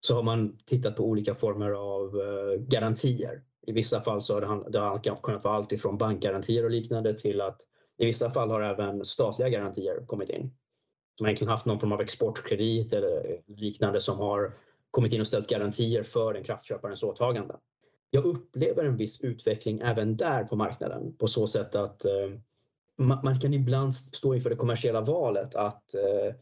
så 0.00 0.14
har 0.14 0.22
man 0.22 0.58
tittat 0.66 0.96
på 0.96 1.04
olika 1.04 1.34
former 1.34 1.70
av 1.70 2.16
uh, 2.16 2.60
garantier. 2.60 3.42
I 3.66 3.72
vissa 3.72 4.02
fall 4.02 4.22
så 4.22 4.34
har 4.34 4.40
det, 4.40 4.70
det 4.70 4.78
har 4.78 5.22
kunnat 5.22 5.44
vara 5.44 5.54
allt 5.54 5.72
ifrån 5.72 5.98
bankgarantier 5.98 6.64
och 6.64 6.70
liknande 6.70 7.14
till 7.14 7.40
att 7.40 7.60
i 7.98 8.06
vissa 8.06 8.30
fall 8.30 8.50
har 8.50 8.60
även 8.60 9.04
statliga 9.04 9.48
garantier 9.48 10.06
kommit 10.06 10.30
in. 10.30 10.50
Som 11.18 11.26
egentligen 11.26 11.50
haft 11.50 11.66
någon 11.66 11.80
form 11.80 11.92
av 11.92 12.00
exportkredit 12.00 12.92
eller 12.92 13.42
liknande 13.46 14.00
som 14.00 14.18
har 14.18 14.52
kommit 14.90 15.12
in 15.12 15.20
och 15.20 15.26
ställt 15.26 15.48
garantier 15.48 16.02
för 16.02 16.32
den 16.32 16.44
kraftköparens 16.44 17.02
åtagande. 17.02 17.56
Jag 18.10 18.24
upplever 18.24 18.84
en 18.84 18.96
viss 18.96 19.20
utveckling 19.20 19.80
även 19.80 20.16
där 20.16 20.44
på 20.44 20.56
marknaden 20.56 21.16
på 21.16 21.28
så 21.28 21.46
sätt 21.46 21.74
att 21.74 22.04
eh, 22.04 22.30
man 22.96 23.40
kan 23.40 23.54
ibland 23.54 23.94
stå 23.94 24.34
inför 24.34 24.50
det 24.50 24.56
kommersiella 24.56 25.00
valet 25.00 25.54
att 25.54 25.94
eh, 25.94 26.34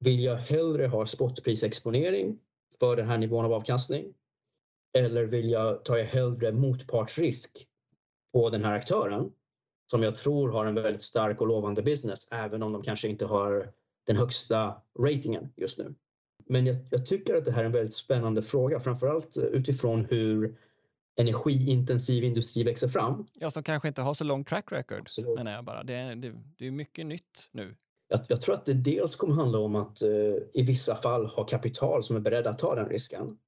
vill 0.00 0.24
jag 0.24 0.36
hellre 0.36 0.86
ha 0.86 1.06
spotprisexponering 1.06 2.38
för 2.80 2.96
den 2.96 3.08
här 3.08 3.18
nivån 3.18 3.44
av 3.44 3.52
avkastning? 3.52 4.14
Eller 4.98 5.24
vill 5.24 5.50
jag, 5.50 5.84
tar 5.84 5.96
jag 5.96 6.04
hellre 6.04 6.52
motpartsrisk 6.52 7.66
på 8.32 8.50
den 8.50 8.64
här 8.64 8.72
aktören 8.72 9.32
som 9.90 10.02
jag 10.02 10.16
tror 10.16 10.50
har 10.50 10.66
en 10.66 10.74
väldigt 10.74 11.02
stark 11.02 11.40
och 11.40 11.46
lovande 11.46 11.82
business, 11.82 12.28
även 12.32 12.62
om 12.62 12.72
de 12.72 12.82
kanske 12.82 13.08
inte 13.08 13.26
har 13.26 13.72
den 14.06 14.16
högsta 14.16 14.82
ratingen 14.98 15.52
just 15.56 15.78
nu. 15.78 15.94
Men 16.48 16.66
jag, 16.66 16.76
jag 16.90 17.06
tycker 17.06 17.34
att 17.34 17.44
det 17.44 17.52
här 17.52 17.60
är 17.60 17.66
en 17.66 17.72
väldigt 17.72 17.94
spännande 17.94 18.42
fråga, 18.42 18.80
framförallt 18.80 19.36
utifrån 19.36 20.04
hur 20.04 20.58
energiintensiv 21.16 22.24
industri 22.24 22.62
växer 22.62 22.88
fram. 22.88 23.26
Ja, 23.34 23.50
som 23.50 23.62
kanske 23.62 23.88
inte 23.88 24.02
har 24.02 24.14
så 24.14 24.24
lång 24.24 24.44
track 24.44 24.72
record, 24.72 25.00
Absolut. 25.00 25.34
menar 25.36 25.52
jag 25.52 25.64
bara. 25.64 25.84
Det 25.84 25.94
är, 25.94 26.16
det, 26.16 26.32
det 26.58 26.66
är 26.66 26.70
mycket 26.70 27.06
nytt 27.06 27.48
nu. 27.52 27.76
Jag, 28.08 28.20
jag, 28.28 28.40
tror 28.40 28.54
att 28.54 28.66
det 28.66 28.74
dels 28.74 29.16
kommer 29.16 29.34
handla 29.34 29.58
om 29.58 29.76
att 29.76 30.02
uh, 30.02 30.36
i 30.54 30.62
vissa 30.62 30.96
fall 30.96 31.26
ha 31.26 31.44
kapital 31.44 32.04
som 32.04 32.16
är 32.16 32.20
beredda 32.20 32.50
att 32.50 32.58
ta 32.58 32.74
den 32.74 32.88
risken. 32.88 33.38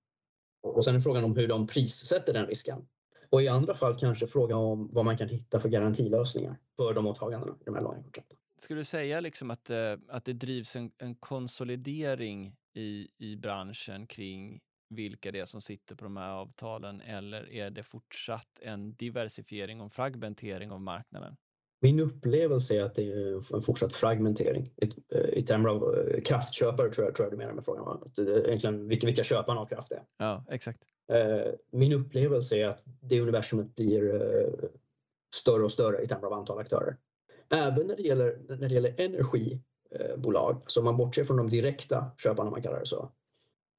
Och 0.63 0.85
sen 0.85 0.97
är 0.97 1.01
frågan 1.01 1.25
om 1.25 1.37
hur 1.37 1.49
de 1.49 1.67
prissätter 1.67 2.33
den 2.33 2.47
risken. 2.47 2.87
Och 3.33 3.43
i 3.43 3.49
andra 3.49 3.75
fall 3.75 3.95
kanske 3.95 4.27
fråga 4.27 4.57
om 4.57 4.89
vad 4.93 5.05
man 5.05 5.17
kan 5.17 5.29
hitta 5.29 5.61
för 5.61 5.69
garantilösningar 5.69 6.59
för 6.77 6.95
de 6.95 7.07
åtagandena 7.07 7.53
i 7.61 7.65
de 7.65 7.75
här 7.75 7.83
långa 7.83 8.03
kontrakten. 8.03 8.39
Skulle 8.57 8.81
du 8.81 8.85
säga 8.85 9.21
liksom 9.21 9.51
att, 9.51 9.71
eh, 9.71 9.97
att 10.09 10.25
det 10.25 10.33
drivs 10.33 10.77
en, 10.77 10.91
en 10.99 11.15
konsolidering 11.15 12.57
i, 12.75 13.09
i 13.19 13.37
branschen 13.37 14.07
kring 14.07 14.61
vilka 14.91 15.33
det 15.33 15.41
är 15.41 15.45
som 15.45 15.61
sitter 15.61 15.97
på 15.97 16.05
de 16.05 16.17
här 16.17 16.31
avtalen 16.31 17.01
eller 17.01 17.51
är 17.53 17.71
det 17.71 17.83
fortsatt 17.83 18.59
en 18.63 18.95
diversifiering 18.95 19.81
och 19.81 19.93
fragmentering 19.93 20.71
av 20.71 20.81
marknaden? 20.81 21.37
Min 21.81 22.01
upplevelse 22.01 22.77
är 22.77 22.83
att 22.83 22.95
det 22.95 23.13
är 23.13 23.55
en 23.57 23.63
fortsatt 23.63 23.93
fragmentering. 23.93 24.75
I, 24.77 24.87
eh, 25.15 25.39
i 25.39 25.43
termer 25.43 25.69
av 25.69 25.95
eh, 25.95 26.21
kraftköpare 26.21 26.91
tror 26.91 27.07
jag, 27.07 27.15
tror 27.15 27.27
jag 27.27 27.33
du 27.33 27.37
menar 27.37 27.53
med 27.53 27.65
frågan. 27.65 28.03
Att 28.03 28.15
det 28.15 28.49
egentligen 28.49 28.89
vilka, 28.89 29.07
vilka 29.07 29.25
köparna 29.25 29.61
av 29.61 29.67
kraft 29.67 29.93
är. 29.93 30.03
Ja, 30.19 30.45
exakt. 30.51 30.83
Eh, 31.13 31.53
min 31.71 31.93
upplevelse 31.93 32.57
är 32.57 32.69
att 32.69 32.85
det 33.01 33.21
universumet 33.21 33.75
blir 33.75 34.15
eh, 34.15 34.69
större 35.35 35.65
och 35.65 35.73
större 35.73 36.03
i 36.03 36.07
termer 36.07 36.27
av 36.27 36.33
antal 36.33 36.59
aktörer. 36.59 36.97
Även 37.55 37.87
när 37.87 37.97
det 37.97 38.03
gäller, 38.03 38.39
när 38.49 38.69
det 38.69 38.75
gäller 38.75 39.01
energibolag, 39.01 40.63
så 40.67 40.81
om 40.81 40.85
man 40.85 40.97
bortser 40.97 41.25
från 41.25 41.37
de 41.37 41.49
direkta 41.49 42.11
köparna, 42.19 42.51
man 42.51 42.63
kallar 42.63 42.81
det 42.81 42.87
så. 42.87 43.13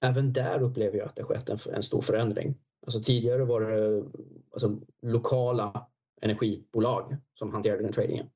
Även 0.04 0.34
där 0.34 0.62
upplever 0.62 0.98
jag 0.98 1.08
att 1.08 1.16
det 1.16 1.24
skett 1.24 1.50
en, 1.50 1.58
en 1.74 1.84
stor 1.84 2.02
förändring. 2.02 2.56
Alltså 2.86 3.02
tidigare 3.02 3.44
var 3.46 3.62
det 3.62 4.04
alltså, 4.52 4.78
lokala 5.02 5.88
energibolag 6.22 7.18
som 7.40 7.52
hanterade 7.52 7.84
den 7.84 7.94
tradingen. 7.94 8.30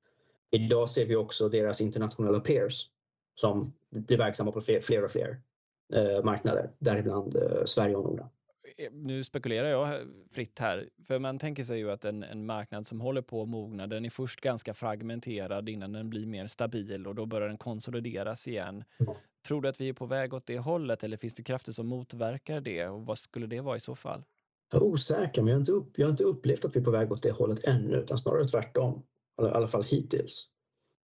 Idag 0.51 0.89
ser 0.89 1.05
vi 1.05 1.15
också 1.15 1.49
deras 1.49 1.81
internationella 1.81 2.39
peers 2.39 2.89
som 3.35 3.73
blir 3.89 4.17
verksamma 4.17 4.51
på 4.51 4.61
fler, 4.61 4.79
fler 4.79 5.03
och 5.03 5.11
fler 5.11 5.41
eh, 5.93 6.23
marknader, 6.23 6.71
däribland 6.79 7.35
eh, 7.35 7.65
Sverige 7.65 7.95
och 7.95 8.03
Norden. 8.03 8.27
Eh, 8.77 8.91
nu 8.91 9.23
spekulerar 9.23 9.69
jag 9.69 9.93
eh, 9.93 10.07
fritt 10.31 10.59
här, 10.59 10.89
för 11.07 11.19
man 11.19 11.39
tänker 11.39 11.63
sig 11.63 11.77
ju 11.77 11.91
att 11.91 12.05
en, 12.05 12.23
en 12.23 12.45
marknad 12.45 12.85
som 12.85 13.01
håller 13.01 13.21
på 13.21 13.41
att 13.41 13.49
mogna, 13.49 13.87
den 13.87 14.05
är 14.05 14.09
först 14.09 14.41
ganska 14.41 14.73
fragmenterad 14.73 15.69
innan 15.69 15.91
den 15.91 16.09
blir 16.09 16.25
mer 16.25 16.47
stabil 16.47 17.07
och 17.07 17.15
då 17.15 17.25
börjar 17.25 17.47
den 17.47 17.57
konsolideras 17.57 18.47
igen. 18.47 18.83
Mm. 18.99 19.13
Tror 19.47 19.61
du 19.61 19.69
att 19.69 19.81
vi 19.81 19.89
är 19.89 19.93
på 19.93 20.05
väg 20.05 20.33
åt 20.33 20.45
det 20.45 20.59
hållet 20.59 21.03
eller 21.03 21.17
finns 21.17 21.33
det 21.33 21.43
krafter 21.43 21.71
som 21.71 21.87
motverkar 21.87 22.61
det 22.61 22.87
och 22.87 23.05
vad 23.05 23.17
skulle 23.17 23.47
det 23.47 23.61
vara 23.61 23.77
i 23.77 23.79
så 23.79 23.95
fall? 23.95 24.23
Jag 24.71 24.81
är 24.81 24.85
osäker, 24.85 25.41
men 25.41 25.47
jag 25.47 25.55
har 25.55 25.59
inte, 25.59 25.71
upp, 25.71 25.99
jag 25.99 26.05
har 26.05 26.11
inte 26.11 26.23
upplevt 26.23 26.65
att 26.65 26.75
vi 26.75 26.79
är 26.79 26.83
på 26.83 26.91
väg 26.91 27.11
åt 27.11 27.23
det 27.23 27.31
hållet 27.31 27.67
ännu, 27.67 27.95
utan 27.95 28.17
snarare 28.17 28.45
tvärtom. 28.45 29.03
I 29.41 29.45
alla 29.45 29.67
fall 29.67 29.83
hittills. 29.83 30.47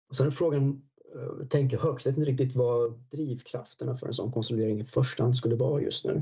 Och 0.09 0.15
sen 0.15 0.27
är 0.27 0.31
frågan, 0.31 0.81
eh, 1.15 1.47
tänker 1.47 1.77
högt, 1.77 2.05
jag 2.05 2.11
vet 2.11 2.17
inte 2.17 2.31
riktigt 2.31 2.55
vad 2.55 2.99
drivkrafterna 3.11 3.97
för 3.97 4.07
en 4.07 4.13
sån 4.13 4.31
konsolidering 4.31 4.79
i 4.79 4.85
första 4.85 5.23
hand 5.23 5.37
skulle 5.37 5.55
vara 5.55 5.81
just 5.81 6.05
nu. 6.05 6.21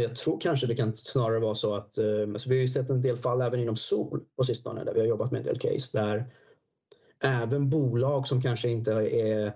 Jag 0.00 0.16
tror 0.16 0.40
kanske 0.40 0.66
det 0.66 0.74
kan 0.74 0.96
snarare 0.96 1.40
vara 1.40 1.54
så 1.54 1.74
att, 1.74 1.98
eh, 1.98 2.22
alltså 2.32 2.48
vi 2.48 2.56
har 2.56 2.62
ju 2.62 2.68
sett 2.68 2.90
en 2.90 3.02
del 3.02 3.16
fall 3.16 3.40
även 3.40 3.60
inom 3.60 3.76
sol 3.76 4.24
på 4.36 4.44
sistone 4.44 4.84
där 4.84 4.94
vi 4.94 5.00
har 5.00 5.06
jobbat 5.06 5.30
med 5.30 5.38
en 5.38 5.44
del 5.44 5.58
case 5.58 5.98
där 5.98 6.26
även 7.24 7.70
bolag 7.70 8.26
som 8.26 8.42
kanske 8.42 8.68
inte 8.68 8.92
är 8.92 9.54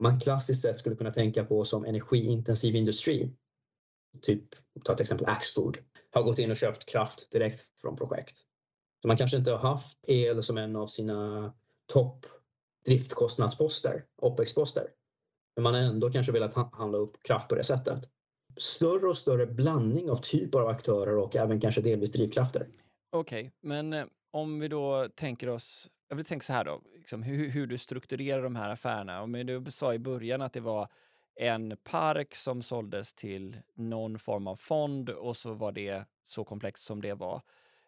man 0.00 0.20
klassiskt 0.20 0.62
sett 0.62 0.78
skulle 0.78 0.96
kunna 0.96 1.10
tänka 1.10 1.44
på 1.44 1.64
som 1.64 1.84
energiintensiv 1.84 2.76
industri. 2.76 3.32
Typ, 4.22 4.44
ta 4.84 4.94
till 4.94 5.02
exempel 5.02 5.26
Axfood 5.26 5.78
har 6.10 6.22
gått 6.22 6.38
in 6.38 6.50
och 6.50 6.56
köpt 6.56 6.86
kraft 6.86 7.32
direkt 7.32 7.80
från 7.80 7.96
projekt. 7.96 8.36
Så 9.02 9.08
man 9.08 9.16
kanske 9.16 9.36
inte 9.36 9.50
har 9.50 9.58
haft 9.58 9.98
el 10.06 10.42
som 10.42 10.58
en 10.58 10.76
av 10.76 10.86
sina 10.86 11.52
topp 11.86 12.26
driftkostnadsposter, 12.86 14.04
OPEX-poster. 14.22 14.88
Men 15.56 15.62
man 15.62 15.74
har 15.74 15.80
ändå 15.80 16.10
kanske 16.10 16.32
velat 16.32 16.54
handla 16.54 16.98
upp 16.98 17.22
kraft 17.22 17.48
på 17.48 17.54
det 17.54 17.64
sättet 17.64 18.10
större 18.56 19.08
och 19.08 19.18
större 19.18 19.46
blandning 19.46 20.10
av 20.10 20.16
typer 20.16 20.60
av 20.60 20.68
aktörer 20.68 21.16
och 21.16 21.36
även 21.36 21.60
kanske 21.60 21.80
delvis 21.80 22.12
drivkrafter. 22.12 22.66
Okej, 23.12 23.40
okay, 23.40 23.50
men 23.60 23.92
eh, 23.92 24.04
om 24.30 24.60
vi 24.60 24.68
då 24.68 25.08
tänker 25.14 25.48
oss, 25.48 25.90
jag 26.08 26.16
vill 26.16 26.24
tänka 26.24 26.44
så 26.44 26.52
här 26.52 26.64
då, 26.64 26.82
liksom, 26.96 27.22
hur, 27.22 27.48
hur 27.48 27.66
du 27.66 27.78
strukturerar 27.78 28.42
de 28.42 28.56
här 28.56 28.70
affärerna. 28.70 29.22
Om 29.22 29.32
du 29.32 29.64
sa 29.70 29.94
i 29.94 29.98
början 29.98 30.42
att 30.42 30.52
det 30.52 30.60
var 30.60 30.88
en 31.34 31.76
park 31.84 32.34
som 32.34 32.62
såldes 32.62 33.14
till 33.14 33.56
någon 33.74 34.18
form 34.18 34.46
av 34.46 34.56
fond 34.56 35.10
och 35.10 35.36
så 35.36 35.52
var 35.52 35.72
det 35.72 36.04
så 36.24 36.44
komplext 36.44 36.84
som 36.84 37.02
det 37.02 37.14
var. 37.14 37.42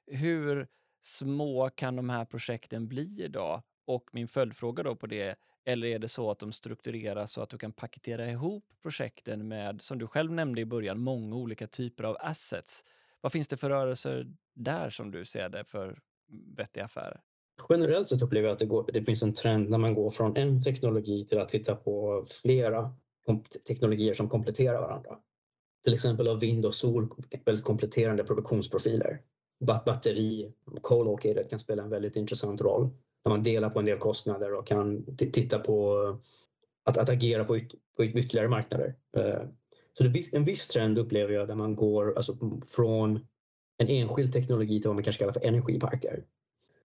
Hur 0.07 0.67
små 1.01 1.71
kan 1.71 1.97
de 1.97 2.11
här 2.11 2.25
projekten 2.25 2.89
bli 2.89 3.23
idag? 3.23 3.63
Och 3.85 4.11
min 4.13 4.29
följdfråga 4.29 4.83
då 4.83 4.97
på 4.97 5.07
det, 5.07 5.37
eller 5.65 5.89
är 5.89 5.99
det 5.99 6.09
så 6.09 6.31
att 6.31 6.39
de 6.39 6.53
struktureras 6.53 7.33
så 7.33 7.43
att 7.43 7.51
du 7.51 7.59
kan 7.59 7.73
paketera 7.73 8.31
ihop 8.31 8.65
projekten 8.83 9.49
med, 9.49 9.83
som 9.83 9.99
du 9.99 10.07
själv 10.07 10.33
nämnde 10.33 10.61
i 10.61 10.65
början, 10.65 11.01
många 11.01 11.37
olika 11.37 11.67
typer 11.67 12.05
av 12.05 12.17
assets? 12.21 12.85
Vad 13.21 13.33
finns 13.33 13.49
det 13.49 13.57
för 13.57 13.69
rörelser 13.69 14.27
där 14.55 14.91
som 14.91 15.11
du 15.11 15.25
ser 15.25 15.49
det 15.49 15.65
för 15.65 15.99
vettiga 16.57 16.85
affärer? 16.85 17.21
Generellt 17.69 18.09
sett 18.09 18.23
upplever 18.23 18.49
jag 18.49 18.53
att 18.53 18.59
det, 18.59 18.67
går, 18.67 18.91
det 18.93 19.03
finns 19.03 19.23
en 19.23 19.35
trend 19.35 19.71
när 19.71 19.79
man 19.79 19.95
går 19.95 20.11
från 20.11 20.37
en 20.37 20.63
teknologi 20.63 21.27
till 21.27 21.39
att 21.39 21.49
titta 21.49 21.77
på 21.77 22.27
flera 22.43 22.95
teknologier 23.69 24.15
som 24.15 24.29
kompletterar 24.29 24.81
varandra. 24.81 25.19
Till 25.85 25.95
exempel 25.95 26.29
av 26.29 26.41
vind 26.41 26.67
och 26.67 26.75
sol 26.75 27.09
väldigt 27.45 27.65
kompletterande 27.65 28.25
produktionsprofiler. 28.25 29.21
Batteri, 29.67 30.55
co-located 30.83 31.51
kan 31.51 31.59
spela 31.59 31.83
en 31.83 31.91
väldigt 31.91 32.17
intressant 32.17 32.61
roll 32.61 32.91
man 33.29 33.43
delar 33.43 33.71
på 33.71 33.79
en 33.79 33.85
del 33.85 33.99
kostnader 33.99 34.55
och 34.55 34.67
kan 34.67 35.17
titta 35.17 35.59
på 35.59 35.99
att, 36.85 36.99
att 36.99 37.09
agera 37.09 37.45
på, 37.45 37.57
yt, 37.57 37.75
på 37.97 38.05
ytterligare 38.05 38.49
marknader. 38.49 38.95
Eh, 39.17 39.43
så 39.99 40.05
det, 40.05 40.33
en 40.33 40.45
viss 40.45 40.69
trend 40.69 40.99
upplever 40.99 41.35
jag 41.35 41.49
där 41.49 41.55
man 41.55 41.77
går 41.77 42.17
alltså, 42.17 42.37
från 42.69 43.27
en 43.79 43.89
enskild 43.89 44.33
teknologi 44.33 44.81
till 44.81 44.89
vad 44.89 44.97
man 44.97 45.05
kanske 45.05 45.21
kallar 45.21 45.33
för 45.33 45.45
energiparker. 45.45 46.25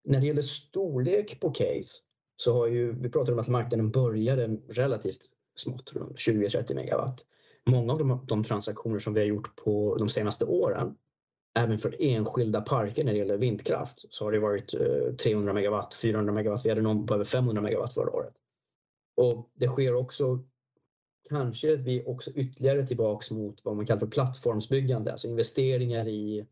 När 0.04 0.20
det 0.20 0.26
gäller 0.28 0.42
storlek 0.42 1.40
på 1.40 1.52
case 1.52 2.02
så 2.38 2.54
har 2.54 2.68
ju, 2.68 2.92
vi 2.92 3.10
pratade 3.10 3.34
om 3.34 3.40
att 3.40 3.48
marknaden 3.48 3.92
började 3.92 4.58
relativt 4.70 5.22
smått, 5.56 5.94
20-30 5.94 6.76
megawatt. 6.76 7.26
Många 7.66 7.94
av 7.94 8.00
de, 8.00 8.26
de, 8.28 8.44
transaktioner 8.44 9.00
som 9.00 9.14
vi 9.14 9.20
har 9.20 9.28
gjort 9.28 9.56
på 9.56 9.96
de 10.00 10.10
senaste 10.10 10.46
åren, 10.46 10.96
även 11.60 11.80
för 11.80 11.96
enskilda 12.00 12.62
parker 12.62 13.04
när 13.04 13.12
det 13.12 13.18
gäller 13.18 13.38
vindkraft, 13.38 14.06
så 14.10 14.26
har 14.26 14.32
det 14.32 14.40
varit 14.40 14.74
eh, 14.74 15.16
300 15.16 15.54
megawatt, 15.54 15.94
400 15.94 16.34
megawatt, 16.34 16.66
vi 16.66 16.70
hade 16.70 16.82
någon 16.82 17.08
på 17.08 17.14
över 17.14 17.26
500 17.26 17.62
megawatt 17.62 17.94
förra 17.94 18.12
året. 18.12 18.34
Och 19.16 19.50
det 19.54 19.68
sker 19.68 19.96
också 19.96 20.40
kanske 21.30 21.76
vi 21.76 22.04
också 22.06 22.32
ytterligare 22.32 22.88
tillbaks 22.88 23.32
mot 23.32 23.66
vad 23.66 23.76
man 23.76 23.86
kallar 23.86 24.00
för 24.00 24.08
plattformsbyggande, 24.08 25.12
alltså 25.12 25.28
investeringar 25.28 26.08
i 26.08 26.46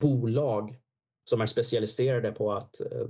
bolag 0.00 0.78
som 1.24 1.40
är 1.40 1.46
specialiserade 1.46 2.32
på 2.32 2.52
att 2.52 2.80
eh, 2.80 3.08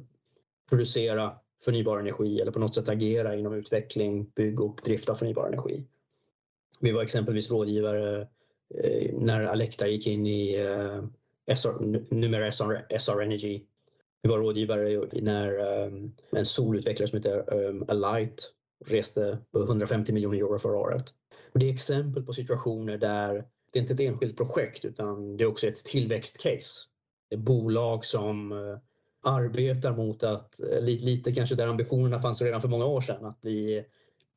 producera 0.69 1.35
förnybar 1.65 1.99
energi 1.99 2.41
eller 2.41 2.53
på 2.53 2.59
något 2.59 2.75
sätt 2.75 2.89
agera 2.89 3.37
inom 3.37 3.55
utveckling, 3.55 4.25
bygg 4.35 4.61
och 4.61 4.81
drift 4.85 5.09
av 5.09 5.15
förnybar 5.15 5.47
energi. 5.47 5.85
Vi 6.81 6.93
var 6.93 7.03
exempelvis 7.03 7.51
rådgivare 7.51 8.21
eh, 8.75 9.15
när 9.15 9.45
Alecta 9.45 9.89
gick 9.89 10.07
in 10.07 10.27
i 10.27 10.57
SR, 11.47 12.15
numera 12.15 12.53
SR, 12.53 12.99
SR 12.99 13.23
Energy. 13.23 13.63
Vi 14.23 14.31
var 14.31 14.39
rådgivare 14.39 15.09
när 15.13 15.59
ehm, 15.59 16.13
en 16.31 16.47
solutvecklare 16.47 17.09
som 17.09 17.17
heter 17.17 17.69
ehm, 17.69 17.85
Alight 17.89 18.53
reste 18.87 19.39
150 19.57 20.13
miljoner 20.13 20.39
euro 20.39 20.59
förra 20.59 20.77
året. 20.77 21.05
Och 21.53 21.59
det 21.61 21.69
är 21.69 21.73
exempel 21.73 22.23
på 22.23 22.33
situationer 22.33 22.99
där 22.99 23.45
det 23.73 23.79
är 23.79 23.81
inte 23.81 23.95
ett 23.95 24.01
enskilt 24.01 24.37
projekt 24.37 24.85
utan 24.85 25.37
det 25.37 25.45
är 25.45 25.49
också 25.49 25.67
ett 25.67 25.85
tillväxtcase. 25.85 26.89
Det 27.29 27.35
är 27.35 27.39
bolag 27.39 28.05
som 28.05 28.53
eh, 28.53 28.79
arbetar 29.23 29.97
mot 29.97 30.23
att, 30.23 30.61
eh, 30.61 30.81
lite, 30.81 31.05
lite 31.05 31.33
kanske 31.33 31.55
där 31.55 31.67
ambitionerna 31.67 32.23
fanns 32.23 32.43
redan 32.43 32.61
för 32.61 32.69
många 32.69 32.87
år 32.87 33.01
sedan, 33.01 33.25
att 33.25 33.41
bli 33.41 33.85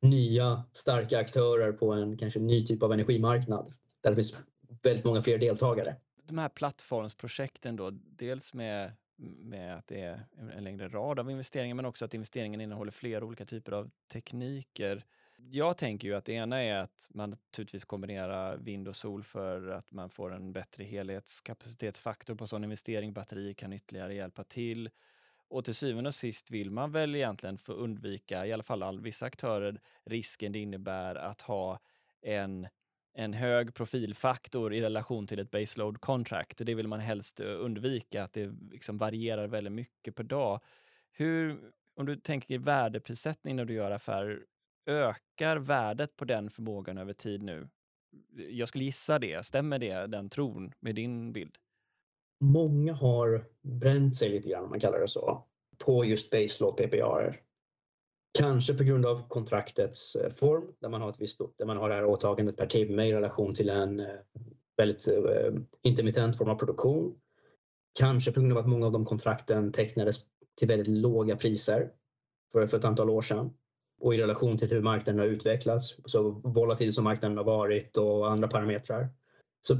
nya 0.02 0.64
starka 0.72 1.18
aktörer 1.18 1.72
på 1.72 1.92
en 1.92 2.16
kanske 2.16 2.40
ny 2.40 2.66
typ 2.66 2.82
av 2.82 2.92
energimarknad 2.92 3.74
där 4.02 4.10
det 4.10 4.16
finns 4.16 4.38
väldigt 4.82 5.04
många 5.04 5.22
fler 5.22 5.38
deltagare. 5.38 5.96
De 6.26 6.38
här 6.38 6.48
plattformsprojekten 6.48 7.76
då, 7.76 7.90
dels 7.90 8.54
med 8.54 8.92
med 9.16 9.76
att 9.76 9.86
det 9.86 10.00
är 10.00 10.26
en 10.56 10.64
längre 10.64 10.88
rad 10.88 11.18
av 11.18 11.30
investeringar 11.30 11.74
men 11.74 11.84
också 11.84 12.04
att 12.04 12.14
investeringen 12.14 12.60
innehåller 12.60 12.92
flera 12.92 13.24
olika 13.24 13.44
typer 13.44 13.72
av 13.72 13.90
tekniker. 14.12 15.04
Jag 15.36 15.76
tänker 15.76 16.08
ju 16.08 16.14
att 16.14 16.24
det 16.24 16.32
ena 16.32 16.62
är 16.62 16.74
att 16.74 17.08
man 17.10 17.30
naturligtvis 17.30 17.84
kombinerar 17.84 18.56
vind 18.56 18.88
och 18.88 18.96
sol 18.96 19.22
för 19.22 19.68
att 19.68 19.92
man 19.92 20.10
får 20.10 20.34
en 20.34 20.52
bättre 20.52 20.84
helhetskapacitetsfaktor 20.84 22.34
på 22.34 22.46
sån 22.46 22.64
investering. 22.64 23.12
Batterier 23.12 23.54
kan 23.54 23.72
ytterligare 23.72 24.14
hjälpa 24.14 24.44
till. 24.44 24.90
Och 25.48 25.64
till 25.64 25.74
syvende 25.74 26.08
och 26.08 26.14
sist 26.14 26.50
vill 26.50 26.70
man 26.70 26.92
väl 26.92 27.14
egentligen 27.14 27.58
få 27.58 27.72
undvika, 27.72 28.46
i 28.46 28.52
alla 28.52 28.62
fall 28.62 28.82
all, 28.82 29.00
vissa 29.00 29.26
aktörer, 29.26 29.80
risken 30.04 30.52
det 30.52 30.58
innebär 30.58 31.14
att 31.14 31.40
ha 31.40 31.78
en 32.22 32.68
en 33.14 33.32
hög 33.32 33.74
profilfaktor 33.74 34.74
i 34.74 34.80
relation 34.80 35.26
till 35.26 35.38
ett 35.38 35.50
baseload 35.50 36.00
contract. 36.00 36.60
Det 36.66 36.74
vill 36.74 36.88
man 36.88 37.00
helst 37.00 37.40
eh, 37.40 37.46
undvika, 37.46 38.24
att 38.24 38.32
det 38.32 38.52
liksom 38.70 38.98
varierar 38.98 39.46
väldigt 39.46 39.72
mycket 39.72 40.14
per 40.14 40.24
dag. 40.24 40.60
Hur, 41.12 41.58
om 41.96 42.06
du 42.06 42.16
tänker 42.16 42.58
värdeprissättning 42.58 43.56
när 43.56 43.64
du 43.64 43.74
gör 43.74 43.90
affärer, 43.90 44.44
ökar 44.86 45.56
värdet 45.56 46.16
på 46.16 46.24
den 46.24 46.50
förmågan 46.50 46.98
över 46.98 47.12
tid 47.12 47.42
nu? 47.42 47.68
Jag 48.50 48.68
skulle 48.68 48.84
gissa 48.84 49.18
det. 49.18 49.46
Stämmer 49.46 49.78
det, 49.78 50.06
den 50.06 50.28
tron, 50.28 50.72
med 50.80 50.94
din 50.94 51.32
bild? 51.32 51.56
Många 52.40 52.92
har 52.92 53.44
bränt 53.62 54.16
sig 54.16 54.28
lite 54.28 54.48
grann, 54.48 54.64
om 54.64 54.70
man 54.70 54.80
kallar 54.80 55.00
det 55.00 55.08
så, 55.08 55.44
på 55.78 56.04
just 56.04 56.30
baseload 56.30 56.76
PPR. 56.76 57.40
Kanske 58.38 58.74
på 58.74 58.84
grund 58.84 59.06
av 59.06 59.28
kontraktets 59.28 60.16
eh, 60.16 60.32
form 60.32 60.64
där 60.80 60.88
man 60.88 61.00
har, 61.00 61.10
ett 61.10 61.20
visst, 61.20 61.40
där 61.58 61.66
man 61.66 61.76
har 61.76 61.88
det 61.88 61.94
här 61.94 62.04
åtagandet 62.04 62.56
per 62.56 62.66
timme 62.66 63.04
i 63.04 63.12
relation 63.12 63.54
till 63.54 63.68
en 63.68 64.00
eh, 64.00 64.06
väldigt 64.76 65.08
eh, 65.08 65.54
intermittent 65.82 66.38
form 66.38 66.48
av 66.48 66.54
produktion. 66.54 67.14
Kanske 67.98 68.32
på 68.32 68.40
grund 68.40 68.52
av 68.52 68.58
att 68.58 68.68
många 68.68 68.86
av 68.86 68.92
de 68.92 69.04
kontrakten 69.04 69.72
tecknades 69.72 70.16
till 70.58 70.68
väldigt 70.68 70.88
låga 70.88 71.36
priser 71.36 71.90
för, 72.52 72.66
för 72.66 72.78
ett 72.78 72.84
antal 72.84 73.10
år 73.10 73.22
sedan 73.22 73.50
och 74.00 74.14
i 74.14 74.18
relation 74.18 74.58
till 74.58 74.70
hur 74.70 74.82
marknaden 74.82 75.20
har 75.20 75.26
utvecklats, 75.26 75.96
så 76.04 76.30
volatil 76.30 76.92
som 76.92 77.04
marknaden 77.04 77.36
har 77.36 77.44
varit 77.44 77.96
och 77.96 78.30
andra 78.30 78.48
parametrar. 78.48 79.08
Så 79.66 79.76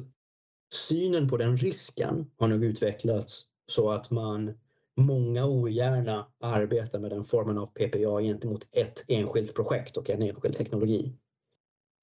synen 0.74 1.28
på 1.28 1.36
den 1.36 1.56
risken 1.56 2.30
har 2.38 2.48
nog 2.48 2.64
utvecklats 2.64 3.46
så 3.66 3.90
att 3.90 4.10
man 4.10 4.54
många 4.96 5.46
ogärna 5.46 6.26
arbetar 6.40 6.98
med 6.98 7.10
den 7.10 7.24
formen 7.24 7.58
av 7.58 7.66
PPA 7.66 8.20
gentemot 8.20 8.68
ett 8.72 9.04
enskilt 9.08 9.54
projekt 9.54 9.96
och 9.96 10.10
en 10.10 10.22
enskild 10.22 10.56
teknologi. 10.56 11.16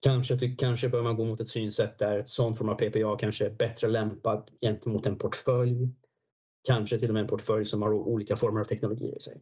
Kanske, 0.01 0.55
kanske 0.55 0.89
bör 0.89 1.03
man 1.03 1.15
gå 1.15 1.25
mot 1.25 1.39
ett 1.39 1.49
synsätt 1.49 1.97
där 1.97 2.17
ett 2.17 2.29
sånt 2.29 2.57
form 2.57 2.69
av 2.69 2.75
PPA 2.75 3.17
kanske 3.19 3.45
är 3.45 3.49
bättre 3.49 3.87
lämpad 3.87 4.51
gentemot 4.61 5.05
en 5.05 5.17
portfölj. 5.17 5.89
Kanske 6.67 6.99
till 6.99 7.09
och 7.09 7.13
med 7.13 7.21
en 7.21 7.27
portfölj 7.27 7.65
som 7.65 7.81
har 7.81 7.93
olika 7.93 8.35
former 8.35 8.61
av 8.61 8.65
teknologier 8.65 9.17
i 9.17 9.19
sig. 9.19 9.41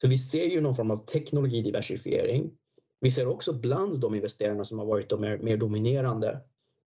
Så 0.00 0.08
vi 0.08 0.18
ser 0.18 0.44
ju 0.44 0.60
någon 0.60 0.74
form 0.74 0.90
av 0.90 1.04
teknologidiversifiering. 1.04 2.50
Vi 3.00 3.10
ser 3.10 3.26
också 3.26 3.52
bland 3.52 4.00
de 4.00 4.14
investerarna 4.14 4.64
som 4.64 4.78
har 4.78 4.86
varit 4.86 5.18
mer, 5.18 5.38
mer 5.38 5.56
dominerande 5.56 6.40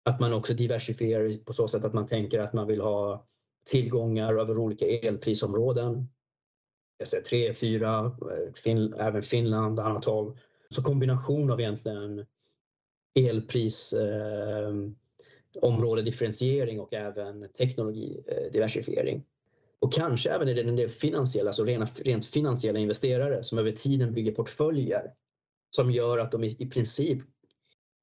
att 0.05 0.20
man 0.20 0.32
också 0.32 0.55
diversifierar 0.55 1.45
på 1.45 1.53
så 1.53 1.68
sätt 1.68 1.84
att 1.84 1.93
man 1.93 2.07
tänker 2.07 2.40
att 2.40 2.53
man 2.53 2.66
vill 2.66 2.80
ha 2.80 3.26
tillgångar 3.70 4.34
över 4.34 4.58
olika 4.58 4.86
elprisområden. 4.86 6.08
Jag 6.98 7.08
ser 7.08 7.20
3, 7.20 7.54
4, 7.54 8.04
eh, 8.06 8.52
fin, 8.54 8.94
även 8.94 9.22
Finland, 9.22 9.80
annat 9.80 10.04
håll. 10.04 10.38
Så 10.70 10.82
kombination 10.82 11.50
av 11.50 11.60
egentligen 11.60 12.26
elprisområde 13.14 16.00
eh, 16.00 16.80
och 16.80 16.92
även 16.92 17.48
teknologidiversifiering. 17.58 19.16
Eh, 19.16 19.22
och 19.78 19.92
kanske 19.92 20.30
även 20.30 20.48
är 20.48 20.54
det 20.54 20.62
en 20.62 20.76
del 20.76 20.88
finansiella, 20.88 21.50
alltså 21.50 21.64
rena, 21.64 21.88
rent 21.96 22.26
finansiella 22.26 22.78
investerare 22.78 23.42
som 23.42 23.58
över 23.58 23.70
tiden 23.70 24.14
bygger 24.14 24.32
portföljer 24.32 25.12
som 25.70 25.90
gör 25.90 26.18
att 26.18 26.32
de 26.32 26.44
i, 26.44 26.56
i 26.58 26.66
princip 26.66 27.18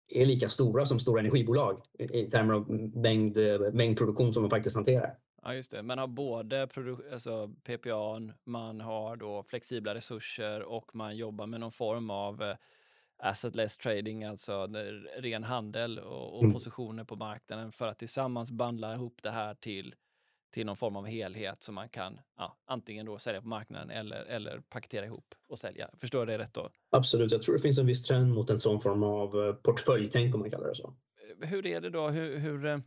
är 0.07 0.25
lika 0.25 0.49
stora 0.49 0.85
som 0.85 0.99
stora 0.99 1.19
energibolag 1.19 1.81
i 1.99 2.25
termer 2.25 2.53
av 2.53 2.71
mängd, 2.95 3.37
eh, 3.37 3.59
mängd 3.73 3.97
produktion 3.97 4.33
som 4.33 4.43
de 4.43 4.49
faktiskt 4.49 4.75
hanterar. 4.75 5.17
Ja, 5.43 5.53
just 5.53 5.71
det. 5.71 5.83
Man 5.83 5.97
har 5.97 6.07
både 6.07 6.67
alltså 7.11 7.47
PPA, 7.63 8.21
man 8.43 8.81
har 8.81 9.15
då 9.15 9.43
flexibla 9.43 9.95
resurser 9.95 10.61
och 10.61 10.95
man 10.95 11.17
jobbar 11.17 11.47
med 11.47 11.59
någon 11.59 11.71
form 11.71 12.09
av 12.09 12.43
eh, 12.43 12.55
assetless 13.17 13.77
trading, 13.77 14.23
alltså 14.23 14.67
ren 15.17 15.43
handel 15.43 15.99
och, 15.99 16.35
och 16.37 16.43
mm. 16.43 16.53
positioner 16.53 17.03
på 17.03 17.15
marknaden 17.15 17.71
för 17.71 17.87
att 17.87 17.99
tillsammans 17.99 18.51
bandla 18.51 18.93
ihop 18.93 19.19
det 19.23 19.31
här 19.31 19.55
till, 19.55 19.95
till 20.53 20.65
någon 20.65 20.77
form 20.77 20.95
av 20.95 21.05
helhet 21.05 21.63
som 21.63 21.75
man 21.75 21.89
kan 21.89 22.19
ja, 22.37 22.57
antingen 22.65 23.05
då 23.05 23.19
sälja 23.19 23.41
på 23.41 23.47
marknaden 23.47 23.89
eller, 23.89 24.25
eller 24.25 24.59
paketera 24.59 25.05
ihop 25.05 25.35
och 25.49 25.59
sälja. 25.59 25.89
Förstår 25.97 26.21
jag 26.21 26.27
det 26.27 26.43
rätt 26.43 26.53
då? 26.53 26.69
Absolut, 26.91 27.31
jag 27.31 27.41
tror 27.41 27.55
det 27.55 27.61
finns 27.61 27.79
en 27.79 27.85
viss 27.85 28.07
trend 28.07 28.33
mot 28.33 28.49
en 28.49 28.59
sån 28.59 28.79
form 28.79 29.03
av 29.03 29.45
eh, 29.45 29.53
portföljtänk 29.53 30.35
om 30.35 30.41
man 30.41 30.49
kallar 30.49 30.67
det 30.67 30.75
så 30.75 30.93
hur 31.41 31.65
är 31.65 31.81
det 31.81 31.89
då? 31.89 32.07
Hur, 32.07 32.37
hur, 32.37 32.65
eh, 32.65 32.77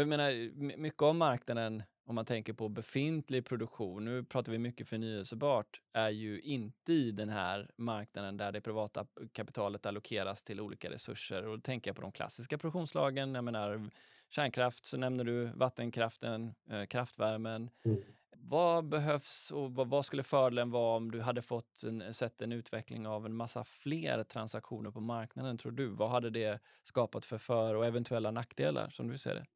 för 0.00 0.02
jag 0.02 0.08
menar, 0.08 0.76
mycket 0.76 1.02
av 1.02 1.14
marknaden, 1.14 1.82
om 2.06 2.14
man 2.14 2.24
tänker 2.24 2.52
på 2.52 2.68
befintlig 2.68 3.44
produktion, 3.44 4.04
nu 4.04 4.24
pratar 4.24 4.52
vi 4.52 4.58
mycket 4.58 4.88
förnyelsebart, 4.88 5.80
är 5.92 6.10
ju 6.10 6.40
inte 6.40 6.92
i 6.92 7.10
den 7.10 7.28
här 7.28 7.70
marknaden 7.76 8.36
där 8.36 8.52
det 8.52 8.60
privata 8.60 9.06
kapitalet 9.32 9.86
allokeras 9.86 10.44
till 10.44 10.60
olika 10.60 10.90
resurser. 10.90 11.46
Och 11.46 11.56
då 11.56 11.62
tänker 11.62 11.90
jag 11.90 11.96
på 11.96 12.02
de 12.02 12.12
klassiska 12.12 12.58
produktionslagen, 12.58 13.34
jag 13.34 13.44
menar 13.44 13.90
kärnkraft, 14.28 14.84
så 14.84 14.96
nämner 14.96 15.24
du 15.24 15.44
vattenkraften, 15.44 16.54
eh, 16.70 16.84
kraftvärmen. 16.84 17.70
Mm. 17.84 18.02
Vad 18.36 18.88
behövs 18.88 19.50
och 19.50 19.74
vad, 19.74 20.04
skulle 20.04 20.22
fördelen 20.22 20.70
vara 20.70 20.96
om 20.96 21.10
du 21.10 21.20
hade 21.20 21.42
fått 21.42 21.82
en, 21.82 22.14
sett 22.14 22.42
en 22.42 22.52
utveckling 22.52 23.06
av 23.06 23.26
en 23.26 23.36
massa 23.36 23.64
fler 23.64 24.24
transaktioner 24.24 24.90
på 24.90 25.00
marknaden, 25.00 25.58
tror 25.58 25.72
du? 25.72 25.86
Vad 25.86 26.10
hade 26.10 26.30
det 26.30 26.62
skapat 26.82 27.24
för 27.24 27.38
för 27.38 27.74
och 27.74 27.86
eventuella 27.86 28.30
nackdelar 28.30 28.90
som 28.90 29.08
du 29.08 29.18
ser 29.18 29.34
det? 29.34 29.46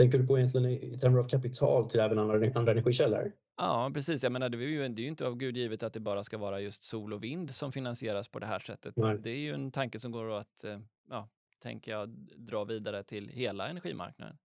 Tänker 0.00 0.18
du 0.18 0.26
på 0.26 0.38
egentligen 0.38 0.70
i 0.70 0.98
termer 0.98 1.18
av 1.18 1.28
kapital 1.28 1.90
till 1.90 2.00
även 2.00 2.18
andra, 2.18 2.50
andra 2.54 2.72
energikällor? 2.72 3.32
Ja, 3.56 3.90
precis. 3.94 4.22
Jag 4.22 4.32
menar, 4.32 4.48
det 4.48 4.58
är, 4.58 4.60
ju, 4.60 4.88
det 4.88 5.02
är 5.02 5.04
ju 5.04 5.08
inte 5.08 5.26
av 5.26 5.36
Gud 5.36 5.56
givet 5.56 5.82
att 5.82 5.92
det 5.92 6.00
bara 6.00 6.24
ska 6.24 6.38
vara 6.38 6.60
just 6.60 6.82
sol 6.82 7.12
och 7.12 7.24
vind 7.24 7.50
som 7.50 7.72
finansieras 7.72 8.28
på 8.28 8.38
det 8.38 8.46
här 8.46 8.58
sättet. 8.58 8.96
Nej. 8.96 9.18
Det 9.22 9.30
är 9.30 9.38
ju 9.38 9.54
en 9.54 9.70
tanke 9.70 9.98
som 9.98 10.12
går 10.12 10.30
att, 10.30 10.64
eh, 10.64 10.78
ja, 11.10 11.28
tänker 11.62 11.92
jag, 11.92 12.08
dra 12.36 12.64
vidare 12.64 13.02
till 13.02 13.28
hela 13.28 13.68
energimarknaden. 13.68 14.36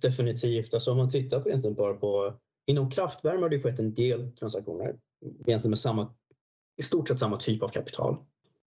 Definitivt. 0.00 0.74
Alltså 0.74 0.90
om 0.90 0.96
man 0.96 1.10
tittar 1.10 1.40
på 1.40 1.48
egentligen 1.48 1.74
bara 1.74 1.94
på 1.94 2.34
Inom 2.66 2.90
kraftvärme 2.90 3.42
har 3.42 3.48
det 3.48 3.62
skett 3.62 3.78
en 3.78 3.94
del 3.94 4.32
transaktioner, 4.32 4.96
egentligen 5.24 5.70
med 5.70 5.78
samma, 5.78 6.14
i 6.76 6.82
stort 6.82 7.08
sett 7.08 7.18
samma 7.18 7.36
typ 7.36 7.62
av 7.62 7.68
kapital. 7.68 8.16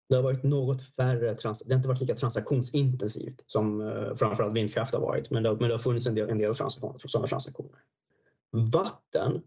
Det 0.09 0.15
har 0.15 0.23
varit 0.23 0.43
något 0.43 0.81
färre, 0.81 1.35
trans, 1.35 1.59
det 1.59 1.73
har 1.73 1.77
inte 1.77 1.87
varit 1.87 2.01
lika 2.01 2.15
transaktionsintensivt 2.15 3.43
som 3.47 3.81
eh, 3.81 4.15
framförallt 4.15 4.55
vindkraft 4.55 4.93
har 4.93 5.01
varit, 5.01 5.29
men 5.29 5.43
det, 5.43 5.49
men 5.49 5.69
det 5.69 5.73
har 5.73 5.79
funnits 5.79 6.07
en 6.07 6.15
del, 6.15 6.29
en 6.29 6.37
del 6.37 6.55
transaktioner, 6.55 6.99
sådana 7.07 7.27
transaktioner. 7.27 7.79
Vatten 8.51 9.41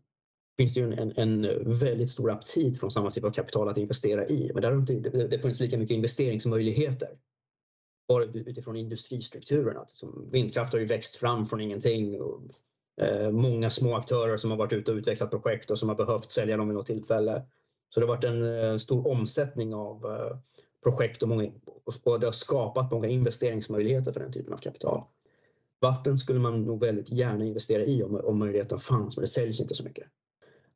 finns 0.56 0.74
det 0.74 0.80
ju 0.80 0.92
en, 0.92 1.12
en, 1.16 1.42
väldigt 1.78 2.10
stor 2.10 2.30
aptit 2.30 2.80
från 2.80 2.90
samma 2.90 3.10
typ 3.10 3.24
av 3.24 3.30
kapital 3.30 3.68
att 3.68 3.76
investera 3.76 4.26
i, 4.26 4.50
men 4.54 4.62
där 4.62 4.70
har 4.70 4.78
inte, 4.78 4.94
det, 4.94 5.28
det 5.28 5.38
funnits 5.38 5.60
lika 5.60 5.78
mycket 5.78 5.94
investeringsmöjligheter. 5.94 7.08
Bara 8.08 8.24
utifrån 8.24 8.76
industristrukturerna. 8.76 9.86
Vindkraft 10.32 10.72
har 10.72 10.80
ju 10.80 10.86
växt 10.86 11.16
fram 11.16 11.46
från 11.46 11.60
ingenting 11.60 12.20
och 12.20 12.42
Eh, 13.00 13.30
många 13.30 13.70
små 13.70 13.96
aktörer 13.96 14.36
som 14.36 14.50
har 14.50 14.58
varit 14.58 14.72
ute 14.72 14.90
och 14.90 14.96
utvecklat 14.96 15.30
projekt 15.30 15.70
och 15.70 15.78
som 15.78 15.88
har 15.88 15.96
behövt 15.96 16.30
sälja 16.30 16.56
dem 16.56 16.68
vid 16.68 16.76
något 16.76 16.86
tillfälle. 16.86 17.42
Så 17.88 18.00
det 18.00 18.06
har 18.06 18.14
varit 18.14 18.24
en 18.24 18.58
eh, 18.58 18.76
stor 18.76 19.08
omsättning 19.08 19.74
av 19.74 20.04
eh, 20.06 20.36
projekt 20.82 21.22
och, 21.22 21.28
många, 21.28 21.52
och 22.04 22.20
det 22.20 22.26
har 22.26 22.32
skapat 22.32 22.90
många 22.90 23.08
investeringsmöjligheter 23.08 24.12
för 24.12 24.20
den 24.20 24.32
typen 24.32 24.52
av 24.52 24.58
kapital. 24.58 25.04
Vatten 25.80 26.18
skulle 26.18 26.38
man 26.38 26.62
nog 26.62 26.80
väldigt 26.80 27.12
gärna 27.12 27.44
investera 27.44 27.82
i 27.82 28.02
om, 28.02 28.20
om 28.24 28.38
möjligheten 28.38 28.78
fanns, 28.78 29.16
men 29.16 29.22
det 29.22 29.28
säljs 29.28 29.60
inte 29.60 29.74
så 29.74 29.84
mycket. 29.84 30.06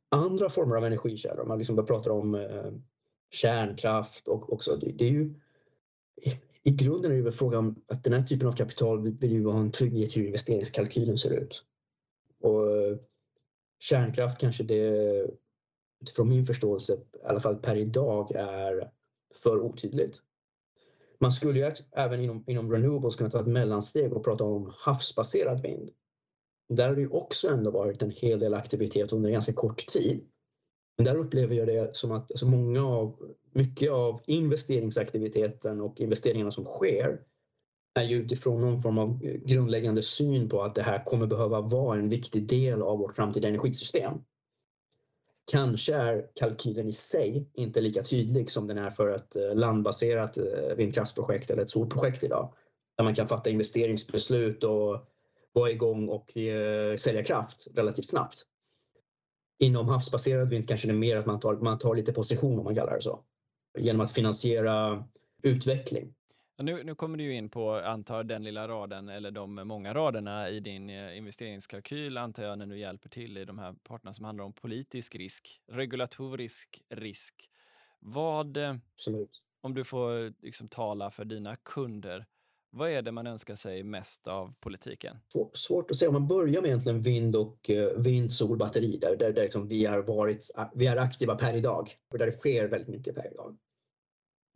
Andra 0.09 0.49
former 0.49 0.75
av 0.75 0.85
energikällor, 0.85 1.41
om 1.41 1.47
man 1.47 1.57
liksom 1.57 1.85
pratar 1.85 2.11
om 2.11 2.35
eh, 2.35 2.71
kärnkraft 3.31 4.27
och 4.27 4.53
också, 4.53 4.75
det, 4.75 4.91
det 4.91 5.05
är 5.05 5.11
ju 5.11 5.33
i, 6.63 6.71
grunden 6.71 7.11
är 7.11 7.15
det 7.15 7.21
väl 7.21 7.31
frågan 7.31 7.59
om 7.59 7.83
att 7.87 8.03
den 8.03 8.13
här 8.13 8.21
typen 8.21 8.47
av 8.47 8.51
kapital 8.51 9.17
vill 9.17 9.31
ju 9.31 9.45
ha 9.45 9.59
en 9.59 9.71
trygghet 9.71 10.17
i 10.17 10.19
hur 10.19 10.27
investeringskalkylen 10.27 11.17
ser 11.17 11.33
ut. 11.33 11.63
Och 12.41 12.71
eh, 12.71 12.97
kärnkraft 13.79 14.39
kanske 14.39 14.63
det 14.63 15.25
utifrån 16.01 16.29
min 16.29 16.45
förståelse, 16.45 16.93
i 16.93 17.25
alla 17.25 17.39
fall 17.39 17.55
per 17.55 17.75
idag, 17.75 18.31
är 18.35 18.91
för 19.35 19.59
otydligt. 19.59 20.21
Man 21.19 21.31
skulle 21.31 21.59
ju 21.59 21.71
även 21.91 22.21
inom, 22.21 22.43
inom 22.47 22.71
renewables 22.71 23.15
kunna 23.15 23.29
ta 23.29 23.39
ett 23.39 23.47
mellansteg 23.47 24.13
och 24.13 24.23
prata 24.23 24.43
om 24.43 24.73
havsbaserad 24.77 25.61
vind. 25.61 25.89
Där 26.69 26.87
har 26.87 26.95
det 26.95 27.01
ju 27.01 27.09
också 27.09 27.49
ändå 27.49 27.71
varit 27.71 28.01
en 28.01 28.11
hel 28.11 28.39
del 28.39 28.53
aktivitet 28.53 29.13
under 29.13 29.31
ganska 29.31 29.53
kort 29.53 29.87
tid. 29.87 30.27
Men 30.97 31.05
där 31.05 31.15
upplever 31.15 31.55
jag 31.55 31.67
det 31.67 31.95
som 31.95 32.11
att 32.11 32.31
alltså 32.31 32.47
många 32.47 32.85
av, 32.85 33.35
mycket 33.51 33.91
av 33.91 34.21
investeringsaktiviteten 34.25 35.81
och 35.81 36.01
investeringarna 36.01 36.51
som 36.51 36.65
sker 36.65 37.21
är 37.93 38.03
ju 38.03 38.15
utifrån 38.15 38.61
någon 38.61 38.81
form 38.81 38.97
av 38.97 39.19
grundläggande 39.23 40.03
syn 40.03 40.49
på 40.49 40.63
att 40.63 40.75
det 40.75 40.81
här 40.81 41.05
kommer 41.05 41.27
behöva 41.27 41.61
vara 41.61 41.99
en 41.99 42.09
viktig 42.09 42.47
del 42.47 42.81
av 42.81 42.99
vårt 42.99 43.15
framtida 43.15 43.47
energisystem. 43.47 44.13
Kanske 45.51 45.95
är 45.95 46.27
kalkylen 46.35 46.87
i 46.87 46.93
sig 46.93 47.49
inte 47.53 47.81
lika 47.81 48.01
tydlig 48.01 48.51
som 48.51 48.67
den 48.67 48.77
är 48.77 48.89
för 48.89 49.15
ett 49.15 49.35
eh, 49.35 49.55
landbaserat 49.55 50.37
eh, 50.37 50.75
vindkraftsprojekt 50.77 51.49
eller 51.49 51.61
ett 51.61 51.69
solprojekt 51.69 52.23
idag. 52.23 52.53
Där 52.97 53.03
man 53.03 53.15
kan 53.15 53.27
fatta 53.27 53.49
investeringsbeslut 53.49 54.63
och 54.63 55.07
vara 55.53 55.71
igång 55.71 56.09
och 56.09 56.37
eh, 56.37 56.95
sälja 56.95 57.23
kraft 57.23 57.67
relativt 57.75 58.09
snabbt. 58.09 58.43
Inom 59.59 59.89
havsbaserad 59.89 60.49
vind 60.49 60.67
kanske 60.67 60.87
det 60.87 60.93
är 60.93 60.97
mer 60.97 61.15
att 61.15 61.25
man 61.25 61.39
tar, 61.39 61.55
man 61.55 61.79
tar 61.79 61.95
lite 61.95 62.13
position 62.13 62.59
om 62.59 62.65
man 62.65 62.75
kallar 62.75 62.95
det 62.95 63.01
så. 63.01 63.19
Genom 63.77 64.01
att 64.01 64.11
finansiera 64.11 65.03
utveckling 65.43 66.13
nu, 66.57 66.83
nu 66.83 66.95
kommer 66.95 67.17
du 67.17 67.33
in 67.33 67.49
på, 67.49 67.71
antar 67.71 68.23
den 68.23 68.43
lilla 68.43 68.67
raden 68.67 69.09
eller 69.09 69.31
de 69.31 69.55
många 69.55 69.93
raderna 69.93 70.49
i 70.49 70.59
din 70.59 70.89
eh, 70.89 71.17
investeringskalkyl, 71.17 72.17
antar 72.17 72.43
jag, 72.43 72.57
när 72.57 72.65
du 72.65 72.77
hjälper 72.77 73.09
till 73.09 73.37
i 73.37 73.45
de 73.45 73.59
här 73.59 73.75
parterna 73.83 74.13
som 74.13 74.25
handlar 74.25 74.45
om 74.45 74.53
politisk 74.53 75.15
risk, 75.15 75.61
regulatorisk 75.67 76.81
risk. 76.89 77.49
Vad, 77.99 78.57
eh, 78.57 78.75
Absolut. 78.95 79.41
om 79.61 79.73
du 79.73 79.83
får 79.83 80.33
liksom 80.45 80.67
tala 80.67 81.11
för 81.11 81.25
dina 81.25 81.55
kunder, 81.55 82.25
vad 82.69 82.89
är 82.89 83.01
det 83.01 83.11
man 83.11 83.27
önskar 83.27 83.55
sig 83.55 83.83
mest 83.83 84.27
av 84.27 84.53
politiken? 84.59 85.17
Svårt 85.53 85.91
att 85.91 85.97
säga. 85.97 86.09
Om 86.09 86.13
man 86.13 86.27
börjar 86.27 86.61
med 86.61 86.67
egentligen 86.67 87.01
vind 87.01 87.35
och 87.35 87.69
uh, 87.69 88.01
vind, 88.01 88.31
sol, 88.31 88.57
batteri 88.57 88.97
där, 88.97 89.15
där, 89.15 89.33
där 89.33 89.43
liksom 89.43 89.67
vi, 89.67 89.85
har 89.85 89.99
varit, 89.99 90.51
vi 90.75 90.87
är 90.87 90.97
aktiva 90.97 91.35
per 91.35 91.55
idag 91.55 91.89
och 92.11 92.17
där 92.17 92.25
det 92.25 92.31
sker 92.31 92.67
väldigt 92.67 92.89
mycket 92.89 93.15
per 93.15 93.31
idag 93.33 93.57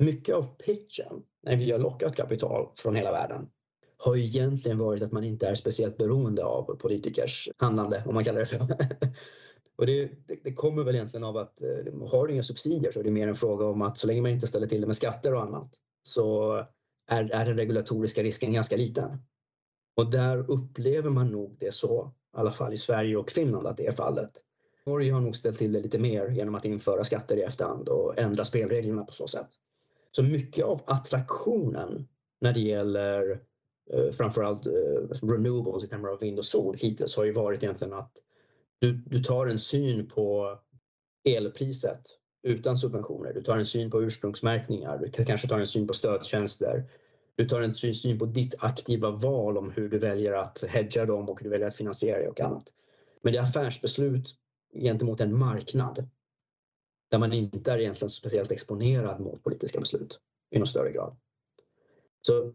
mycket 0.01 0.35
av 0.35 0.43
pitchen 0.65 1.23
när 1.43 1.55
vi 1.55 1.71
har 1.71 1.79
lockat 1.79 2.15
kapital 2.15 2.69
från 2.75 2.95
hela 2.95 3.11
världen 3.11 3.49
har 3.97 4.15
ju 4.15 4.23
egentligen 4.23 4.77
varit 4.77 5.03
att 5.03 5.11
man 5.11 5.23
inte 5.23 5.47
är 5.47 5.55
speciellt 5.55 5.97
beroende 5.97 6.45
av 6.45 6.75
politikers 6.75 7.49
handlande, 7.57 8.03
om 8.05 8.13
man 8.13 8.23
kallar 8.23 8.39
det 8.39 8.45
så. 8.45 8.57
Och 9.75 9.85
det, 9.85 10.11
det, 10.27 10.43
det, 10.43 10.53
kommer 10.53 10.83
väl 10.83 10.95
egentligen 10.95 11.23
av 11.23 11.37
att 11.37 11.61
eh, 11.61 12.09
har 12.11 12.27
du 12.27 12.33
inga 12.33 12.43
subsidier 12.43 12.91
så 12.91 12.99
är 12.99 13.03
det 13.03 13.11
mer 13.11 13.27
en 13.27 13.35
fråga 13.35 13.65
om 13.65 13.81
att 13.81 13.97
så 13.97 14.07
länge 14.07 14.21
man 14.21 14.31
inte 14.31 14.47
ställer 14.47 14.67
till 14.67 14.81
det 14.81 14.87
med 14.87 14.95
skatter 14.95 15.33
och 15.33 15.41
annat 15.41 15.73
så 16.03 16.53
är, 17.07 17.31
är 17.31 17.45
den 17.45 17.57
regulatoriska 17.57 18.23
risken 18.23 18.53
ganska 18.53 18.77
liten. 18.77 19.17
Och 19.95 20.11
där 20.11 20.51
upplever 20.51 21.09
man 21.09 21.27
nog 21.27 21.57
det 21.59 21.73
så, 21.73 22.11
i 22.35 22.39
alla 22.39 22.51
fall 22.51 22.73
i 22.73 22.77
Sverige 22.77 23.17
och 23.17 23.31
Finland, 23.31 23.67
att 23.67 23.77
det 23.77 23.87
är 23.87 23.91
fallet. 23.91 24.31
Norge 24.85 25.13
har 25.13 25.21
nog 25.21 25.35
ställt 25.35 25.57
till 25.57 25.71
det 25.71 25.79
lite 25.79 25.99
mer 25.99 26.29
genom 26.29 26.55
att 26.55 26.65
införa 26.65 27.03
skatter 27.03 27.37
i 27.37 27.41
efterhand 27.41 27.89
och 27.89 28.19
ändra 28.19 28.43
spelreglerna 28.43 29.03
på 29.03 29.11
så 29.11 29.27
sätt. 29.27 29.49
Så 30.11 30.23
mycket 30.23 30.65
av 30.65 30.81
attraktionen 30.85 32.07
när 32.41 32.53
det 32.53 32.61
gäller 32.61 33.31
eh, 33.93 34.11
framförallt 34.11 34.67
eh, 34.67 35.27
renewables 35.27 35.83
i 35.83 35.87
termer 35.87 36.09
av 36.09 36.19
vind 36.19 36.37
och 36.37 36.45
sol 36.45 36.75
hittills 36.77 37.17
har 37.17 37.25
ju 37.25 37.31
varit 37.31 37.63
egentligen 37.63 37.93
att 37.93 38.11
du, 38.79 38.91
du 38.91 39.23
tar 39.23 39.47
en 39.47 39.59
syn 39.59 40.07
på 40.07 40.57
elpriset 41.23 42.01
utan 42.43 42.77
subventioner. 42.77 43.33
Du 43.33 43.41
tar 43.41 43.57
en 43.57 43.65
syn 43.65 43.91
på 43.91 44.03
ursprungsmärkningar, 44.03 45.11
du 45.15 45.23
kanske 45.25 45.47
tar 45.47 45.59
en 45.59 45.67
syn 45.67 45.87
på 45.87 45.93
stödtjänster. 45.93 46.83
Du 47.35 47.47
tar 47.47 47.61
en 47.61 47.75
syn 47.75 48.19
på 48.19 48.25
ditt 48.25 48.55
aktiva 48.59 49.11
val 49.11 49.57
om 49.57 49.71
hur 49.71 49.89
du 49.89 49.99
väljer 49.99 50.33
att 50.33 50.63
hedga 50.69 51.05
dem 51.05 51.29
och 51.29 51.39
hur 51.39 51.43
du 51.43 51.49
väljer 51.49 51.67
att 51.67 51.75
finansiera 51.75 52.19
det 52.19 52.29
och 52.29 52.39
annat. 52.39 52.63
Men 53.21 53.33
det 53.33 53.39
är 53.39 53.43
affärsbeslut 53.43 54.35
gentemot 54.73 55.21
en 55.21 55.37
marknad 55.37 56.09
där 57.11 57.17
man 57.17 57.33
inte 57.33 57.71
är 57.71 57.77
egentligen 57.77 58.09
speciellt 58.09 58.51
exponerad 58.51 59.19
mot 59.19 59.43
politiska 59.43 59.79
beslut 59.79 60.19
i 60.51 60.57
någon 60.57 60.67
större 60.67 60.91
grad. 60.91 61.17
Så 62.21 62.53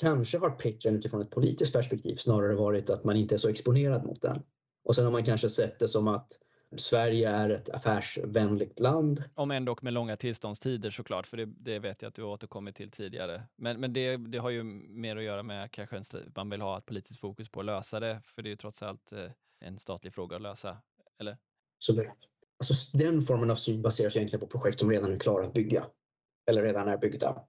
kanske 0.00 0.38
har 0.38 0.50
pitchen 0.50 0.96
utifrån 0.96 1.22
ett 1.22 1.30
politiskt 1.30 1.72
perspektiv 1.72 2.14
snarare 2.14 2.54
varit 2.54 2.90
att 2.90 3.04
man 3.04 3.16
inte 3.16 3.34
är 3.34 3.38
så 3.38 3.48
exponerad 3.48 4.04
mot 4.04 4.22
den. 4.22 4.42
Och 4.84 4.94
sen 4.94 5.04
har 5.04 5.12
man 5.12 5.24
kanske 5.24 5.48
sett 5.48 5.78
det 5.78 5.88
som 5.88 6.08
att 6.08 6.32
Sverige 6.76 7.28
är 7.28 7.50
ett 7.50 7.70
affärsvänligt 7.70 8.80
land. 8.80 9.24
Om 9.34 9.50
ändå 9.50 9.76
med 9.82 9.92
långa 9.92 10.16
tillståndstider 10.16 10.90
såklart, 10.90 11.26
för 11.26 11.36
det, 11.36 11.46
det 11.46 11.78
vet 11.78 12.02
jag 12.02 12.08
att 12.08 12.14
du 12.14 12.22
återkommit 12.22 12.76
till 12.76 12.90
tidigare. 12.90 13.42
Men, 13.56 13.80
men 13.80 13.92
det, 13.92 14.16
det 14.16 14.38
har 14.38 14.50
ju 14.50 14.62
mer 14.62 15.16
att 15.16 15.22
göra 15.22 15.42
med 15.42 15.70
kanske 15.70 15.96
en, 15.96 16.04
man 16.36 16.50
vill 16.50 16.60
ha 16.60 16.78
ett 16.78 16.86
politiskt 16.86 17.20
fokus 17.20 17.48
på 17.48 17.60
att 17.60 17.66
lösa 17.66 18.00
det, 18.00 18.20
för 18.24 18.42
det 18.42 18.48
är 18.48 18.50
ju 18.50 18.56
trots 18.56 18.82
allt 18.82 19.12
eh, 19.12 19.30
en 19.60 19.78
statlig 19.78 20.12
fråga 20.12 20.36
att 20.36 20.42
lösa, 20.42 20.76
eller? 21.18 21.36
Absolut. 21.76 22.29
Alltså 22.60 22.96
den 22.96 23.22
formen 23.22 23.50
av 23.50 23.54
syn 23.54 23.82
baseras 23.82 24.16
egentligen 24.16 24.40
på 24.40 24.58
projekt 24.58 24.80
som 24.80 24.90
redan 24.90 25.12
är 25.12 25.16
klara 25.16 25.46
att 25.46 25.54
bygga 25.54 25.86
eller 26.46 26.62
redan 26.62 26.88
är 26.88 26.96
byggda. 26.96 27.44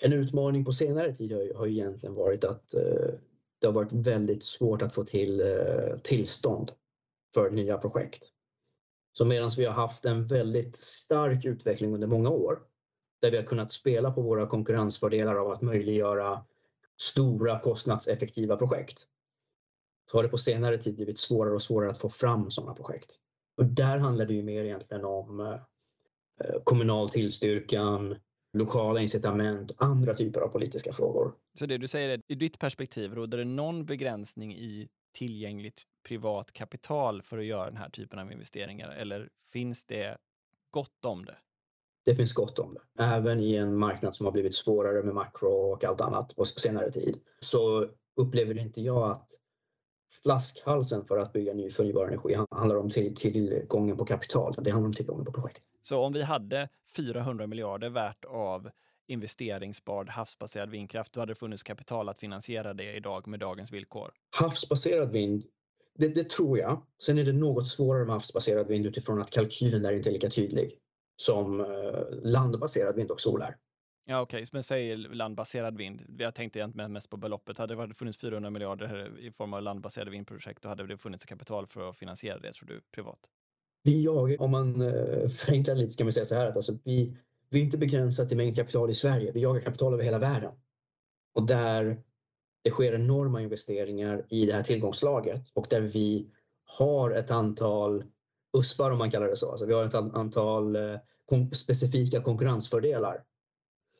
En 0.00 0.12
utmaning 0.12 0.64
på 0.64 0.72
senare 0.72 1.14
tid 1.14 1.32
har, 1.32 1.54
har 1.54 1.66
egentligen 1.66 2.14
varit 2.14 2.44
att 2.44 2.74
eh, 2.74 3.14
det 3.60 3.66
har 3.66 3.72
varit 3.72 3.92
väldigt 3.92 4.44
svårt 4.44 4.82
att 4.82 4.94
få 4.94 5.04
till 5.04 5.40
eh, 5.40 5.98
tillstånd 6.02 6.72
för 7.34 7.50
nya 7.50 7.78
projekt. 7.78 8.24
Så 9.12 9.24
medan 9.24 9.50
vi 9.56 9.64
har 9.64 9.72
haft 9.72 10.04
en 10.04 10.26
väldigt 10.26 10.76
stark 10.76 11.44
utveckling 11.44 11.94
under 11.94 12.06
många 12.06 12.30
år 12.30 12.62
där 13.20 13.30
vi 13.30 13.36
har 13.36 13.44
kunnat 13.44 13.72
spela 13.72 14.10
på 14.10 14.22
våra 14.22 14.46
konkurrensfördelar 14.46 15.34
av 15.34 15.50
att 15.50 15.62
möjliggöra 15.62 16.44
stora 17.00 17.58
kostnadseffektiva 17.58 18.56
projekt 18.56 19.06
så 20.10 20.18
har 20.18 20.22
det 20.22 20.28
på 20.28 20.38
senare 20.38 20.78
tid 20.78 20.94
blivit 20.94 21.18
svårare 21.18 21.54
och 21.54 21.62
svårare 21.62 21.90
att 21.90 21.98
få 21.98 22.08
fram 22.08 22.50
sådana 22.50 22.74
projekt. 22.74 23.18
Och 23.62 23.68
där 23.68 23.98
handlar 23.98 24.26
det 24.26 24.34
ju 24.34 24.42
mer 24.42 24.64
egentligen 24.64 25.04
om 25.04 25.40
eh, 25.40 26.62
kommunal 26.64 27.08
tillstyrkan, 27.08 28.16
lokala 28.52 29.00
incitament 29.00 29.72
andra 29.76 30.14
typer 30.14 30.40
av 30.40 30.48
politiska 30.48 30.92
frågor. 30.92 31.34
Så 31.58 31.66
det 31.66 31.78
du 31.78 31.88
säger 31.88 32.08
är, 32.08 32.20
i 32.28 32.34
ditt 32.34 32.58
perspektiv, 32.58 33.14
råder 33.14 33.38
det 33.38 33.44
någon 33.44 33.86
begränsning 33.86 34.54
i 34.54 34.88
tillgängligt 35.18 35.82
privat 36.08 36.52
kapital 36.52 37.22
för 37.22 37.38
att 37.38 37.44
göra 37.44 37.66
den 37.66 37.76
här 37.76 37.90
typen 37.90 38.18
av 38.18 38.32
investeringar? 38.32 38.88
Eller 38.88 39.28
finns 39.52 39.84
det 39.84 40.16
gott 40.70 41.04
om 41.04 41.24
det? 41.24 41.36
Det 42.04 42.14
finns 42.14 42.32
gott 42.32 42.58
om 42.58 42.74
det. 42.74 43.04
Även 43.04 43.40
i 43.40 43.56
en 43.56 43.76
marknad 43.76 44.16
som 44.16 44.26
har 44.26 44.32
blivit 44.32 44.54
svårare 44.54 45.02
med 45.02 45.14
makro 45.14 45.72
och 45.72 45.84
allt 45.84 46.00
annat 46.00 46.36
på 46.36 46.44
senare 46.44 46.90
tid 46.90 47.20
så 47.40 47.88
upplever 48.16 48.58
inte 48.58 48.80
jag 48.80 49.10
att 49.10 49.41
flaskhalsen 50.22 51.04
för 51.04 51.18
att 51.18 51.32
bygga 51.32 51.52
ny 51.52 51.70
förnybar 51.70 52.06
energi 52.06 52.34
handlar 52.50 52.76
om 52.76 52.90
till, 52.90 53.14
tillgången 53.14 53.96
på 53.96 54.04
kapital. 54.04 54.54
Det 54.58 54.70
handlar 54.70 54.86
om 54.86 54.94
tillgången 54.94 55.24
på 55.24 55.32
projekt. 55.32 55.62
Så 55.82 55.98
om 55.98 56.12
vi 56.12 56.22
hade 56.22 56.68
400 56.96 57.46
miljarder 57.46 57.88
värt 57.88 58.24
av 58.24 58.70
investeringsbar 59.06 60.04
havsbaserad 60.04 60.70
vindkraft, 60.70 61.12
då 61.12 61.20
hade 61.20 61.30
det 61.30 61.38
funnits 61.38 61.62
kapital 61.62 62.08
att 62.08 62.18
finansiera 62.18 62.74
det 62.74 62.92
idag 62.96 63.28
med 63.28 63.40
dagens 63.40 63.72
villkor? 63.72 64.12
Havsbaserad 64.40 65.12
vind, 65.12 65.44
det, 65.98 66.08
det 66.08 66.30
tror 66.30 66.58
jag. 66.58 66.82
Sen 67.02 67.18
är 67.18 67.24
det 67.24 67.32
något 67.32 67.68
svårare 67.68 68.04
med 68.04 68.14
havsbaserad 68.14 68.68
vind 68.68 68.86
utifrån 68.86 69.20
att 69.20 69.30
kalkylen 69.30 69.82
där 69.82 69.92
inte 69.92 70.10
är 70.10 70.12
lika 70.12 70.30
tydlig 70.30 70.78
som 71.16 71.60
eh, 71.60 71.66
landbaserad 72.22 72.96
vind 72.96 73.10
och 73.10 73.20
sol 73.20 73.42
är. 73.42 73.56
Ja, 74.04 74.20
okej, 74.20 74.42
okay. 74.42 74.48
men 74.52 74.62
säg 74.62 74.96
landbaserad 74.96 75.76
vind. 75.76 76.02
Jag 76.18 76.34
tänkte 76.34 76.58
egentligen 76.58 76.92
mest 76.92 77.10
på 77.10 77.16
beloppet. 77.16 77.58
Hade 77.58 77.86
det 77.86 77.94
funnits 77.94 78.18
400 78.18 78.50
miljarder 78.50 79.18
i 79.18 79.30
form 79.30 79.54
av 79.54 79.62
landbaserade 79.62 80.10
vindprojekt, 80.10 80.62
då 80.62 80.68
hade 80.68 80.86
det 80.86 80.98
funnits 80.98 81.24
kapital 81.24 81.66
för 81.66 81.90
att 81.90 81.96
finansiera 81.96 82.38
det, 82.38 82.52
tror 82.52 82.68
du, 82.68 82.80
privat? 82.94 83.18
Ja, 83.82 84.28
om 84.38 84.50
man 84.50 84.82
eh, 84.82 85.28
förenklar 85.28 85.74
lite, 85.74 85.90
ska 85.90 86.04
man 86.04 86.12
säga 86.12 86.24
så 86.24 86.34
här 86.34 86.46
att 86.46 86.56
alltså, 86.56 86.78
vi, 86.84 87.16
vi 87.50 87.60
är 87.60 87.64
inte 87.64 87.78
begränsade 87.78 88.28
till 88.28 88.36
mängd 88.36 88.56
kapital 88.56 88.90
i 88.90 88.94
Sverige. 88.94 89.32
Vi 89.32 89.42
jagar 89.42 89.60
kapital 89.60 89.94
över 89.94 90.04
hela 90.04 90.18
världen. 90.18 90.52
Och 91.34 91.46
där 91.46 92.02
det 92.62 92.70
sker 92.70 92.94
enorma 92.94 93.42
investeringar 93.42 94.26
i 94.28 94.46
det 94.46 94.52
här 94.52 94.62
tillgångslaget 94.62 95.50
och 95.54 95.66
där 95.70 95.80
vi 95.80 96.30
har 96.64 97.10
ett 97.10 97.30
antal 97.30 98.04
USPar 98.58 98.90
om 98.90 98.98
man 98.98 99.10
kallar 99.10 99.28
det 99.28 99.36
så. 99.36 99.50
Alltså 99.50 99.66
vi 99.66 99.74
har 99.74 99.84
ett 99.84 99.94
antal 99.94 100.76
eh, 100.76 100.98
specifika 101.52 102.22
konkurrensfördelar 102.22 103.24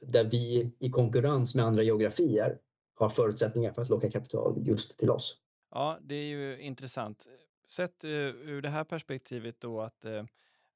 där 0.03 0.25
vi 0.25 0.73
i 0.79 0.91
konkurrens 0.91 1.55
med 1.55 1.65
andra 1.65 1.83
geografier 1.83 2.59
har 2.95 3.09
förutsättningar 3.09 3.73
för 3.73 3.83
att 3.83 3.89
locka 3.89 4.11
kapital 4.11 4.55
just 4.67 4.99
till 4.99 5.11
oss. 5.11 5.39
Ja, 5.71 5.99
det 6.03 6.15
är 6.15 6.27
ju 6.27 6.61
intressant. 6.61 7.27
Sett 7.69 8.05
uh, 8.05 8.11
ur 8.11 8.63
det 8.63 8.69
här 8.69 8.85
perspektivet 8.85 9.61
då 9.61 9.81
att, 9.81 10.05
uh, 10.05 10.25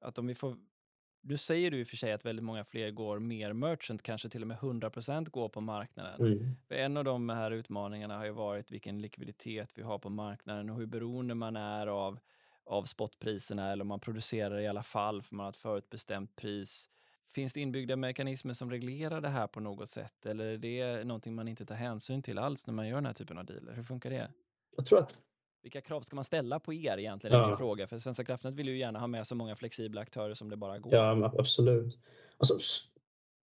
att 0.01 0.19
om 0.19 0.27
vi 0.27 0.35
får 0.35 0.57
nu 1.29 1.37
säger 1.37 1.71
du 1.71 1.81
i 1.81 1.83
och 1.83 1.89
för 1.89 1.97
sig 1.97 2.13
att 2.13 2.25
väldigt 2.25 2.45
många 2.45 2.65
fler 2.65 2.91
går 2.91 3.19
mer 3.19 3.53
merchant, 3.53 4.03
kanske 4.03 4.29
till 4.29 4.43
och 4.43 4.49
med 4.49 4.57
100% 4.57 5.31
går 5.31 5.49
på 5.49 5.61
marknaden. 5.61 6.21
Mm. 6.21 6.57
En 6.69 6.97
av 6.97 7.05
de 7.05 7.29
här 7.29 7.51
utmaningarna 7.51 8.17
har 8.17 8.25
ju 8.25 8.31
varit 8.31 8.71
vilken 8.71 9.01
likviditet 9.01 9.71
vi 9.75 9.83
har 9.83 9.99
på 9.99 10.11
marknaden 10.11 10.71
och 10.71 10.77
hur 10.77 10.87
beroende 10.87 11.35
man 11.35 11.57
är 11.57 11.87
av, 11.87 12.19
av 12.65 12.85
spotpriserna 12.85 13.73
eller 13.73 13.83
om 13.83 13.89
man 13.89 14.01
producerar 14.01 14.61
i 14.61 14.67
alla 14.67 14.83
fall 14.83 15.23
för 15.23 15.35
man 15.35 15.45
har 15.45 15.51
ett 15.51 15.57
förutbestämt 15.57 16.37
pris. 16.37 16.89
Finns 17.35 17.53
det 17.53 17.61
inbyggda 17.61 17.97
mekanismer 17.97 18.55
som 18.55 18.71
reglerar 18.71 19.21
det 19.21 19.29
här 19.29 19.47
på 19.47 19.61
något 19.61 19.89
sätt 19.89 20.27
eller 20.27 20.45
är 20.45 20.59
det 20.59 21.05
någonting 21.05 21.35
man 21.35 21.49
inte 21.49 21.67
tar 21.67 21.75
hänsyn 21.75 22.23
till 22.23 22.39
alls 22.39 22.67
när 22.67 22.75
man 22.75 22.89
gör 22.89 22.97
den 22.97 23.07
här 23.07 23.13
typen 23.13 23.39
av 23.39 23.45
dealer? 23.45 23.73
Hur 23.73 23.83
funkar 23.83 24.11
det? 24.11 24.31
Jag 24.77 24.87
tror 24.87 24.99
att 24.99 25.15
vilka 25.63 25.81
krav 25.81 26.01
ska 26.01 26.17
man 26.17 26.25
ställa 26.25 26.61
på 26.61 26.75
er 26.75 26.99
egentligen? 26.99 27.37
Ja. 27.37 27.53
Är 27.53 27.57
fråga. 27.57 27.87
För 27.87 27.99
Svenska 27.99 28.25
kraftnät 28.25 28.55
vill 28.55 28.69
ju 28.69 28.79
gärna 28.79 28.99
ha 28.99 29.07
med 29.07 29.27
så 29.27 29.35
många 29.35 29.57
flexibla 29.57 30.01
aktörer 30.01 30.35
som 30.35 30.51
det 30.51 30.57
bara 30.57 30.79
går. 30.79 30.95
Ja, 30.95 31.33
absolut. 31.39 31.99
Alltså, 32.39 32.59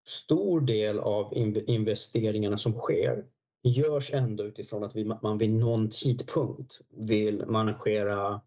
stor 0.08 0.62
del 0.62 1.00
av 1.00 1.34
investeringarna 1.68 2.58
som 2.58 2.74
sker 2.74 3.26
görs 3.64 4.14
ändå 4.14 4.44
utifrån 4.44 4.84
att 4.84 5.22
man 5.22 5.38
vid 5.38 5.50
någon 5.50 5.90
tidpunkt 5.90 6.82
vill 6.90 7.46
managera 7.46 8.42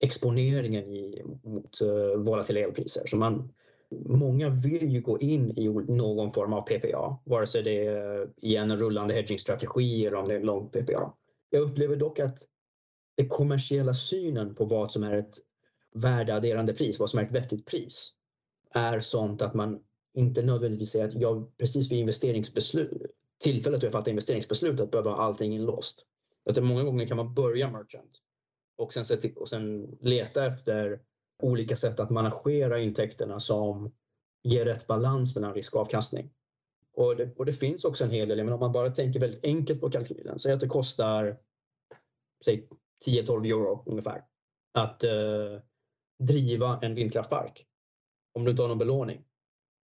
exponeringen 0.00 0.84
i, 0.84 1.22
mot 1.42 1.82
uh, 1.82 2.16
volatila 2.16 2.60
elpriser. 2.60 3.06
Så 3.06 3.16
man, 3.16 3.52
många 3.90 4.50
vill 4.50 4.92
ju 4.92 5.00
gå 5.00 5.18
in 5.18 5.58
i 5.58 5.68
någon 5.68 6.32
form 6.32 6.52
av 6.52 6.60
PPA, 6.60 7.18
vare 7.24 7.46
sig 7.46 7.62
det 7.62 7.86
är 7.86 8.28
i 8.40 8.56
en 8.56 8.78
rullande 8.78 9.14
hedgingstrategi 9.14 10.06
eller 10.06 10.16
om 10.16 10.28
det 10.28 10.34
är 10.34 10.38
en 10.38 10.46
lång 10.46 10.68
PPA. 10.68 11.12
Jag 11.50 11.62
upplever 11.62 11.96
dock 11.96 12.18
att 12.18 12.38
den 13.16 13.28
kommersiella 13.28 13.94
synen 13.94 14.54
på 14.54 14.64
vad 14.64 14.92
som 14.92 15.02
är 15.02 15.16
ett 15.16 15.34
värdeadderande 15.94 16.74
pris, 16.74 17.00
vad 17.00 17.10
som 17.10 17.20
är 17.20 17.24
ett 17.24 17.32
vettigt 17.32 17.66
pris, 17.66 18.12
är 18.70 19.00
sånt 19.00 19.42
att 19.42 19.54
man 19.54 19.80
inte 20.14 20.42
nödvändigtvis 20.42 20.90
säger 20.90 21.06
att 21.06 21.14
jag 21.14 21.56
precis 21.56 21.92
vid 21.92 21.98
investeringsbeslut, 21.98 23.02
tillfället 23.38 23.80
då 23.80 23.86
jag 23.86 23.92
fattar 23.92 24.10
investeringsbeslutet 24.10 24.90
behöver 24.90 25.10
ha 25.10 25.16
allting 25.16 25.54
inlåst. 25.54 26.04
Att 26.50 26.62
många 26.62 26.82
gånger 26.84 27.06
kan 27.06 27.16
man 27.16 27.34
börja 27.34 27.70
merchant 27.70 28.20
och 28.76 28.92
sen, 28.92 29.04
och 29.36 29.48
sen 29.48 29.96
leta 30.00 30.46
efter 30.46 31.00
olika 31.42 31.76
sätt 31.76 32.00
att 32.00 32.10
managera 32.10 32.78
intäkterna 32.78 33.40
som 33.40 33.92
ger 34.42 34.64
rätt 34.64 34.86
balans 34.86 35.34
mellan 35.34 35.54
risk 35.54 35.74
och 35.74 35.80
avkastning. 35.80 36.30
Och 36.96 37.16
det, 37.16 37.38
och 37.38 37.46
det 37.46 37.52
finns 37.52 37.84
också 37.84 38.04
en 38.04 38.10
hel 38.10 38.28
del, 38.28 38.44
men 38.44 38.54
om 38.54 38.60
man 38.60 38.72
bara 38.72 38.90
tänker 38.90 39.20
väldigt 39.20 39.44
enkelt 39.44 39.80
på 39.80 39.90
kalkylen, 39.90 40.38
säg 40.38 40.52
att 40.52 40.60
det 40.60 40.68
kostar 40.68 41.38
säg 42.44 42.68
10-12 43.06 43.46
euro 43.46 43.82
ungefär 43.86 44.24
att 44.74 45.04
eh, 45.04 45.60
driva 46.18 46.78
en 46.82 46.94
vindkraftpark 46.94 47.66
om 48.32 48.44
du 48.44 48.50
inte 48.50 48.62
har 48.62 48.68
någon 48.68 48.78
belåning. 48.78 49.24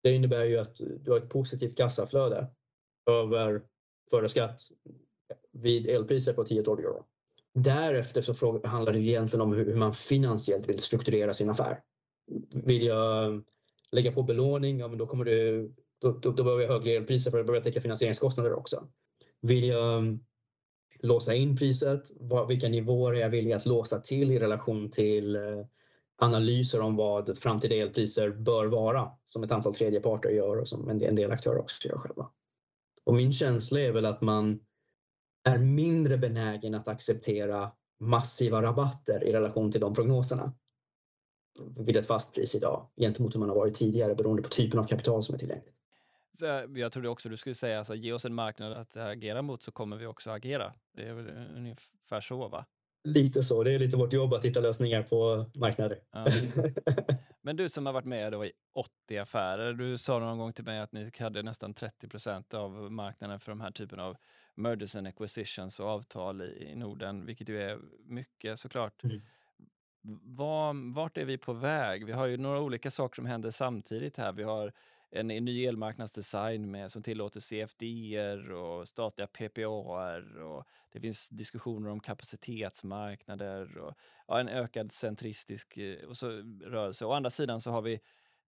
Det 0.03 0.13
innebär 0.13 0.45
ju 0.45 0.59
att 0.59 0.77
du 0.77 1.11
har 1.11 1.19
ett 1.19 1.29
positivt 1.29 1.77
kassaflöde 1.77 2.47
över 3.11 3.63
före 4.11 4.29
skatt 4.29 4.61
vid 5.53 5.87
elpriser 5.87 6.33
på 6.33 6.45
10-12 6.45 6.79
euro. 6.79 7.07
Därefter 7.55 8.21
så 8.21 8.61
handlar 8.65 8.93
det 8.93 8.99
egentligen 8.99 9.41
om 9.41 9.53
hur 9.53 9.77
man 9.77 9.95
finansiellt 9.95 10.69
vill 10.69 10.79
strukturera 10.79 11.35
sin 11.35 11.51
affär. 11.51 11.81
Vill 12.65 12.83
jag 12.83 13.35
eh, 13.35 13.41
lägga 13.93 14.13
på 14.13 14.23
belåning, 14.23 14.79
ja 14.79 14.89
men 14.89 14.99
då 14.99 15.07
kommer 15.07 15.25
du 15.25 15.73
då, 16.01 16.13
då, 16.13 16.31
då 16.31 16.45
behöver 16.45 16.63
jag 16.63 16.71
högre 16.71 16.93
elpriser 16.93 17.31
för 17.31 17.41
att 17.41 17.47
börja 17.47 17.61
täcka 17.61 17.81
finansieringskostnader 17.81 18.53
också. 18.53 18.89
Vill 19.43 19.65
jag 19.65 19.99
mm, 19.99 20.21
låsa 21.01 21.35
in 21.35 21.57
priset, 21.57 22.03
vilka 22.49 22.69
nivåer 22.69 23.13
är 23.15 23.21
jag 23.21 23.31
villig 23.31 23.53
att 23.53 23.67
låsa 23.67 24.01
till 24.01 24.31
i 24.31 24.39
relation 24.39 24.91
till 24.91 25.37
eh, 25.37 25.67
analyser 26.19 26.81
om 26.81 26.97
vad 26.97 27.39
framtida 27.39 27.75
elpriser 27.75 28.31
bör 28.31 28.67
vara 28.67 29.11
som 29.27 29.43
ett 29.43 29.53
antal 29.53 29.75
tredjeparter 29.75 30.31
gör 30.31 30.57
och 30.57 30.69
som 30.69 30.89
en 30.89 30.99
del 30.99 31.31
aktörer 31.31 31.59
också 31.59 31.89
gör 31.89 31.99
själva. 31.99 32.31
Och 33.05 33.15
min 33.15 33.33
känsla 33.33 33.81
är 33.81 33.93
väl 33.93 34.07
att 34.07 34.21
man 34.21 34.61
är 35.45 35.59
mindre 35.59 36.19
benägen 36.19 36.75
att 36.75 36.89
acceptera 36.89 37.73
massiva 38.01 38.63
rabatter 38.63 39.25
i 39.25 39.33
relation 39.33 39.73
till 39.73 39.81
de 39.81 39.95
prognoserna 39.95 40.53
vid 41.77 41.97
ett 41.97 42.07
fast 42.07 42.35
pris 42.35 42.55
idag 42.55 42.87
gentemot 42.97 43.35
hur 43.35 43.41
man 43.41 43.49
har 43.49 43.57
varit 43.57 43.75
tidigare 43.75 44.15
beroende 44.15 44.43
på 44.43 44.49
typen 44.49 44.81
av 44.81 44.85
kapital 44.85 45.23
som 45.23 45.35
är 45.35 45.39
tillgängligt. 45.39 45.75
Så 46.33 46.45
jag 46.75 46.93
trodde 46.93 47.09
också 47.09 47.29
du 47.29 47.37
skulle 47.37 47.55
säga, 47.55 47.79
alltså, 47.79 47.95
ge 47.95 48.13
oss 48.13 48.25
en 48.25 48.35
marknad 48.35 48.73
att 48.73 48.97
agera 48.97 49.43
mot 49.43 49.63
så 49.63 49.73
kommer 49.73 49.97
vi 49.97 50.07
också 50.07 50.31
agera. 50.31 50.75
Det 50.97 51.09
är 51.09 51.15
väl 51.15 51.47
ungefär 51.57 52.21
så 52.21 52.49
va? 52.49 52.67
Lite 53.05 53.43
så, 53.43 53.65
det 53.65 53.73
är 53.73 53.79
lite 53.79 53.97
vårt 53.97 54.13
jobb 54.13 54.35
att 54.35 54.45
hitta 54.45 54.61
lösningar 54.61 55.03
på 55.03 55.47
marknader. 55.55 55.99
Ja. 56.13 56.27
Men 57.43 57.57
du 57.57 57.69
som 57.69 57.87
har 57.87 57.93
varit 57.93 58.05
med 58.05 58.33
då 58.33 58.45
i 58.45 58.53
80 58.75 59.19
affärer, 59.19 59.73
du 59.73 59.99
sa 59.99 60.19
någon 60.19 60.39
gång 60.39 60.53
till 60.53 60.65
mig 60.65 60.79
att 60.79 60.93
ni 60.93 61.11
hade 61.19 61.43
nästan 61.43 61.75
30 61.75 62.09
procent 62.09 62.55
av 62.55 62.71
marknaden 62.93 63.41
för 63.41 63.53
de 63.53 63.61
här 63.61 63.71
typen 63.71 64.01
av 64.01 64.17
mergers 64.55 64.97
and 64.97 65.07
acquisitions 65.07 65.81
och 65.81 65.87
avtal 65.87 66.43
i, 66.43 66.75
Norden, 66.77 67.27
vilket 67.27 67.49
ju 67.49 67.63
är 67.63 67.79
mycket 68.05 68.59
såklart. 68.59 69.05
Mm. 69.05 69.21
Var, 70.23 70.93
vart 70.95 71.17
är 71.17 71.25
vi 71.25 71.39
på 71.39 71.53
väg? 71.53 72.07
Vi 72.07 72.13
har 72.13 72.27
ju 72.27 72.37
några 72.37 72.61
olika 72.61 72.91
saker 72.91 73.15
som 73.15 73.27
händer 73.27 73.51
samtidigt 73.51 74.17
här. 74.17 74.33
Vi 74.33 74.43
har 74.43 74.73
en, 75.11 75.31
en 75.31 75.45
ny 75.45 75.65
elmarknadsdesign 75.67 76.71
med, 76.71 76.93
som 76.93 77.03
tillåter 77.03 77.41
CFD 77.41 77.85
och 78.53 78.89
statliga 78.89 79.27
PPAR 79.27 80.43
och 80.43 80.65
det 80.93 81.01
finns 81.01 81.29
diskussioner 81.29 81.91
om 81.91 82.01
kapacitetsmarknader 82.01 83.79
och 83.79 83.95
ja, 84.27 84.41
en 84.41 84.49
ökad 84.49 84.93
centristisk 84.93 85.77
eh, 85.77 86.05
och 86.05 86.17
så, 86.17 86.29
rörelse. 86.65 87.05
Å 87.05 87.13
andra 87.13 87.31
sidan 87.31 87.61
så 87.61 87.71
har 87.71 87.83
vi 87.83 88.01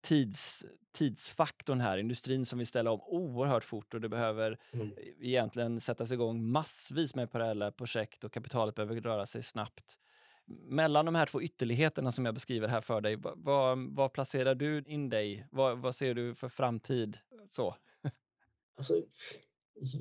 tids, 0.02 0.66
tidsfaktorn 0.92 1.82
här, 1.82 1.98
industrin 1.98 2.46
som 2.46 2.60
vill 2.60 2.68
ställa 2.68 2.92
om 2.92 3.02
oerhört 3.02 3.64
fort 3.64 3.94
och 3.94 4.02
det 4.02 4.10
behöver 4.10 4.60
mm. 4.72 4.92
egentligen 5.22 5.80
sättas 5.80 6.12
igång 6.12 6.44
massvis 6.44 7.16
med 7.16 7.32
parallella 7.32 7.72
projekt 7.72 8.24
och 8.24 8.34
kapitalet 8.34 8.76
behöver 8.76 9.02
röra 9.02 9.26
sig 9.26 9.44
snabbt 9.44 10.00
mellan 10.50 11.06
de 11.06 11.16
här 11.16 11.26
två 11.26 11.42
ytterligheterna 11.42 12.12
som 12.12 12.26
jag 12.26 12.34
beskriver 12.34 12.68
här 12.68 12.82
för 12.82 13.02
dig, 13.02 13.18
vad, 13.96 14.14
placerar 14.14 14.56
du 14.56 14.84
in 14.88 15.10
dig? 15.10 15.48
Vad, 15.52 15.78
vad 15.78 15.96
ser 15.96 16.14
du 16.14 16.36
för 16.36 16.50
framtid? 16.50 17.18
Så. 17.50 17.76
Alltså, 18.78 18.94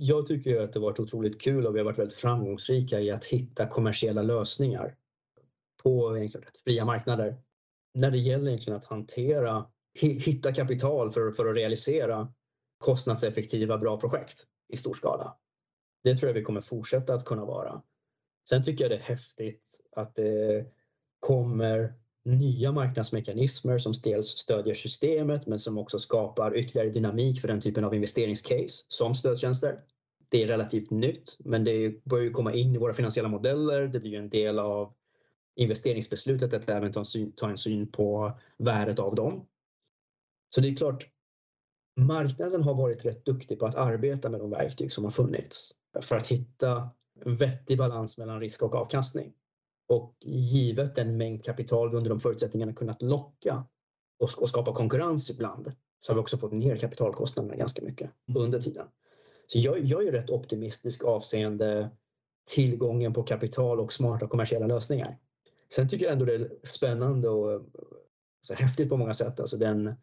Jag 0.01 0.26
tycker 0.26 0.61
att 0.61 0.72
det 0.72 0.80
varit 0.80 1.01
otroligt 1.01 1.40
kul 1.40 1.66
och 1.66 1.74
vi 1.74 1.78
har 1.78 1.84
varit 1.84 1.99
väldigt 1.99 2.18
framgångsrika 2.18 3.01
i 3.01 3.11
att 3.11 3.24
hitta 3.24 3.66
kommersiella 3.66 4.22
lösningar 4.22 4.96
på 5.82 6.16
egentligen 6.16 6.46
fria 6.64 6.84
marknader. 6.84 7.36
När 7.94 8.11
det 8.11 8.18
gäller 8.18 8.49
egentligen 8.49 8.76
att 8.76 8.84
hantera, 8.84 9.66
hitta 10.01 10.55
kapital 10.55 11.12
för, 11.12 11.30
för 11.30 11.46
att 11.46 11.57
realisera 11.57 12.32
kostnadseffektiva 12.78 13.78
bra 13.78 14.01
projekt 14.01 14.46
i 14.68 14.76
stor 14.76 14.94
skala. 14.94 15.36
Det 16.05 16.14
tror 16.14 16.28
jag 16.28 16.34
vi 16.34 16.42
kommer 16.42 16.61
fortsätta 16.61 17.14
att 17.14 17.24
kunna 17.24 17.44
vara. 17.44 17.82
Sen 18.49 18.64
tycker 18.64 18.84
jag 18.84 18.90
det 18.90 18.96
är 18.96 19.01
häftigt 19.01 19.80
att 19.96 20.14
det 20.14 20.66
kommer 21.20 21.94
nya 22.24 22.72
marknadsmekanismer 22.72 23.78
som 23.78 23.92
dels 24.03 24.26
stödjer 24.26 24.74
systemet 24.74 25.46
men 25.46 25.59
som 25.59 25.78
också 25.78 25.99
skapar 25.99 26.57
ytterligare 26.57 26.90
dynamik 26.90 27.40
för 27.40 27.49
den 27.49 27.61
typen 27.61 27.84
av 27.84 27.94
investeringscase 27.94 28.84
som 28.88 29.14
stödtjänster. 29.14 29.80
Det 30.28 30.42
är 30.42 30.46
relativt 30.46 30.90
nytt 30.90 31.36
men 31.38 31.64
det 31.64 32.05
börjar 32.05 32.24
ju 32.24 32.30
komma 32.30 32.53
in 32.53 32.74
i 32.74 32.78
våra 32.78 32.92
finansiella 32.92 33.28
modeller. 33.28 33.86
Det 33.86 34.01
blir 34.01 34.11
ju 34.11 34.18
en 34.18 34.28
del 34.28 34.59
av 34.59 34.92
investeringsbeslutet 35.57 36.55
att 36.55 36.70
även 36.70 36.92
ta 36.92 37.01
en 37.01 37.07
syn, 37.07 37.32
ta 37.32 37.49
en 37.49 37.59
syn 37.59 37.90
på 37.90 38.38
värdet 38.59 38.99
av 38.99 39.14
dem. 39.14 39.46
Så 40.49 40.61
det 40.61 40.68
är 40.68 40.76
klart, 40.76 41.07
marknaden 41.96 42.62
har 42.62 42.74
varit 42.74 43.05
rätt 43.05 43.24
duktig 43.24 43.59
på 43.59 43.66
att 43.66 43.76
arbeta 43.76 44.28
med 44.28 44.40
de 44.40 44.51
verktyg 44.51 44.92
som 44.92 45.05
har 45.05 45.11
funnits 45.11 45.72
för 46.03 46.16
att 46.16 46.26
hitta 46.26 46.90
en 47.24 47.36
vettig 47.36 47.78
balans 47.78 48.18
mellan 48.18 48.40
risk 48.40 48.62
och 48.62 48.74
avkastning. 48.74 49.32
Och 49.88 50.16
givet 50.20 50.94
den 50.94 51.16
mängd 51.16 51.44
kapital 51.44 51.90
vi 51.90 51.96
under 51.96 52.11
de 52.11 52.20
förutsättningarna 52.20 52.72
kunnat 52.72 53.03
locka 53.03 53.64
och, 54.18 54.42
och 54.42 54.49
skapa 54.49 54.74
konkurrens 54.74 55.30
ibland 55.30 55.72
så 56.01 56.12
har 56.12 56.14
vi 56.14 56.20
också 56.20 56.38
fått 56.38 56.53
ner 56.53 56.76
kapitalkostnaderna 56.76 57.57
ganska 57.57 57.84
mycket 57.84 58.11
under 58.36 58.61
tiden. 58.61 58.86
Så 59.46 59.59
jag, 59.59 59.84
jag 59.84 60.07
är 60.07 60.12
rätt 60.12 60.30
optimistisk 60.30 61.05
avseende 61.05 61.90
tillgången 62.55 63.12
på 63.12 63.22
kapital 63.22 63.80
och 63.80 63.92
smarta 63.92 64.26
kommersiella 64.26 64.66
lösningar. 64.66 65.18
Sen 65.72 65.88
tycker 65.88 66.05
jag 66.05 66.12
ändå 66.12 66.24
det 66.24 66.34
är 66.34 66.51
spännande 66.62 67.28
och 67.28 67.62
så 68.42 68.55
häftigt 68.55 68.88
på 68.88 68.96
många 68.96 69.14
sätt, 69.14 69.40
alltså 69.40 69.57
den 69.57 69.94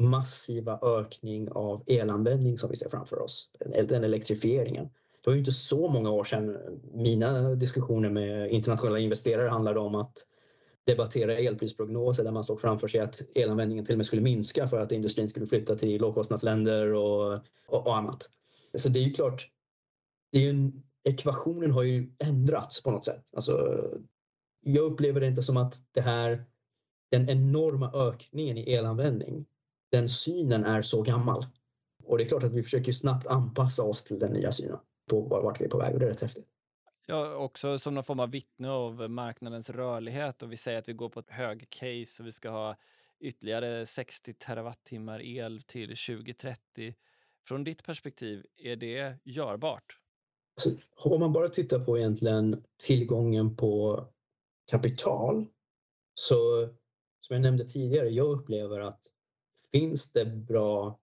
massiva 0.00 0.78
ökning 0.82 1.48
av 1.50 1.84
elanvändning 1.86 2.58
som 2.58 2.70
vi 2.70 2.76
ser 2.76 2.90
framför 2.90 3.22
oss, 3.22 3.50
den 3.88 4.04
elektrifieringen 4.04 4.88
det 5.22 5.30
var 5.30 5.34
ju 5.34 5.38
inte 5.38 5.52
så 5.52 5.88
många 5.88 6.10
år 6.10 6.24
sedan 6.24 6.58
mina 6.94 7.54
diskussioner 7.54 8.10
med 8.10 8.50
internationella 8.50 8.98
investerare 8.98 9.48
handlade 9.48 9.80
om 9.80 9.94
att 9.94 10.26
debattera 10.86 11.38
elprisprognoser 11.38 12.24
där 12.24 12.30
man 12.30 12.44
såg 12.44 12.60
framför 12.60 12.88
sig 12.88 13.00
att 13.00 13.22
elanvändningen 13.34 13.84
till 13.84 13.94
och 13.94 13.98
med 13.98 14.06
skulle 14.06 14.22
minska 14.22 14.68
för 14.68 14.80
att 14.80 14.92
industrin 14.92 15.28
skulle 15.28 15.46
flytta 15.46 15.76
till 15.76 16.00
lågkostnadsländer 16.00 16.94
och, 16.94 17.32
och, 17.68 17.86
och 17.86 17.96
annat. 17.96 18.30
Så 18.74 18.88
det 18.88 18.98
är 18.98 19.02
ju 19.02 19.12
klart, 19.12 19.48
det 20.32 20.38
är 20.38 20.42
ju 20.42 20.72
ekvationen 21.04 21.70
har 21.70 21.82
ju 21.82 22.10
ändrats 22.18 22.82
på 22.82 22.90
något 22.90 23.04
sätt. 23.04 23.24
Alltså, 23.32 23.84
jag 24.60 24.84
upplever 24.84 25.20
det 25.20 25.26
inte 25.26 25.42
som 25.42 25.56
att 25.56 25.74
det 25.92 26.00
här, 26.00 26.44
den 27.10 27.28
enorma 27.28 27.92
ökningen 27.94 28.58
i 28.58 28.72
elanvändning, 28.72 29.46
den 29.90 30.08
synen 30.08 30.64
är 30.64 30.82
så 30.82 31.02
gammal. 31.02 31.46
Och 32.04 32.18
det 32.18 32.24
är 32.24 32.28
klart 32.28 32.42
att 32.42 32.54
vi 32.54 32.62
försöker 32.62 32.92
snabbt 32.92 33.26
anpassa 33.26 33.82
oss 33.82 34.04
till 34.04 34.18
den 34.18 34.32
nya 34.32 34.52
synen 34.52 34.78
på 35.10 35.20
vart 35.20 35.60
vi 35.60 35.64
är 35.64 35.68
på 35.68 35.78
väg 35.78 35.94
och 35.94 36.00
det 36.00 36.06
är 36.06 36.10
rätt 36.10 36.20
häftigt. 36.20 36.46
Ja, 37.06 37.34
också 37.34 37.78
som 37.78 37.94
någon 37.94 38.04
form 38.04 38.20
av 38.20 38.30
vittne 38.30 38.70
av 38.70 39.10
marknadens 39.10 39.70
rörlighet 39.70 40.42
och 40.42 40.52
vi 40.52 40.56
säger 40.56 40.78
att 40.78 40.88
vi 40.88 40.92
går 40.92 41.08
på 41.08 41.20
ett 41.20 41.30
hög 41.30 41.70
case 41.70 42.22
och 42.22 42.26
vi 42.26 42.32
ska 42.32 42.50
ha 42.50 42.76
ytterligare 43.20 43.86
60 43.86 44.34
terawattimmar 44.34 45.22
el 45.22 45.62
till 45.62 45.88
2030. 45.88 46.94
Från 47.46 47.64
ditt 47.64 47.84
perspektiv, 47.84 48.46
är 48.56 48.76
det 48.76 49.18
görbart? 49.24 49.98
Alltså, 50.56 50.84
om 50.96 51.20
man 51.20 51.32
bara 51.32 51.48
tittar 51.48 51.84
på 51.84 51.98
egentligen 51.98 52.64
tillgången 52.86 53.56
på 53.56 54.04
kapital 54.70 55.46
så 56.14 56.68
som 57.20 57.34
jag 57.34 57.42
nämnde 57.42 57.64
tidigare, 57.64 58.08
jag 58.08 58.26
upplever 58.26 58.80
att 58.80 59.00
finns 59.72 60.12
det 60.12 60.26
bra 60.26 60.98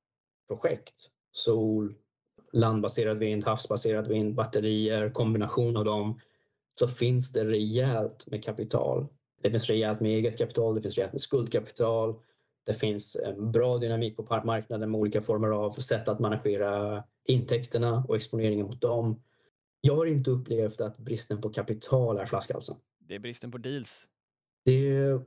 projekt, 0.48 1.10
sol, 1.32 1.96
landbaserad 2.54 3.18
vind, 3.18 3.44
havsbaserad 3.44 4.08
vind, 4.08 4.36
batterier, 4.36 5.10
kombination 5.10 5.78
av 5.78 5.86
dem 5.86 6.20
så 6.80 6.88
finns 6.88 7.32
det 7.32 7.46
rejält 7.46 8.28
med 8.28 8.44
kapital. 8.44 9.08
Det 9.42 9.52
finns 9.52 9.70
rejält 9.70 10.00
med 10.00 10.12
eget 10.12 10.38
kapital, 10.38 10.76
det 10.76 10.82
finns 10.82 10.98
rejält 10.98 11.14
med 11.14 11.22
skuldkapital. 11.22 12.16
Det 12.66 12.74
finns 12.74 13.16
en 13.16 13.52
bra 13.52 13.78
dynamik 13.78 14.18
på 14.18 14.42
marknaden 14.44 14.92
med 14.92 15.00
olika 15.00 15.22
former 15.22 15.48
av 15.48 15.72
sätt 15.72 16.08
att 16.08 16.20
managera 16.20 17.04
intäkterna 17.28 18.06
och 18.08 18.16
exponeringen 18.16 18.66
mot 18.66 18.82
dem. 18.82 19.22
Jag 19.82 19.96
har 19.96 20.06
inte 20.06 20.32
upplevt 20.32 20.82
att 20.82 20.98
bristen 20.98 21.42
på 21.42 21.50
kapital 21.50 22.18
är 22.18 22.26
flaskhalsen. 22.26 22.76
Det 23.00 23.16
är 23.16 23.20
bristen 23.20 23.52
på 23.52 23.58
deals. 23.58 24.08
Det, 24.66 25.22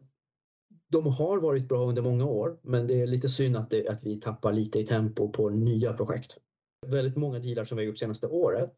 de 0.90 1.06
har 1.06 1.38
varit 1.38 1.68
bra 1.68 1.88
under 1.88 2.02
många 2.02 2.24
år 2.24 2.58
men 2.62 2.86
det 2.86 3.00
är 3.00 3.06
lite 3.06 3.28
synd 3.28 3.56
att, 3.56 3.70
det, 3.70 3.88
att 3.88 4.04
vi 4.04 4.20
tappar 4.20 4.52
lite 4.52 4.80
i 4.80 4.86
tempo 4.86 5.32
på 5.32 5.50
nya 5.50 5.92
projekt. 5.92 6.36
Väldigt 6.86 7.16
många 7.16 7.38
dealar 7.38 7.64
som 7.64 7.76
vi 7.76 7.82
har 7.82 7.86
gjort 7.86 7.98
senaste 7.98 8.26
året 8.26 8.72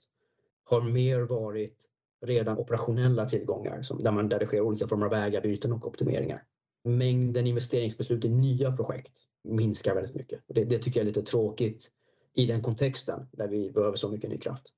har 0.65 0.83
mer 0.83 1.21
varit 1.21 1.89
redan 2.23 2.59
operationella 2.59 3.29
tillgångar 3.29 3.83
som, 3.83 4.03
där, 4.03 4.13
man, 4.13 4.29
där 4.29 4.39
det 4.39 4.47
sker 4.47 4.61
olika 4.61 4.89
former 4.89 5.07
av 5.07 5.15
ägarbyten 5.15 5.73
och 5.73 5.87
optimeringar. 5.87 6.45
Mängden 6.85 7.47
investeringsbeslut 7.47 8.25
i 8.25 8.29
nya 8.29 8.77
projekt 8.77 9.13
minskar 9.45 9.95
väldigt 9.95 10.15
mycket. 10.15 10.41
Det, 10.47 10.65
det 10.65 10.79
tycker 10.79 11.01
jag 11.01 11.05
är 11.05 11.09
lite 11.09 11.23
tråkigt 11.23 11.91
i 12.35 12.47
den 12.47 12.63
kontexten 12.63 13.29
där 13.33 13.49
vi 13.49 13.71
behöver 13.71 13.97
så 13.97 14.09
mycket 14.11 14.31
ny 14.31 14.39
kraft. 14.39 14.73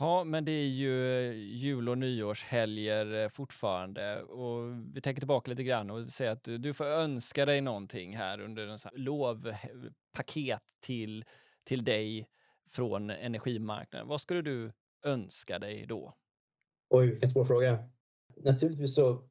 Ja, 0.00 0.24
men 0.24 0.44
det 0.44 0.52
är 0.52 0.68
ju 0.68 1.28
eh, 1.28 1.32
jul 1.36 1.88
och 1.88 1.98
nyårshelger 1.98 3.22
eh, 3.22 3.28
fortfarande 3.28 4.22
och 4.22 4.72
vi 4.94 5.00
tänker 5.00 5.20
tillbaka 5.20 5.50
lite 5.50 5.62
grann 5.62 5.90
och 5.90 6.12
säger 6.12 6.30
att 6.30 6.44
du, 6.44 6.58
du 6.58 6.74
får 6.74 6.84
önska 6.84 7.46
dig 7.46 7.60
någonting 7.60 8.16
här 8.16 8.40
under 8.40 8.66
en 8.66 8.78
lovpaket 8.92 10.62
till 10.80 11.24
till 11.66 11.84
dig 11.84 12.28
från 12.70 13.10
energimarknaden. 13.10 14.08
Vad 14.08 14.20
skulle 14.20 14.42
du 14.42 14.72
önska 15.04 15.58
dig 15.58 15.86
då? 15.86 16.14
Oj, 16.90 17.06
vilken 17.06 17.28
svår 17.28 17.44
fråga. 17.44 17.78
Naturligtvis 18.36 18.94
så 18.94 19.28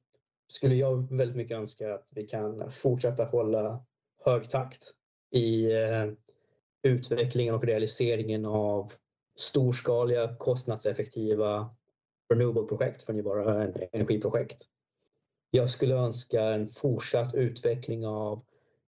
skulle 0.48 0.76
jag 0.76 1.18
väldigt 1.18 1.38
mycket 1.38 1.58
önska 1.58 1.94
att 1.94 2.10
vi 2.16 2.28
kan 2.28 2.72
fortsätta 2.72 3.26
hålla 3.26 3.86
hög 4.26 4.50
takt 4.50 4.84
i 5.32 5.72
eh, 5.72 6.06
utvecklingen 6.84 7.56
och 7.56 7.64
realiseringen 7.64 8.46
av 8.46 8.94
storskaliga 9.36 10.36
kostnadseffektiva 10.36 11.70
renewable-projekt, 12.30 13.04
förnybara 13.04 13.68
energiprojekt. 13.92 14.66
Jag 15.52 15.70
skulle 15.70 15.96
önska 15.96 16.42
en 16.42 16.70
fortsatt 16.70 17.36
utveckling 17.36 18.08
av 18.08 18.42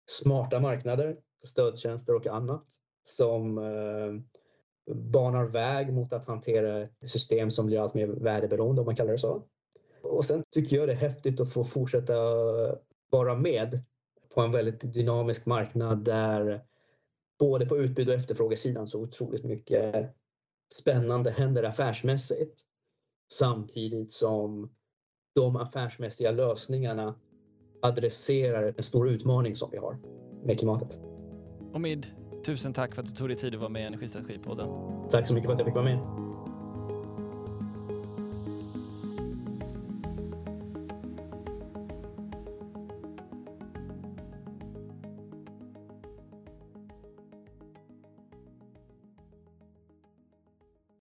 smarta 0.06 0.60
marknader, 0.60 1.18
stödtjänster 1.44 2.16
och 2.16 2.28
annat 2.28 2.66
som 3.06 3.58
eh, 3.58 4.94
banar 4.96 5.46
väg 5.46 5.94
mot 5.94 6.14
att 6.14 6.26
hantera 6.26 6.82
ett 6.82 7.10
system 7.10 7.52
som 7.52 7.66
blir 7.66 7.80
allt 7.80 7.94
mer 7.94 8.08
värdeberoende 8.08 8.82
om 8.82 8.86
man 8.86 8.96
kallar 8.96 9.12
det 9.12 9.20
så. 9.20 9.44
Och 10.02 10.26
sen 10.26 10.44
tycker 10.52 10.76
jag 10.76 10.88
det 10.88 10.94
är 10.94 10.98
häftigt 10.98 11.40
att 11.40 11.54
få 11.54 11.64
fortsätta 11.64 12.14
vara 13.10 13.36
med 13.36 13.84
på 14.34 14.42
en 14.42 14.52
väldigt 14.52 14.94
dynamisk 14.94 15.46
marknad 15.46 16.04
där 16.04 16.64
både 17.40 17.66
på 17.66 17.78
utbud 17.78 18.10
och 18.10 18.16
efterfrågesidan 18.16 18.88
så 18.88 19.02
otroligt 19.02 19.44
mycket 19.44 20.16
spännande 20.74 21.32
händer 21.32 21.64
affärsmässigt 21.64 22.62
samtidigt 23.34 24.12
som 24.12 24.70
de 25.36 25.56
affärsmässiga 25.56 26.32
lösningarna 26.32 27.16
adresserar 27.82 28.74
en 28.78 28.84
stor 28.84 29.10
utmaning 29.10 29.56
som 29.56 29.72
vi 29.72 29.78
har 29.78 29.98
med 30.46 30.60
klimatet. 30.60 31.00
Omid, 31.74 32.08
Tusen 32.46 32.74
tack 32.74 32.96
för 32.96 33.02
att 33.02 33.08
du 33.08 33.16
tog 33.16 33.30
dig 33.30 33.38
tid 33.38 33.54
att 33.54 33.60
vara 33.60 33.70
med 33.70 33.82
i 33.82 33.86
Energistrategipodden. 33.86 34.70
Tack 35.10 35.28
så 35.28 35.34
mycket 35.34 35.46
för 35.46 35.54
att 35.54 35.60
jag 35.60 35.68
fick 35.68 35.76
vara 35.76 35.86
med. 35.86 36.27